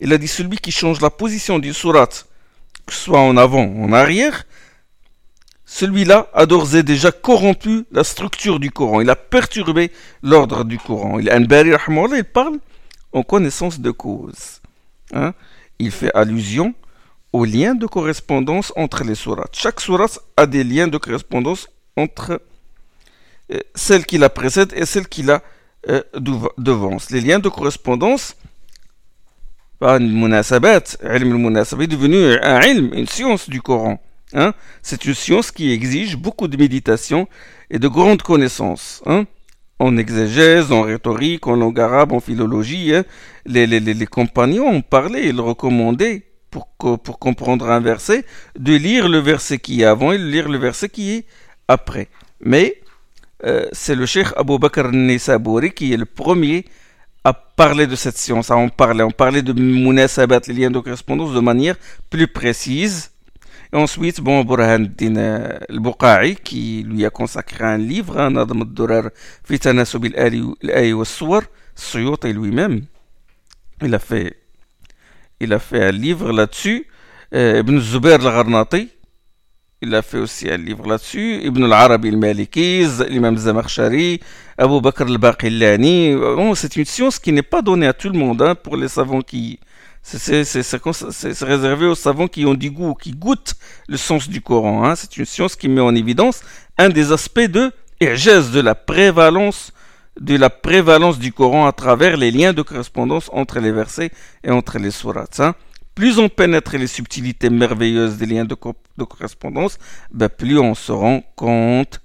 Il 0.00 0.12
a 0.12 0.18
dit 0.18 0.28
celui 0.28 0.58
qui 0.58 0.72
change 0.72 1.00
la 1.00 1.10
position 1.10 1.58
du 1.58 1.72
surat, 1.72 2.06
que 2.06 2.92
ce 2.92 3.00
soit 3.00 3.20
en 3.20 3.36
avant 3.36 3.64
ou 3.64 3.84
en 3.84 3.92
arrière, 3.92 4.44
celui-là 5.64 6.28
a 6.34 6.44
d'ores 6.44 6.74
et 6.76 6.82
déjà 6.82 7.10
corrompu 7.12 7.86
la 7.92 8.04
structure 8.04 8.60
du 8.60 8.70
Coran. 8.70 9.00
Il 9.00 9.08
a 9.08 9.16
perturbé 9.16 9.90
l'ordre 10.22 10.64
du 10.64 10.78
Coran. 10.78 11.18
Il, 11.18 11.30
il 11.32 12.24
parle 12.24 12.58
en 13.12 13.22
connaissance 13.22 13.80
de 13.80 13.90
cause. 13.90 14.60
Hein. 15.14 15.32
Il 15.78 15.90
fait 15.90 16.14
allusion 16.14 16.74
aux 17.32 17.46
liens 17.46 17.74
de 17.74 17.86
correspondance 17.86 18.72
entre 18.76 19.04
les 19.04 19.14
sourates. 19.14 19.56
Chaque 19.56 19.80
sourate 19.80 20.18
a 20.36 20.44
des 20.44 20.62
liens 20.62 20.88
de 20.88 20.98
correspondance 20.98 21.68
entre 21.96 22.42
euh, 23.50 23.60
celle 23.74 24.04
qui 24.04 24.18
la 24.18 24.28
précède 24.28 24.72
et 24.76 24.84
celle 24.84 25.08
qui 25.08 25.22
la 25.22 25.42
euh, 25.88 26.02
devance. 26.58 27.10
Les 27.10 27.20
liens 27.20 27.38
de 27.38 27.48
correspondance, 27.48 28.36
est 31.82 31.86
devenu 31.88 32.36
un 32.40 32.60
ilm, 32.60 32.94
une 32.94 33.08
science 33.08 33.48
du 33.48 33.60
Coran. 33.60 34.00
Hein. 34.32 34.54
C'est 34.82 35.04
une 35.04 35.14
science 35.14 35.50
qui 35.50 35.72
exige 35.72 36.16
beaucoup 36.16 36.48
de 36.48 36.56
méditation 36.56 37.28
et 37.70 37.78
de 37.78 37.88
grandes 37.88 38.22
connaissances. 38.22 39.02
Hein. 39.06 39.24
En 39.78 39.96
exégèse, 39.96 40.70
en 40.70 40.82
rhétorique, 40.82 41.46
en 41.48 41.56
langue 41.56 41.80
arabe, 41.80 42.12
en 42.12 42.20
philologie, 42.20 42.94
hein. 42.94 43.04
les, 43.44 44.06
compagnons 44.06 44.68
ont 44.68 44.82
parlé, 44.82 45.22
ils 45.28 45.40
recommandaient 45.40 46.26
pour, 46.50 46.68
pour 46.76 47.18
comprendre 47.18 47.68
un 47.70 47.80
verset, 47.80 48.24
de 48.56 48.74
lire 48.74 49.08
le 49.08 49.18
verset 49.18 49.58
qui 49.58 49.82
est 49.82 49.84
avant 49.84 50.12
et 50.12 50.18
de 50.18 50.24
lire 50.24 50.48
le 50.48 50.58
verset 50.58 50.88
qui 50.88 51.10
est 51.12 51.24
après. 51.66 52.08
Mais 52.40 52.81
euh, 53.44 53.66
c'est 53.72 53.94
le 53.94 54.06
Cheikh 54.06 54.28
Abu 54.36 54.58
Bakr 54.58 54.90
Nisabouri 54.92 55.72
qui 55.72 55.92
est 55.92 55.96
le 55.96 56.06
premier 56.06 56.64
à 57.24 57.32
parler 57.32 57.86
de 57.86 57.94
cette 57.96 58.16
science, 58.16 58.50
à 58.50 58.56
en 58.56 58.68
parler. 58.68 59.02
On 59.04 59.10
parlait 59.10 59.42
de 59.42 59.52
Munasabat, 59.52 60.40
les 60.48 60.54
liens 60.54 60.70
de 60.70 60.78
correspondance, 60.80 61.32
de 61.32 61.40
manière 61.40 61.76
plus 62.10 62.26
précise. 62.26 63.10
Et 63.72 63.76
ensuite, 63.76 64.20
bon, 64.20 64.44
Burhan 64.44 64.86
euh, 65.00 65.58
al-Buqa'i, 65.68 66.36
qui 66.36 66.84
lui 66.86 67.06
a 67.06 67.10
consacré 67.10 67.64
un 67.64 67.78
livre, 67.78 68.18
un 68.18 68.36
Adam 68.36 68.60
al-Durar, 68.62 69.10
Fitanasub 69.44 70.04
al-Ayi 70.16 70.92
wa 70.92 71.04
lui-même, 72.24 72.82
il 73.80 73.94
a 73.94 73.98
fait 73.98 74.36
il 75.40 75.52
a 75.52 75.58
fait 75.58 75.82
un 75.82 75.90
livre 75.90 76.32
là-dessus. 76.32 76.86
Euh, 77.34 77.60
Ibn 77.60 77.78
Zubair 77.80 78.20
al-Gharnati, 78.24 78.90
il 79.82 79.94
a 79.96 80.02
fait 80.02 80.18
aussi 80.18 80.48
un 80.48 80.56
livre 80.56 80.86
là-dessus. 80.86 81.40
Ibn 81.42 81.64
al-Arabi 81.64 82.08
al-Maliki, 82.08 82.86
l'imam 83.08 83.36
Zamakhshari, 83.36 84.20
Abu 84.56 84.80
Bakr 84.80 85.02
al-Baqillani. 85.02 86.14
Bon, 86.14 86.54
c'est 86.54 86.76
une 86.76 86.84
science 86.84 87.18
qui 87.18 87.32
n'est 87.32 87.42
pas 87.42 87.62
donnée 87.62 87.88
à 87.88 87.92
tout 87.92 88.08
le 88.08 88.18
monde, 88.18 88.40
hein, 88.42 88.54
pour 88.54 88.76
les 88.76 88.88
savants 88.88 89.22
qui... 89.22 89.58
C'est 90.04 91.44
réservé 91.44 91.86
aux 91.86 91.94
savants 91.94 92.26
qui 92.26 92.44
ont 92.44 92.54
du 92.54 92.70
goût, 92.70 92.94
qui 92.94 93.12
goûtent 93.12 93.54
le 93.88 93.96
sens 93.96 94.28
du 94.28 94.40
Coran. 94.40 94.84
Hein. 94.84 94.96
C'est 94.96 95.16
une 95.16 95.24
science 95.24 95.54
qui 95.54 95.68
met 95.68 95.80
en 95.80 95.94
évidence 95.94 96.42
un 96.78 96.88
des 96.88 97.12
aspects 97.12 97.40
de 97.40 97.70
de 98.00 98.60
la 98.60 98.74
prévalence 98.74 99.72
de 100.20 100.36
la 100.36 100.50
prévalence 100.50 101.20
du 101.20 101.32
Coran 101.32 101.66
à 101.66 101.72
travers 101.72 102.16
les 102.16 102.32
liens 102.32 102.52
de 102.52 102.62
correspondance 102.62 103.30
entre 103.32 103.60
les 103.60 103.70
versets 103.70 104.10
et 104.42 104.50
entre 104.50 104.78
les 104.78 104.90
sourates. 104.90 105.38
Hein. 105.38 105.54
Plus 105.94 106.18
on 106.18 106.28
pénètre 106.28 106.76
les 106.76 106.86
subtilités 106.86 107.50
merveilleuses 107.50 108.16
des 108.16 108.26
liens 108.26 108.44
de, 108.44 108.54
correspondance, 108.54 109.78
ben 110.10 110.28
plus 110.28 110.58
on 110.58 110.74
se 110.74 110.92
rend 110.92 111.22
compte 111.36 112.00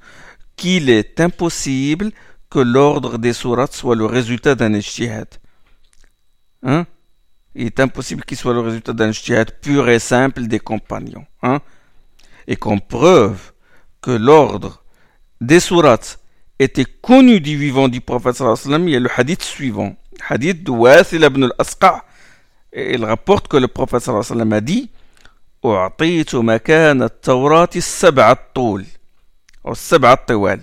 qu'il 0.55 0.89
est 0.89 1.19
impossible 1.21 2.11
que 2.49 2.59
l'ordre 2.59 3.17
des 3.17 3.33
sourates 3.33 3.73
soit 3.73 3.95
le 3.95 4.05
résultat 4.05 4.55
d'un 4.55 4.73
ijtihad. 4.73 5.27
Hein? 6.63 6.85
Il 7.55 7.65
est 7.65 7.79
impossible 7.79 8.23
qu'il 8.23 8.37
soit 8.37 8.53
le 8.53 8.59
résultat 8.59 8.93
d'un 8.93 9.09
ijtihad 9.09 9.51
pur 9.61 9.87
et 9.89 9.99
simple 9.99 10.47
des 10.47 10.59
compagnons. 10.59 11.25
Hein? 11.41 11.59
Et 12.47 12.55
comme 12.55 12.81
preuve 12.81 13.51
que 14.01 14.11
l'ordre 14.11 14.83
des 15.39 15.59
sourates 15.59 16.19
était 16.59 16.85
connu 16.85 17.39
du 17.39 17.57
vivant 17.57 17.87
du 17.87 18.01
prophète 18.01 18.35
sallallahu 18.35 18.87
il 18.87 18.89
y 18.89 18.95
a 18.95 18.99
le 18.99 19.09
hadith 19.15 19.43
suivant. 19.43 19.95
Hadith 20.27 20.63
de 20.63 20.71
Wathil 20.71 21.23
ibn 21.23 21.43
al-Asqa. 21.43 22.03
Il 22.76 23.04
rapporte 23.04 23.48
que 23.48 23.56
le 23.58 23.68
prophète 23.68 24.02
sallallahu 24.02 24.54
a 24.54 24.60
dit 24.60 24.88
أعطيت 25.64 26.34
مكان 26.34 27.02
التوراة 27.02 27.68
السبع 27.76 28.30
الطول 28.32 28.84
أو 29.66 29.72
السبع 29.72 30.12
الطوال 30.12 30.60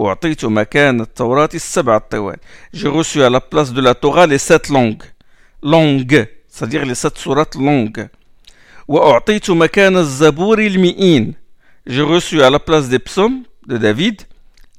أعطيت 0.00 0.44
مكان 0.44 1.00
التوراة 1.00 1.48
السبع 1.54 1.96
الطوال 1.96 2.36
J'ai 2.72 2.88
reçu 2.88 3.22
à 3.22 3.28
la 3.30 3.40
place 3.40 3.72
de 3.72 3.80
la 3.82 3.94
Torah 3.94 4.26
les 4.26 4.38
sept 4.38 4.68
langues 4.70 5.02
longues 5.62 6.26
c'est-à-dire 6.48 6.86
les 6.86 6.94
sept 6.94 7.18
sourates 7.18 7.54
longues 7.56 8.08
وأعطيت 8.88 9.50
مكان 9.50 9.96
الزبور 9.96 10.58
المئين 10.58 11.34
J'ai 11.86 12.02
reçu 12.02 12.42
à 12.42 12.48
la 12.48 12.58
place 12.58 12.88
des 12.88 12.98
psaumes 12.98 13.42
de 13.66 13.76
David 13.76 14.22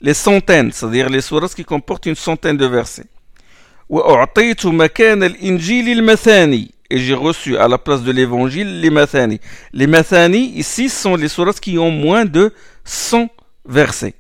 les 0.02 0.14
centaines, 0.16 0.72
c'est-à-dire 0.72 1.10
les 1.10 1.22
sourates 1.22 1.54
qui 1.56 1.64
comportent 1.64 2.06
une 2.08 2.16
centaine 2.16 2.58
de 2.58 2.66
versets. 2.66 3.06
Et 6.93 6.99
j'ai 6.99 7.15
reçu 7.15 7.57
à 7.57 7.67
la 7.67 7.77
place 7.79 8.03
de 8.03 8.13
l'évangile 8.13 8.81
les 8.81 8.91
mathani. 8.91 9.41
Les 9.73 9.89
mathani, 9.89 10.53
ici, 10.57 10.89
sont 10.89 11.17
les 11.17 11.27
sourates 11.27 11.59
qui 11.59 11.77
ont 11.77 11.91
moins 11.91 12.25
de 12.25 12.53
100 12.85 13.29
versets. 13.65 14.15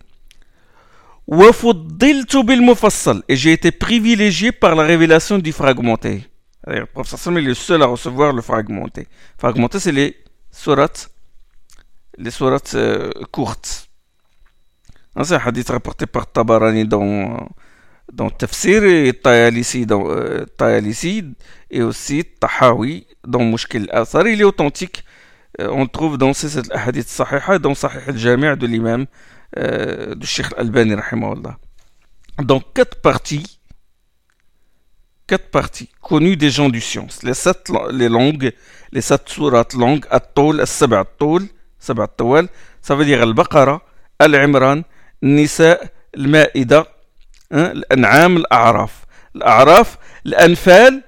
Et 3.29 3.37
j'ai 3.37 3.53
été 3.53 3.71
privilégié 3.71 4.51
par 4.51 4.75
la 4.75 4.83
révélation 4.83 5.39
du 5.39 5.53
fragmenté. 5.53 6.27
Le 6.67 6.87
professeur 6.87 7.39
est 7.39 7.41
le 7.41 7.55
seul 7.55 7.83
à 7.83 7.87
recevoir 7.87 8.33
le 8.33 8.43
fragmenté. 8.43 9.07
Fragmenté, 9.39 9.79
c'est 9.79 9.93
les 9.93 10.17
sourates, 10.51 11.11
les 12.19 12.31
euh, 12.75 13.11
courtes. 13.31 13.89
C'est 15.23 15.35
un 15.35 15.41
hadith 15.45 15.71
rapporté 15.71 16.07
par 16.07 16.27
Tabarani 16.27 16.87
dans, 16.87 17.49
dans 18.13 18.31
Tafsir 18.31 18.85
et 18.85 19.13
euh, 19.27 20.45
Tayalisi 20.57 21.25
et 21.71 21.83
aussi 21.83 22.25
Tahawi 22.25 23.07
dans 23.27 23.45
Mushkil 23.45 23.89
Athar. 23.93 24.27
Il 24.27 24.41
est 24.41 24.45
authentique. 24.45 25.05
Euh, 25.61 25.69
on 25.73 25.87
trouve 25.87 26.19
dans 26.19 26.33
ces 26.33 26.59
hadiths 26.73 27.23
et 27.53 27.59
dans 27.59 27.75
Sahih 27.75 28.09
al-Jami' 28.09 28.57
de 28.57 28.67
l'imam 28.67 29.07
euh, 29.59 30.15
du 30.15 30.27
Sheikh 30.27 30.47
Al-Albani, 30.57 30.95
rahimahullah. 30.95 31.59
Dans 32.43 32.61
quatre 32.61 33.01
parties, 33.01 33.61
quatre 35.27 35.51
parties 35.51 35.91
connues 36.01 36.37
des 36.37 36.51
gens 36.51 36.69
du 36.69 36.81
science. 36.81 37.23
Les 37.23 37.35
sept 37.35 37.71
les 37.93 38.09
langues, 38.09 38.53
les 38.93 39.01
sept 39.01 39.29
sourates 39.29 39.75
langues, 39.75 40.07
At-Tawl, 40.11 40.61
As-Sab'a 40.61 41.01
At-Tawl, 41.01 41.43
Sab'a 41.79 42.05
At-Tawal, 42.05 42.49
ça 42.81 42.95
veut 42.95 43.05
dire 43.05 43.23
Al-Baqara, 43.23 43.83
Al-Imran, 44.19 44.83
Nisa, 45.23 45.79
Al-Ma'ida, 46.17 46.87
الأنعام 47.52 48.38
الأعراف 48.38 49.06
الأعراف 49.36 49.98
الأنفال 50.26 51.04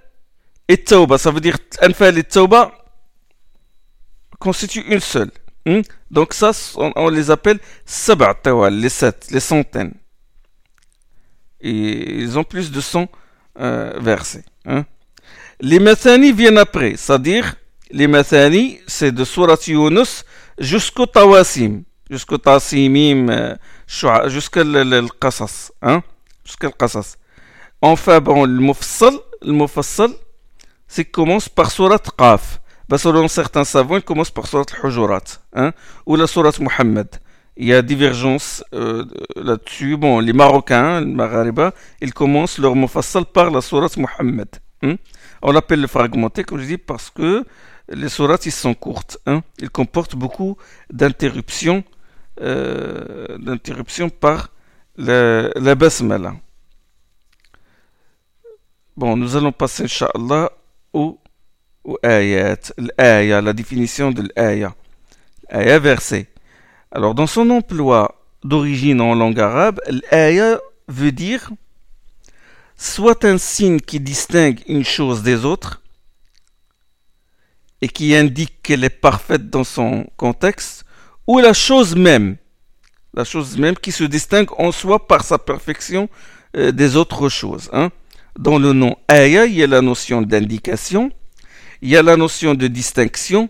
التوبة 0.69 1.17
ça 1.17 1.31
veut 1.31 1.41
dire 1.41 1.57
الأنفال 1.79 2.17
التوبة 2.17 2.71
constitue 4.39 4.85
une 4.87 4.99
seule 4.99 5.31
hein? 5.65 5.81
donc 6.11 6.33
ça 6.33 6.51
on, 6.75 6.91
on 6.95 7.09
les 7.09 7.31
appelle 7.31 7.59
سبع 7.85 8.33
tawal 8.43 8.73
les 8.73 8.89
sept 8.89 9.27
les 9.31 9.39
centaines 9.39 9.93
et 11.59 12.21
ils 12.21 12.37
ont 12.37 12.43
plus 12.43 12.71
de 12.71 12.79
100 12.81 13.07
euh, 13.59 13.93
versets 13.99 14.45
hein? 14.65 14.85
les 15.59 15.79
mathani 15.79 16.31
viennent 16.31 16.59
après 16.59 16.95
c'est-à-dire 16.97 17.55
les 17.89 18.07
mathani 18.07 18.79
c'est 18.85 19.11
de 19.11 19.23
surat 19.23 19.57
Yunus 19.65 20.23
jusqu'au 20.59 21.07
tawasim 21.07 21.83
jusqu'au 22.09 22.37
tasimim 22.37 23.57
jusqu'à 24.27 24.61
القصص 24.61 25.71
hein 25.81 26.03
jusqu'à 26.45 26.67
القصص 26.67 27.17
enfin 27.81 28.19
bon 28.19 28.45
le 28.45 28.59
mufassal 28.59 29.13
le 29.41 29.53
mufassal 29.53 30.11
c'est 30.87 31.05
commence 31.05 31.47
par 31.49 31.69
surat 31.69 31.99
Qaf 32.17 32.59
bah, 32.89 32.97
selon 32.97 33.27
certains 33.27 33.65
savants 33.65 33.97
il 33.97 34.03
commence 34.03 34.31
par 34.31 34.47
surat 34.47 34.65
Hujurat 34.83 35.27
hein 35.53 35.71
ou 36.07 36.15
la 36.15 36.25
surat 36.25 36.57
Muhammad 36.59 37.09
il 37.57 37.67
y 37.67 37.73
a 37.73 37.81
divergence 37.81 38.63
euh, 38.73 39.05
là-dessus 39.35 39.95
bon 39.97 40.19
les 40.19 40.33
Marocains 40.33 41.01
les 41.01 41.13
Maghariba 41.13 41.73
ils 42.01 42.13
commencent 42.13 42.57
leur 42.57 42.75
mufassal 42.75 43.25
par 43.25 43.51
la 43.51 43.61
surat 43.61 43.93
Muhammad 43.97 44.49
hein? 44.81 44.95
on 45.43 45.51
l'appelle 45.51 45.81
le 45.81 45.87
fragmenté 45.87 46.43
comme 46.43 46.59
je 46.59 46.65
dis 46.65 46.77
parce 46.79 47.09
que 47.11 47.45
les 47.89 48.09
sourates 48.09 48.45
ils 48.45 48.51
sont 48.51 48.73
courtes 48.73 49.19
hein 49.27 49.41
ils 49.59 49.69
comportent 49.69 50.15
beaucoup 50.15 50.57
d'interruptions 50.91 51.83
euh, 52.41 53.37
d'interruption 53.37 54.09
par 54.09 54.49
la, 54.96 55.48
la 55.54 55.74
basmala. 55.74 56.34
Bon, 58.96 59.16
nous 59.16 59.36
allons 59.36 59.52
passer, 59.52 59.84
Inch'Allah, 59.84 60.52
au, 60.92 61.18
au 61.84 61.98
ayat, 62.02 62.58
l'aya, 62.76 63.40
la 63.40 63.52
définition 63.52 64.10
de 64.10 64.28
l'aya. 64.36 64.74
L'aya 65.50 65.78
verset. 65.78 66.28
Alors, 66.90 67.14
dans 67.14 67.26
son 67.26 67.48
emploi 67.50 68.22
d'origine 68.44 69.00
en 69.00 69.14
langue 69.14 69.40
arabe, 69.40 69.80
l'aya 70.10 70.60
veut 70.88 71.12
dire 71.12 71.50
soit 72.76 73.24
un 73.24 73.38
signe 73.38 73.80
qui 73.80 74.00
distingue 74.00 74.60
une 74.66 74.84
chose 74.84 75.22
des 75.22 75.44
autres 75.44 75.80
et 77.80 77.88
qui 77.88 78.14
indique 78.14 78.62
qu'elle 78.62 78.84
est 78.84 78.90
parfaite 78.90 79.50
dans 79.50 79.64
son 79.64 80.06
contexte, 80.16 80.84
ou 81.26 81.38
la 81.38 81.52
chose 81.52 81.96
même, 81.96 82.36
la 83.13 83.23
chose 83.23 83.57
même 83.57 83.75
qui 83.75 83.91
se 83.91 84.03
distingue 84.03 84.49
en 84.57 84.71
soi 84.71 85.07
par 85.07 85.23
sa 85.23 85.37
perfection 85.37 86.09
euh, 86.55 86.71
des 86.71 86.95
autres 86.95 87.29
choses. 87.29 87.69
Hein. 87.73 87.89
Dans 88.37 88.59
le 88.59 88.73
nom 88.73 88.95
aya, 89.07 89.45
il 89.45 89.55
y 89.55 89.63
a 89.63 89.67
la 89.67 89.81
notion 89.81 90.21
d'indication, 90.21 91.11
il 91.81 91.89
y 91.89 91.97
a 91.97 92.03
la 92.03 92.15
notion 92.15 92.53
de 92.53 92.67
distinction 92.67 93.49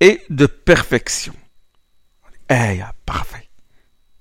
et 0.00 0.20
de 0.28 0.46
perfection. 0.46 1.34
Aya, 2.48 2.94
parfait. 3.06 3.48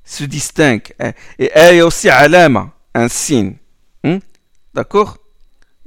Se 0.03 0.23
distingue. 0.23 0.93
Hein. 0.99 1.11
Et 1.37 1.51
aya 1.53 1.85
aussi 1.85 2.09
alama, 2.09 2.73
un 2.93 3.09
signe. 3.09 3.55
Hein. 4.03 4.19
D'accord 4.73 5.17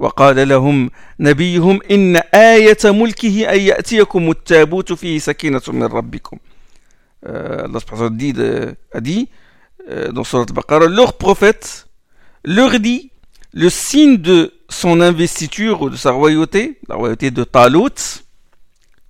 وقال 0.01 0.47
لهم 0.47 0.89
نبيهم 1.19 1.79
إن 1.91 2.15
آية 2.33 2.77
ملكه 2.85 3.53
أن 3.53 3.59
يأتيكم 3.59 4.29
التابوت 4.31 4.93
فيه 4.93 5.19
سكينة 5.19 5.61
من 5.67 5.83
ربكم 5.83 6.37
euh, 7.26 7.64
Allah 7.64 8.10
dit, 8.10 8.34
a 8.92 9.00
dit 9.00 9.28
euh, 9.90 10.10
dans 10.12 10.24
Surat 10.24 10.46
Baqarah, 10.46 10.86
leur 10.86 11.14
prophète 11.14 11.86
leur 12.44 12.78
dit 12.80 13.10
le 13.52 13.70
signe 13.70 14.18
de 14.18 14.52
son 14.68 15.00
investiture 15.00 15.82
ou 15.82 15.90
de 15.90 15.96
sa 15.96 16.10
royauté, 16.10 16.78
la 16.88 16.96
royauté 16.96 17.30
de 17.30 17.44
Talut, 17.44 18.22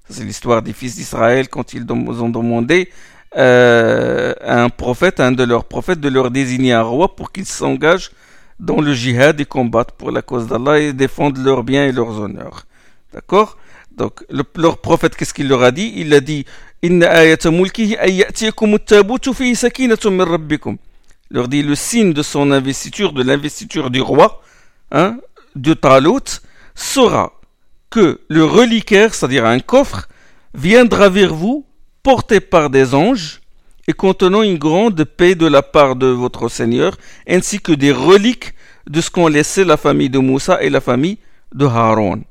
c'est 0.08 0.24
l'histoire 0.24 0.62
des 0.62 0.72
fils 0.72 0.96
d'Israël 0.96 1.48
quand 1.48 1.74
ils 1.74 1.84
ont 1.90 2.28
demandé 2.28 2.90
euh, 3.36 4.32
à 4.40 4.62
un 4.62 4.68
prophète, 4.68 5.20
à 5.20 5.26
un 5.26 5.32
de 5.32 5.42
leurs 5.42 5.64
prophètes, 5.64 6.00
de 6.00 6.08
leur 6.08 6.30
désigner 6.30 6.72
un 6.72 6.82
roi 6.82 7.16
pour 7.16 7.32
qu'ils 7.32 7.46
s'engagent 7.46 8.10
dans 8.60 8.80
le 8.80 8.94
jihad 8.94 9.40
et 9.40 9.44
combattent 9.44 9.92
pour 9.92 10.10
la 10.10 10.22
cause 10.22 10.46
d'Allah 10.46 10.78
et 10.78 10.92
défendent 10.92 11.38
leurs 11.38 11.64
biens 11.64 11.86
et 11.86 11.92
leurs 11.92 12.20
honneurs. 12.20 12.66
D'accord? 13.12 13.58
Donc, 13.96 14.24
le, 14.30 14.44
leur 14.56 14.78
prophète, 14.78 15.16
qu'est-ce 15.16 15.34
qu'il 15.34 15.48
leur 15.48 15.62
a 15.62 15.70
dit? 15.70 15.92
Il 15.96 16.14
a 16.14 16.20
dit 16.20 16.44
leur 21.30 21.48
dit 21.48 21.62
le 21.62 21.74
signe 21.74 22.12
de 22.12 22.22
son 22.22 22.50
investiture, 22.50 23.12
de 23.12 23.22
l'investiture 23.22 23.90
du 23.90 24.00
roi, 24.00 24.42
hein, 24.92 25.18
de 25.54 25.74
Talut, 25.74 26.40
sera 26.74 27.32
que 27.90 28.20
le 28.28 28.44
reliquaire, 28.44 29.14
c'est-à-dire 29.14 29.46
un 29.46 29.60
coffre, 29.60 30.08
viendra 30.54 31.08
vers 31.08 31.34
vous, 31.34 31.66
porté 32.02 32.40
par 32.40 32.70
des 32.70 32.94
anges, 32.94 33.40
et 33.88 33.92
contenant 33.92 34.42
une 34.42 34.58
grande 34.58 35.04
paix 35.04 35.34
de 35.34 35.46
la 35.46 35.62
part 35.62 35.96
de 35.96 36.06
votre 36.06 36.48
Seigneur, 36.48 36.96
ainsi 37.28 37.60
que 37.60 37.72
des 37.72 37.92
reliques 37.92 38.54
de 38.88 39.00
ce 39.00 39.10
qu'ont 39.10 39.28
laissé 39.28 39.64
la 39.64 39.76
famille 39.76 40.10
de 40.10 40.18
Moussa 40.18 40.62
et 40.62 40.70
la 40.70 40.80
famille 40.80 41.18
de 41.54 41.66
Haron. 41.66 42.22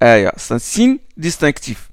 c'est 0.00 0.54
un 0.54 0.58
signe 0.58 0.98
distinctif. 1.16 1.91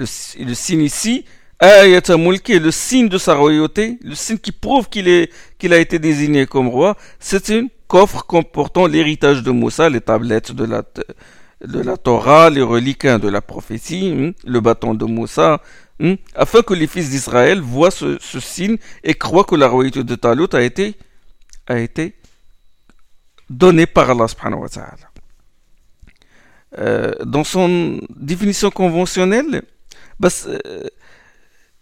Le, 0.00 0.54
signe 0.54 0.82
ici, 0.82 1.24
est 1.60 2.58
le 2.58 2.70
signe 2.70 3.08
de 3.08 3.18
sa 3.18 3.34
royauté, 3.34 3.98
le 4.02 4.14
signe 4.14 4.38
qui 4.38 4.50
prouve 4.52 4.88
qu'il 4.88 5.08
est, 5.08 5.30
qu'il 5.58 5.74
a 5.74 5.78
été 5.78 5.98
désigné 5.98 6.46
comme 6.46 6.68
roi. 6.68 6.96
C'est 7.18 7.50
un 7.50 7.66
coffre 7.86 8.24
comportant 8.24 8.86
l'héritage 8.86 9.42
de 9.42 9.50
Moussa, 9.50 9.90
les 9.90 10.00
tablettes 10.00 10.52
de 10.52 10.64
la, 10.64 10.82
de 11.66 11.80
la 11.80 11.96
Torah, 11.96 12.48
les 12.48 12.62
reliques 12.62 13.06
de 13.06 13.28
la 13.28 13.42
prophétie, 13.42 14.10
hmm, 14.12 14.32
le 14.44 14.60
bâton 14.60 14.94
de 14.94 15.04
Moussa, 15.04 15.60
hmm, 15.98 16.14
afin 16.34 16.62
que 16.62 16.72
les 16.72 16.86
fils 16.86 17.10
d'Israël 17.10 17.60
voient 17.60 17.90
ce, 17.90 18.18
signe 18.40 18.76
et 19.04 19.14
croient 19.14 19.44
que 19.44 19.56
la 19.56 19.68
royauté 19.68 20.02
de 20.02 20.14
Talut 20.14 20.48
a 20.52 20.62
été, 20.62 20.94
a 21.66 21.78
été 21.78 22.14
donnée 23.50 23.86
par 23.86 24.08
Allah 24.08 24.28
subhanahu 24.28 24.62
wa 24.62 24.68
ta'ala. 24.68 25.10
Euh, 26.78 27.12
dans 27.24 27.42
son 27.42 28.00
définition 28.08 28.70
conventionnelle, 28.70 29.62
euh, 30.46 30.58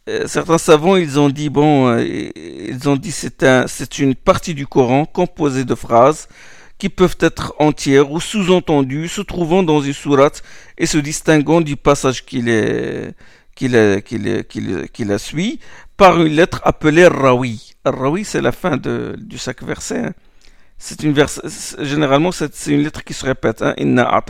euh, 0.08 0.26
certains 0.26 0.58
savants, 0.58 0.96
ils 0.96 1.18
ont 1.18 1.28
dit, 1.28 1.50
bon, 1.50 1.88
euh, 1.88 2.04
ils 2.04 2.88
ont 2.88 2.96
dit 2.96 3.12
c'est 3.12 3.42
un, 3.42 3.66
c'est 3.66 3.98
une 3.98 4.14
partie 4.14 4.54
du 4.54 4.66
Coran 4.66 5.04
composée 5.04 5.64
de 5.64 5.74
phrases 5.74 6.28
qui 6.78 6.88
peuvent 6.88 7.16
être 7.20 7.54
entières 7.58 8.10
ou 8.12 8.20
sous-entendues, 8.20 9.08
se 9.08 9.20
trouvant 9.20 9.62
dans 9.64 9.82
une 9.82 9.92
sourate 9.92 10.42
et 10.78 10.86
se 10.86 10.98
distinguant 10.98 11.60
du 11.60 11.76
passage 11.76 12.24
qui 12.24 12.40
la 12.40 13.12
suit 15.18 15.58
par 15.96 16.22
une 16.22 16.32
lettre 16.32 16.60
appelée 16.64 17.08
Rawi. 17.08 17.74
Rawi, 17.84 18.24
c'est 18.24 18.40
la 18.40 18.52
fin 18.52 18.76
de, 18.76 19.16
du 19.18 19.36
chaque 19.38 19.64
verset. 19.64 19.98
Hein. 19.98 20.12
C'est 20.78 21.02
une 21.02 21.14
généralement, 21.80 22.30
c'est, 22.30 22.66
une 22.68 22.84
lettre 22.84 23.02
qui 23.02 23.12
se 23.12 23.26
répète. 23.26 23.62
Hein. 23.62 23.74
Inna 23.78 24.22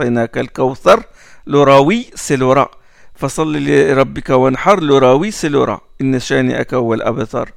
Le 1.45 1.59
Rawi, 1.61 2.09
c'est 2.15 2.37
le 2.37 2.47
Ra. 2.47 2.71
فصل 3.18 3.56
لربك 3.56 4.30
وانحر 4.30 4.80
لراوي 4.80 5.30
سي 5.30 5.48
لورا 5.48 5.80
إن 6.00 6.18
شانئك 6.18 6.74
هو 6.74 6.94
الأبتر 6.94 7.52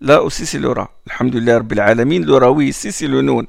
لا 0.00 0.28
aussi 0.28 0.46
c'est 0.46 0.54
لورا 0.54 0.88
الحمد 1.06 1.36
لله 1.36 1.58
رب 1.58 1.72
العالمين 1.72 2.24
لوراوي 2.24 2.72
سي 2.72 2.90
سي 2.90 3.08
le 3.08 3.10
نون 3.22 3.46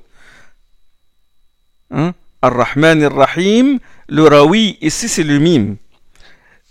hein? 1.93 2.13
الرحمن 2.43 3.03
الرحيم 3.03 3.79
لوراوي 4.09 4.77
ici 4.81 5.07
c'est 5.07 5.23
le 5.23 5.39
mime 5.39 5.75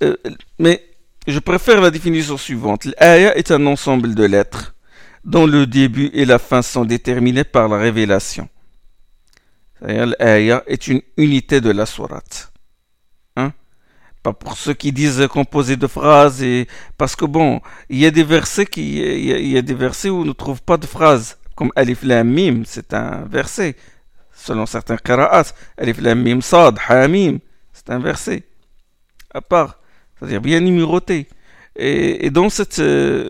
euh, 0.03 0.17
mais 0.59 0.83
je 1.27 1.39
préfère 1.39 1.81
la 1.81 1.91
définition 1.91 2.37
suivante 2.37 2.85
l'aya 2.85 3.37
est 3.37 3.51
un 3.51 3.67
ensemble 3.67 4.15
de 4.15 4.25
lettres 4.25 4.75
dont 5.25 5.47
le 5.47 5.67
début 5.67 6.11
et 6.13 6.25
la 6.25 6.39
fin 6.39 6.63
sont 6.63 6.85
déterminés 6.85 7.45
par 7.45 7.69
la 7.69 7.79
révélation 7.79 8.49
c'est-à-dire 9.79 10.07
l'aya 10.19 10.65
est 10.67 10.89
une 10.89 11.03
unité 11.17 11.61
de 11.61 11.71
la 11.71 11.87
sourate 11.87 12.51
pas 14.26 14.34
pour 14.34 14.58
ceux 14.58 14.74
qui 14.74 14.92
disent 14.92 15.28
composé 15.30 15.74
de 15.78 15.88
phrases 15.98 16.42
et 16.42 16.68
parce 16.98 17.16
que 17.16 17.26
bon, 17.26 17.62
il 17.90 18.00
y 18.00 18.08
a 18.08 18.12
des 18.20 18.24
versets 18.24 18.66
qui 18.66 18.86
il 18.98 19.52
y 19.56 19.58
a, 19.58 19.62
des 19.62 19.78
versets 19.86 20.10
où 20.10 20.22
on 20.22 20.26
ne 20.26 20.38
trouve 20.44 20.62
pas 20.64 20.78
de 20.78 20.88
phrases 20.96 21.38
comme 21.56 21.72
alif 21.76 22.00
lam 22.04 22.28
mim, 22.38 22.64
c'est 22.66 22.92
un 22.94 23.26
verset 23.38 23.76
selon 24.46 24.66
certains 24.66 24.98
qira'at, 24.98 25.48
alif 25.78 25.98
lam 26.02 26.20
mim 26.26 26.42
sad 26.42 26.76
hamim, 26.90 27.38
c'est 27.72 27.90
un 27.92 28.00
verset 28.00 28.40
à 29.32 29.42
part, 29.42 29.72
c'est-à-dire 30.16 30.42
bien 30.42 30.60
numéroté. 30.60 31.28
Et, 31.76 32.30
dans 32.32 32.50
cette 32.50 32.80
euh, 32.80 33.30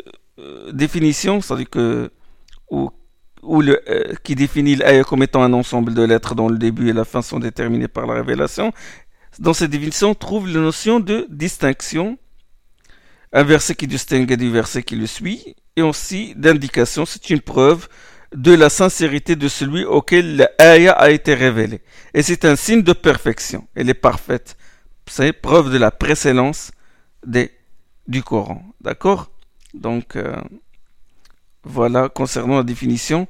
définition, 0.71 1.41
c'est-à-dire 1.41 1.69
que 1.69 2.11
le, 2.71 3.79
euh, 3.89 4.13
qui 4.23 4.35
définit 4.35 4.75
l'aya 4.75 5.03
comme 5.03 5.23
étant 5.23 5.43
un 5.43 5.53
ensemble 5.53 5.93
de 5.93 6.03
lettres 6.03 6.35
dont 6.35 6.49
le 6.49 6.57
début 6.57 6.89
et 6.89 6.93
la 6.93 7.05
fin 7.05 7.21
sont 7.21 7.39
déterminés 7.39 7.87
par 7.87 8.05
la 8.05 8.13
révélation, 8.13 8.71
dans 9.39 9.53
cette 9.53 9.71
définition, 9.71 10.11
on 10.11 10.15
trouve 10.15 10.47
la 10.47 10.59
notion 10.59 10.99
de 10.99 11.27
distinction, 11.29 12.17
un 13.33 13.43
verset 13.43 13.75
qui 13.75 13.87
distingue 13.87 14.33
du 14.33 14.49
verset 14.49 14.83
qui 14.83 14.95
le 14.95 15.07
suit, 15.07 15.55
et 15.75 15.81
aussi 15.81 16.33
d'indication, 16.35 17.05
c'est 17.05 17.29
une 17.29 17.41
preuve 17.41 17.87
de 18.33 18.53
la 18.53 18.69
sincérité 18.69 19.35
de 19.35 19.47
celui 19.47 19.85
auquel 19.85 20.49
l'aya 20.59 20.93
a 20.93 21.09
été 21.09 21.33
révélée. 21.33 21.81
Et 22.13 22.21
c'est 22.21 22.45
un 22.45 22.55
signe 22.55 22.81
de 22.81 22.93
perfection. 22.93 23.67
Elle 23.75 23.89
est 23.89 23.93
parfaite. 23.93 24.57
C'est 25.07 25.33
preuve 25.33 25.71
de 25.71 25.77
la 25.77 25.91
précédence 25.91 26.71
du 28.07 28.23
Coran. 28.23 28.63
D'accord? 28.81 29.31
Donc, 29.73 30.15
euh, 30.15 30.35
voilà 31.63 32.09
concernant 32.09 32.57
la 32.57 32.63
définition 32.63 33.27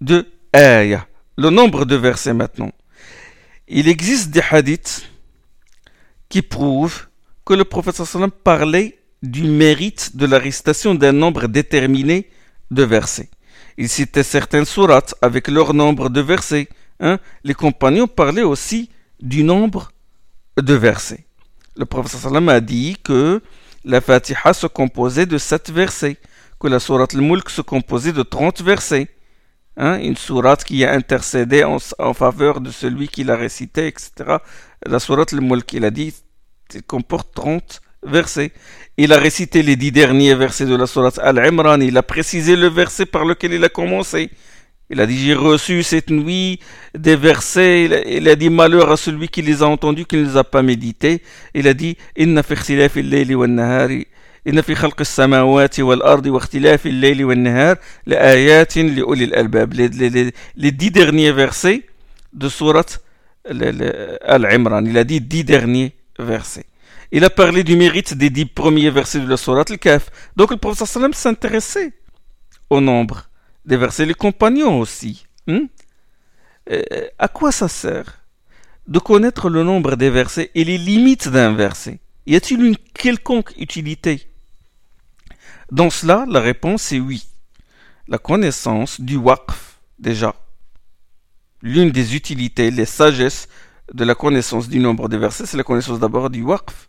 de 0.00 0.26
aya. 0.52 1.06
Le 1.36 1.50
nombre 1.50 1.84
de 1.84 1.96
versets 1.96 2.34
maintenant. 2.34 2.72
Il 3.74 3.88
existe 3.88 4.28
des 4.28 4.42
hadiths 4.50 5.08
qui 6.28 6.42
prouvent 6.42 7.06
que 7.46 7.54
le 7.54 7.64
prophète 7.64 8.02
parlait 8.44 8.98
du 9.22 9.44
mérite 9.44 10.14
de 10.14 10.26
la 10.26 10.38
récitation 10.38 10.94
d'un 10.94 11.12
nombre 11.12 11.46
déterminé 11.46 12.28
de 12.70 12.82
versets. 12.82 13.30
Il 13.78 13.88
citait 13.88 14.24
certaines 14.24 14.66
sourates 14.66 15.14
avec 15.22 15.48
leur 15.48 15.72
nombre 15.72 16.10
de 16.10 16.20
versets. 16.20 16.68
Hein. 17.00 17.18
Les 17.44 17.54
compagnons 17.54 18.06
parlaient 18.06 18.42
aussi 18.42 18.90
du 19.22 19.42
nombre 19.42 19.90
de 20.58 20.74
versets. 20.74 21.24
Le 21.74 21.86
prophète 21.86 22.26
a 22.26 22.60
dit 22.60 22.98
que 23.02 23.40
la 23.86 24.02
Fatiha 24.02 24.52
se 24.52 24.66
composait 24.66 25.24
de 25.24 25.38
sept 25.38 25.70
versets, 25.70 26.18
que 26.60 26.68
la 26.68 26.78
sourate 26.78 27.14
al-Mulk 27.14 27.48
se 27.48 27.62
composait 27.62 28.12
de 28.12 28.22
30 28.22 28.60
versets, 28.60 29.08
Hein, 29.78 30.00
une 30.00 30.16
sourate 30.16 30.64
qui 30.64 30.84
a 30.84 30.92
intercédé 30.92 31.64
en, 31.64 31.78
faveur 32.12 32.60
de 32.60 32.70
celui 32.70 33.08
qui 33.08 33.24
l'a 33.24 33.36
récité, 33.36 33.86
etc. 33.86 34.36
La 34.84 34.98
sourate, 34.98 35.32
le 35.32 35.40
Mulk, 35.40 35.64
qu'il 35.64 35.86
a 35.86 35.90
dit, 35.90 36.14
comporte 36.86 37.32
30 37.34 37.80
versets. 38.02 38.52
Il 38.98 39.14
a 39.14 39.18
récité 39.18 39.62
les 39.62 39.76
dix 39.76 39.90
derniers 39.90 40.34
versets 40.34 40.66
de 40.66 40.76
la 40.76 40.86
sourate 40.86 41.18
Al-Imran. 41.20 41.80
Il 41.80 41.96
a 41.96 42.02
précisé 42.02 42.54
le 42.54 42.68
verset 42.68 43.06
par 43.06 43.24
lequel 43.24 43.54
il 43.54 43.64
a 43.64 43.70
commencé. 43.70 44.30
Il 44.90 45.00
a 45.00 45.06
dit, 45.06 45.16
j'ai 45.16 45.32
reçu 45.32 45.82
cette 45.82 46.10
nuit 46.10 46.60
des 46.94 47.16
versets. 47.16 48.04
Il 48.08 48.28
a, 48.28 48.36
dit, 48.36 48.50
malheur 48.50 48.90
à 48.90 48.98
celui 48.98 49.28
qui 49.28 49.40
les 49.40 49.62
a 49.62 49.68
entendus, 49.68 50.04
qui 50.04 50.16
ne 50.16 50.24
les 50.24 50.36
a 50.36 50.44
pas 50.44 50.60
médités. 50.60 51.22
Il 51.54 51.66
a 51.66 51.72
dit, 51.72 51.96
Inna 52.18 52.42
fi 52.42 52.54
إن 54.47 54.61
في 54.61 54.75
خلق 54.75 54.95
السماوات 54.99 55.79
والأرض 55.79 56.25
واختلاف 56.25 56.87
الليل 56.87 57.25
والنهار 57.25 57.77
لآيات 58.05 58.77
لأولي 58.77 59.23
الألباب 59.23 59.73
les 60.57 60.71
dix 60.71 60.91
derniers 60.91 61.31
versets 61.31 61.85
de 62.33 62.49
sourate 62.49 62.99
Al-Imran 63.45 64.85
il 64.85 64.97
a 64.97 65.03
dit 65.03 65.21
dix 65.21 65.43
derniers 65.43 65.93
versets 66.19 66.65
il 67.11 67.23
a 67.23 67.29
parlé 67.29 67.63
du 67.63 67.75
mérite 67.75 68.13
des 68.13 68.29
dix 68.29 68.45
premiers 68.45 68.89
versets 68.89 69.19
de 69.19 69.29
la 69.29 69.37
sourate 69.37 69.71
Al-Kaf 69.71 70.09
donc 70.35 70.51
le 70.51 70.57
prophète 70.57 70.87
sallam 70.87 71.13
s'intéressait 71.13 71.91
au 72.69 72.79
nombre 72.79 73.29
des 73.65 73.77
versets 73.77 74.05
les 74.05 74.13
compagnons 74.13 74.79
aussi 74.79 75.25
hein? 75.47 75.63
à 77.19 77.27
quoi 77.27 77.51
ça 77.51 77.67
sert 77.67 78.19
de 78.87 78.99
connaître 78.99 79.49
le 79.49 79.63
nombre 79.63 79.95
des 79.97 80.09
versets 80.09 80.51
et 80.55 80.63
les 80.63 80.77
limites 80.77 81.27
d'un 81.27 81.53
verset 81.53 81.99
y 82.25 82.35
a-t-il 82.35 82.63
une 82.63 82.77
quelconque 82.93 83.53
utilité 83.57 84.27
dans 85.72 85.88
cela, 85.88 86.26
la 86.28 86.40
réponse 86.40 86.92
est 86.92 87.00
oui. 87.00 87.26
La 88.06 88.18
connaissance 88.18 89.00
du 89.00 89.16
waqf, 89.16 89.78
déjà. 89.98 90.34
L'une 91.62 91.90
des 91.90 92.14
utilités, 92.14 92.70
les 92.70 92.84
sagesses 92.84 93.48
de 93.94 94.04
la 94.04 94.14
connaissance 94.14 94.68
du 94.68 94.80
nombre 94.80 95.08
des 95.08 95.16
versets, 95.16 95.46
c'est 95.46 95.56
la 95.56 95.62
connaissance 95.62 95.98
d'abord 95.98 96.28
du 96.28 96.42
waqf, 96.42 96.88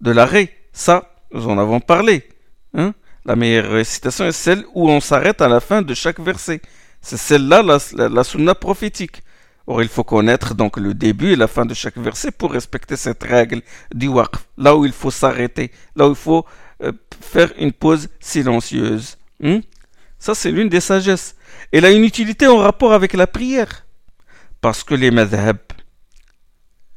de 0.00 0.10
l'arrêt. 0.10 0.50
Ça, 0.72 1.14
nous 1.34 1.46
en 1.48 1.58
avons 1.58 1.80
parlé. 1.80 2.26
Hein. 2.72 2.94
La 3.26 3.36
meilleure 3.36 3.70
récitation 3.70 4.24
est 4.24 4.32
celle 4.32 4.64
où 4.74 4.88
on 4.88 5.00
s'arrête 5.00 5.42
à 5.42 5.48
la 5.48 5.60
fin 5.60 5.82
de 5.82 5.92
chaque 5.92 6.18
verset. 6.18 6.62
C'est 7.02 7.18
celle-là, 7.18 7.62
la, 7.62 8.08
la, 8.08 8.24
sunna 8.24 8.54
prophétique. 8.54 9.22
Or, 9.66 9.82
il 9.82 9.88
faut 9.88 10.04
connaître 10.04 10.54
donc 10.54 10.78
le 10.78 10.94
début 10.94 11.32
et 11.32 11.36
la 11.36 11.46
fin 11.46 11.66
de 11.66 11.74
chaque 11.74 11.98
verset 11.98 12.30
pour 12.30 12.52
respecter 12.52 12.96
cette 12.96 13.22
règle 13.22 13.60
du 13.94 14.08
waqf. 14.08 14.46
Là 14.56 14.74
où 14.76 14.86
il 14.86 14.92
faut 14.92 15.10
s'arrêter, 15.10 15.72
là 15.94 16.06
où 16.06 16.12
il 16.12 16.16
faut 16.16 16.46
euh, 16.84 16.92
faire 17.20 17.52
une 17.58 17.72
pause 17.72 18.08
silencieuse. 18.20 19.18
Hmm? 19.40 19.60
Ça, 20.18 20.34
c'est 20.34 20.50
l'une 20.50 20.68
des 20.68 20.80
sagesses. 20.80 21.36
Elle 21.72 21.84
a 21.84 21.90
une 21.90 22.04
utilité 22.04 22.46
en 22.46 22.58
rapport 22.58 22.92
avec 22.92 23.12
la 23.14 23.26
prière. 23.26 23.86
Parce 24.60 24.84
que 24.84 24.94
les 24.94 25.10
madhab, 25.10 25.58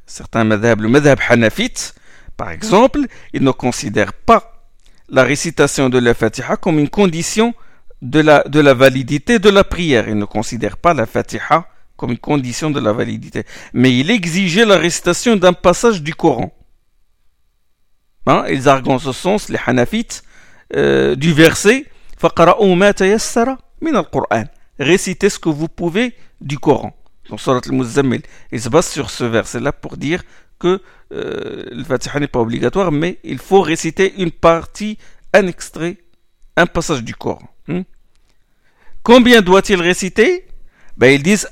certains 0.06 0.44
madhab, 0.44 0.80
le 0.80 0.88
madhab 0.88 1.18
hanafite, 1.28 1.94
par 2.36 2.50
exemple, 2.50 3.00
ils 3.32 3.42
ne 3.42 3.50
considèrent 3.50 4.12
pas 4.12 4.70
la 5.08 5.24
récitation 5.24 5.88
de 5.88 5.98
la 5.98 6.14
Fatiha 6.14 6.56
comme 6.56 6.78
une 6.78 6.88
condition 6.88 7.54
de 8.00 8.20
la, 8.20 8.74
validité 8.74 9.38
de 9.38 9.50
la 9.50 9.64
prière. 9.64 10.08
Ils 10.08 10.16
ne 10.16 10.24
considèrent 10.24 10.76
pas 10.76 10.94
la 10.94 11.06
Fatiha 11.06 11.68
comme 11.96 12.12
une 12.12 12.18
condition 12.18 12.70
de 12.70 12.80
la 12.80 12.92
validité. 12.92 13.44
Mais 13.72 13.98
il 13.98 14.10
exigeait 14.10 14.64
la 14.64 14.78
récitation 14.78 15.36
d'un 15.36 15.52
passage 15.52 16.02
du 16.02 16.14
Coran. 16.14 16.52
Hein, 18.28 18.44
ils 18.50 18.68
arguent 18.68 18.92
en 18.92 18.98
ce 18.98 19.12
sens, 19.12 19.48
les 19.48 19.58
Hanafites, 19.66 20.22
euh, 20.76 21.16
du 21.16 21.32
verset 21.32 21.86
Récitez 24.78 25.30
ce 25.30 25.38
que 25.38 25.48
vous 25.48 25.68
pouvez 25.68 26.14
du 26.42 26.58
Coran. 26.58 26.94
Donc, 27.30 27.40
Surat 27.40 27.60
al-Muzammil. 27.64 28.20
Ils 28.52 28.60
se 28.60 28.68
basent 28.68 28.88
sur 28.88 29.08
ce 29.08 29.24
verset-là 29.24 29.72
pour 29.72 29.96
dire 29.96 30.22
que 30.58 30.82
euh, 31.12 31.64
le 31.72 31.82
Fatiha 31.84 32.20
n'est 32.20 32.26
pas 32.28 32.40
obligatoire, 32.40 32.92
mais 32.92 33.18
il 33.24 33.38
faut 33.38 33.62
réciter 33.62 34.12
une 34.18 34.30
partie 34.30 34.98
un 35.32 35.46
extrait, 35.46 35.96
un 36.58 36.66
passage 36.66 37.02
du 37.02 37.14
Coran. 37.14 37.48
Hmm? 37.66 37.82
Combien 39.02 39.40
doit-il 39.40 39.80
réciter? 39.80 40.46
Ben, 40.98 41.14
Ils 41.14 41.22
disent 41.22 41.48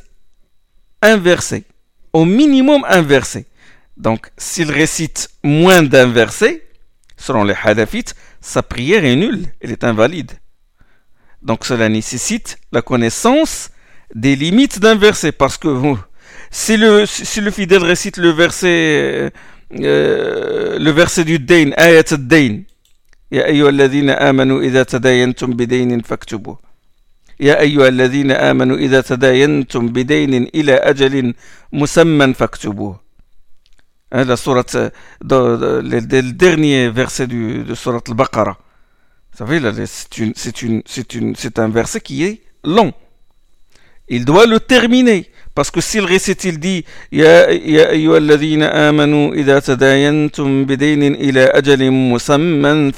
un 1.01 1.17
verset. 1.17 1.65
Au 2.13 2.27
minimum 2.27 2.85
un 2.87 3.01
verset. 3.01 3.47
Donc, 3.97 4.31
s'il 4.37 4.71
récite 4.71 5.31
moins 5.43 5.83
d'un 5.83 6.09
verset, 6.09 6.66
selon 7.18 7.44
les 7.44 7.56
hadithites, 7.64 8.16
sa 8.40 8.64
prière 8.64 9.06
est 9.06 9.16
nulle, 9.16 9.46
elle 9.62 9.72
est 9.72 9.84
invalide. 9.84 10.32
Donc, 11.42 11.66
cela 11.66 11.90
nécessite 11.90 12.58
la 12.72 12.82
connaissance 12.82 13.70
des 14.14 14.36
limites 14.36 14.80
d'un 14.80 14.96
verset, 14.96 15.32
parce 15.32 15.58
que 15.58 15.96
si 16.50 16.78
le, 16.78 17.06
si 17.06 17.42
le 17.42 17.52
fidèle 17.52 17.84
récite 17.84 18.18
le 18.18 18.30
verset, 18.30 19.32
euh, 19.80 20.80
le 20.80 20.92
verset 20.92 21.24
du 21.24 21.40
Dain, 21.40 21.72
ayat 21.78 22.18
dain 22.18 22.64
يا 23.32 23.46
أيها 23.46 23.70
الذين 23.70 24.10
آمنوا 24.10 24.62
إذا 24.62 24.84
تداينتم 24.84 25.52
بدين 25.54 26.02
فاكتبوه 26.02 26.60
يا 27.40 27.60
أيها 27.60 27.88
الذين 27.88 28.32
آمنوا 28.32 28.78
إذا 28.78 29.02
تداينتم 29.02 29.88
بدين 29.88 30.34
إلى 30.56 30.74
أجل 30.74 31.34
مسمى 31.74 32.34
فاكتبوه 32.34 33.00
la 34.13 34.37
sourate, 34.37 34.77
le, 35.23 36.01
dernier 36.33 36.89
verset 36.91 37.27
de 37.27 37.75
sourate 37.75 38.09
al-Baqarah. 38.09 38.57
Vous 39.39 39.45
savez, 39.45 39.85
c'est, 39.87 41.59
un 41.59 41.69
verset 41.69 42.01
qui 42.01 42.25
est 42.25 42.41
long. 42.65 42.95
Il 44.09 44.25
doit 44.25 44.47
le 44.47 44.61
terminer. 44.61 45.31
Parce 45.55 45.71
que 45.71 45.81
s'il 45.81 46.05
récite, 46.05 46.45
il 46.45 46.59
dit 46.59 46.85
Ya, 47.13 47.49
ayyuhalladhina 47.49 48.89
amanu 48.89 49.35
idha 49.35 49.61
tadayantum 49.61 50.65
bidainin 50.65 51.15
ila 51.19 51.51
musamman. 51.91 52.93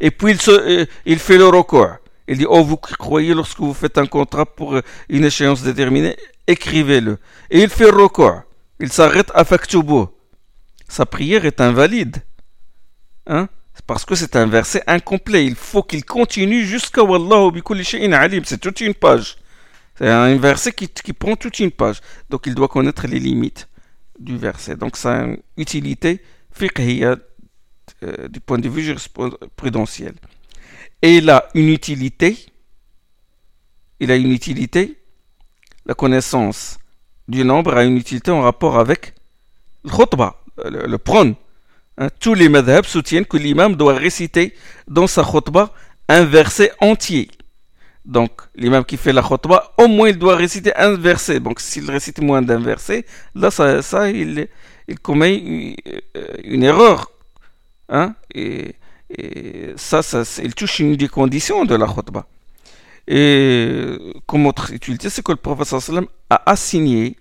Et 0.00 0.10
puis 0.10 0.32
il, 0.32 0.40
se, 0.40 0.86
il 1.06 1.18
fait 1.18 1.38
le 1.38 1.48
recours. 1.48 1.96
Il 2.28 2.38
dit 2.38 2.46
Oh, 2.48 2.62
vous 2.62 2.76
croyez 2.76 3.32
lorsque 3.32 3.60
vous 3.60 3.74
faites 3.74 3.96
un 3.98 4.06
contrat 4.06 4.46
pour 4.46 4.78
une 5.08 5.24
échéance 5.24 5.62
déterminée, 5.62 6.16
écrivez-le. 6.46 7.18
Et 7.50 7.62
il 7.62 7.68
fait 7.70 7.90
le 7.90 8.02
recours. 8.02 8.42
Il 8.80 8.90
s'arrête 8.92 9.30
à 9.34 9.44
faktubuh. 9.44 10.06
Sa 10.88 11.06
prière 11.06 11.44
est 11.44 11.60
invalide. 11.60 12.18
Hein? 13.26 13.48
Parce 13.86 14.04
que 14.04 14.14
c'est 14.14 14.36
un 14.36 14.46
verset 14.46 14.82
incomplet. 14.86 15.44
Il 15.46 15.56
faut 15.56 15.82
qu'il 15.82 16.04
continue 16.04 16.64
jusqu'à 16.64 17.02
Wallahu 17.02 17.52
bi 17.52 17.62
alim. 18.12 18.44
C'est 18.44 18.58
toute 18.58 18.80
une 18.80 18.94
page. 18.94 19.36
C'est 19.96 20.08
un 20.08 20.36
verset 20.36 20.72
qui, 20.72 20.88
qui, 20.88 21.12
prend 21.12 21.36
toute 21.36 21.58
une 21.60 21.70
page. 21.70 22.00
Donc 22.30 22.46
il 22.46 22.54
doit 22.54 22.68
connaître 22.68 23.06
les 23.06 23.20
limites 23.20 23.68
du 24.18 24.36
verset. 24.36 24.76
Donc 24.76 24.96
ça 24.96 25.20
a 25.20 25.24
une 25.24 25.38
utilité 25.56 26.22
fiqhiyya 26.52 27.16
euh, 28.02 28.28
du 28.28 28.40
point 28.40 28.58
de 28.58 28.68
vue 28.68 28.82
jurisprudentiel. 28.82 30.14
Et 31.02 31.18
il 31.18 31.30
a 31.30 31.48
une 31.54 31.68
utilité, 31.68 32.36
il 34.00 34.10
a 34.10 34.16
une 34.16 34.32
utilité, 34.32 34.98
la 35.84 35.94
connaissance 35.94 36.78
du 37.28 37.44
nombre 37.44 37.76
a 37.76 37.84
une 37.84 37.96
utilité 37.96 38.30
en 38.30 38.42
rapport 38.42 38.78
avec 38.78 39.14
le 39.84 39.90
khutbah, 39.90 40.36
le, 40.64 40.86
le 40.86 40.98
prône. 40.98 41.34
Hein, 41.96 42.08
tous 42.20 42.34
les 42.34 42.48
madhabs 42.48 42.86
soutiennent 42.86 43.24
que 43.24 43.36
l'imam 43.36 43.76
doit 43.76 43.94
réciter 43.94 44.54
dans 44.88 45.06
sa 45.06 45.22
khutbah 45.22 45.70
un 46.08 46.24
verset 46.24 46.72
entier. 46.80 47.28
Donc, 48.04 48.32
l'imam 48.54 48.84
qui 48.84 48.96
fait 48.96 49.12
la 49.12 49.22
khutbah, 49.22 49.72
au 49.78 49.88
moins 49.88 50.08
il 50.08 50.18
doit 50.18 50.36
réciter 50.36 50.74
un 50.76 50.96
verset. 50.96 51.40
Donc, 51.40 51.60
s'il 51.60 51.90
récite 51.90 52.20
moins 52.20 52.42
d'un 52.42 52.60
verset, 52.60 53.06
là, 53.34 53.50
ça, 53.50 54.10
il, 54.10 54.48
commet 55.02 55.76
une, 56.44 56.62
erreur. 56.62 57.10
Hein? 57.88 58.14
Et, 58.34 58.74
ça, 59.76 60.02
ça, 60.02 60.22
il 60.42 60.54
touche 60.54 60.80
une 60.80 60.96
des 60.96 61.08
conditions 61.08 61.64
de 61.64 61.74
la 61.76 61.86
khutbah. 61.86 62.26
Et 63.06 63.98
comme 64.26 64.46
autre 64.46 64.72
utilité, 64.72 65.10
c'est 65.10 65.22
que 65.22 65.32
le 65.32 65.36
prophète 65.36 65.74
a 66.30 66.50
assigné 66.50 67.16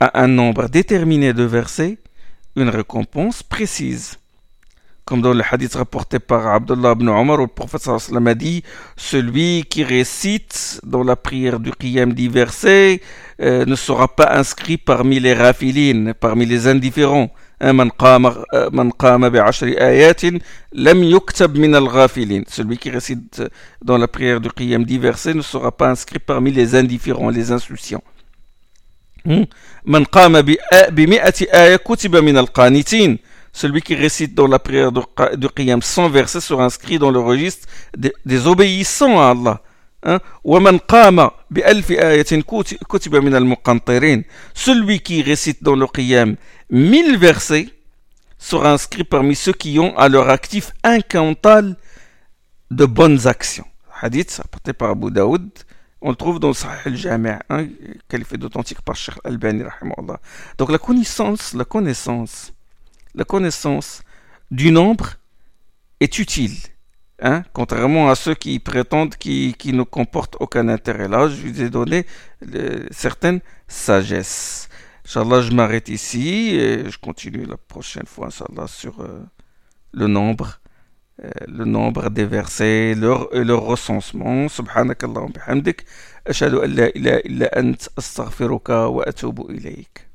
à 0.00 0.22
un 0.22 0.28
nombre 0.28 0.68
déterminé 0.68 1.32
de 1.32 1.42
versets 1.42 1.98
une 2.56 2.68
récompense 2.68 3.42
précise 3.42 4.18
comme 5.08 5.22
dans 5.22 5.32
le 5.32 5.42
hadith 5.50 5.74
rapporté 5.74 6.18
par 6.18 6.46
Abdullah 6.48 6.92
ibn 6.92 7.08
Omar, 7.08 7.40
où 7.40 7.46
le 7.46 7.78
sallam 7.78 8.26
a 8.26 8.34
dit 8.34 8.62
Celui 8.94 9.64
qui 9.64 9.82
récite 9.82 10.82
dans 10.84 11.02
la 11.02 11.16
prière 11.16 11.60
du 11.60 11.72
Qiyam 11.72 12.12
dit 12.12 12.28
versets 12.28 13.00
euh, 13.40 13.64
ne 13.64 13.74
sera 13.74 14.14
pas 14.14 14.36
inscrit 14.36 14.76
parmi 14.76 15.18
les 15.18 15.32
rafilines, 15.32 16.12
parmi 16.12 16.44
les 16.44 16.66
indifférents 16.66 17.30
من 17.61 17.89
celui 22.49 22.77
qui 22.77 22.89
récite 22.89 23.41
dans 23.81 23.97
la 23.97 24.07
prière 24.07 24.41
du 24.41 24.49
Qiyam 24.49 24.83
dit 24.83 24.97
versets 24.97 25.33
ne 25.33 25.41
sera 25.41 25.71
pas 25.71 25.89
inscrit 25.89 26.19
parmi 26.19 26.51
les 26.51 26.75
indifférents, 26.75 27.29
les 27.29 27.51
insouciants. 27.51 28.03
من 29.85 30.03
قام 30.03 30.41
بمئة 30.89 31.33
آية 31.53 31.75
كتب 31.75 32.15
من 32.15 32.37
القانتين 32.37 33.19
celui 33.53 33.81
qui 33.81 33.95
récite 33.95 34.33
dans 34.33 34.47
la 34.47 34.59
prière 34.59 34.91
de, 34.91 35.47
Qiyam 35.47 35.81
100 35.81 36.09
versets 36.09 36.41
sera 36.41 36.65
inscrit 36.65 36.97
dans 36.97 37.11
le 37.11 37.19
registre 37.19 37.67
des, 37.95 38.47
obéissants 38.47 39.19
à 39.19 39.29
Allah. 39.29 39.61
Hein? 40.02 40.20
Celui 44.54 45.00
qui 45.00 45.22
récite 45.22 45.62
dans 45.62 45.76
le 45.76 45.86
Qiyam 45.86 46.36
1000 46.70 47.18
versets 47.18 47.68
sera 48.38 48.72
inscrit 48.72 49.04
parmi 49.04 49.34
ceux 49.34 49.52
qui 49.52 49.78
ont 49.78 49.96
à 49.98 50.08
leur 50.08 50.28
actif 50.28 50.72
un 50.84 51.00
quintal 51.00 51.76
de 52.70 52.84
bonnes 52.84 53.26
actions. 53.26 53.66
Hadith 54.00 54.40
apporté 54.44 54.72
par 54.72 54.90
Abu 54.90 55.10
Daoud. 55.10 55.50
On 56.00 56.10
le 56.10 56.16
trouve 56.16 56.38
dans 56.38 56.48
le 56.48 56.54
Sahih 56.54 56.78
al-Jami' 56.84 57.30
hein, 57.50 57.66
qualifié 58.08 58.38
d'authentique 58.38 58.82
par 58.82 58.94
Sheikh 58.94 59.16
Al-Bani. 59.24 59.64
Donc 60.56 60.70
la 60.70 60.78
connaissance, 60.78 61.54
la 61.54 61.64
connaissance 61.64 62.52
la 63.14 63.24
connaissance 63.24 64.02
du 64.50 64.70
nombre 64.70 65.14
est 66.00 66.18
utile. 66.18 66.56
Hein, 67.20 67.42
contrairement 67.52 68.10
à 68.10 68.14
ceux 68.14 68.34
qui 68.34 68.60
prétendent 68.60 69.16
qu'ils 69.16 69.76
ne 69.76 69.82
comportent 69.82 70.36
aucun 70.38 70.68
intérêt. 70.68 71.08
Là, 71.08 71.28
je 71.28 71.46
vous 71.48 71.62
ai 71.62 71.68
donné 71.68 72.06
certaines 72.92 73.40
sagesses. 73.66 74.68
Inch'Allah, 75.04 75.40
je 75.42 75.52
m'arrête 75.52 75.88
ici 75.88 76.54
et 76.54 76.88
je 76.88 76.98
continue 76.98 77.44
la 77.44 77.56
prochaine 77.56 78.06
fois, 78.06 78.26
Inch'Allah, 78.28 78.68
sur 78.68 79.00
euh, 79.00 79.20
le 79.92 80.06
nombre, 80.06 80.60
euh, 81.24 81.30
le 81.48 81.64
nombre 81.64 82.08
des 82.10 82.26
versets 82.26 82.94
leur, 82.94 83.28
leur 83.32 83.62
recensement. 83.62 84.48
Subhanakallah 84.48 85.26
bihamdik. 85.34 85.86
Ashhadu 86.24 86.58
an 86.58 86.68
la 86.68 87.20
illa 87.26 87.48
ant 87.56 87.80
astaghfiruka 87.96 88.90
wa 88.90 89.02
atubu 89.08 89.42
ilayk. 89.54 90.07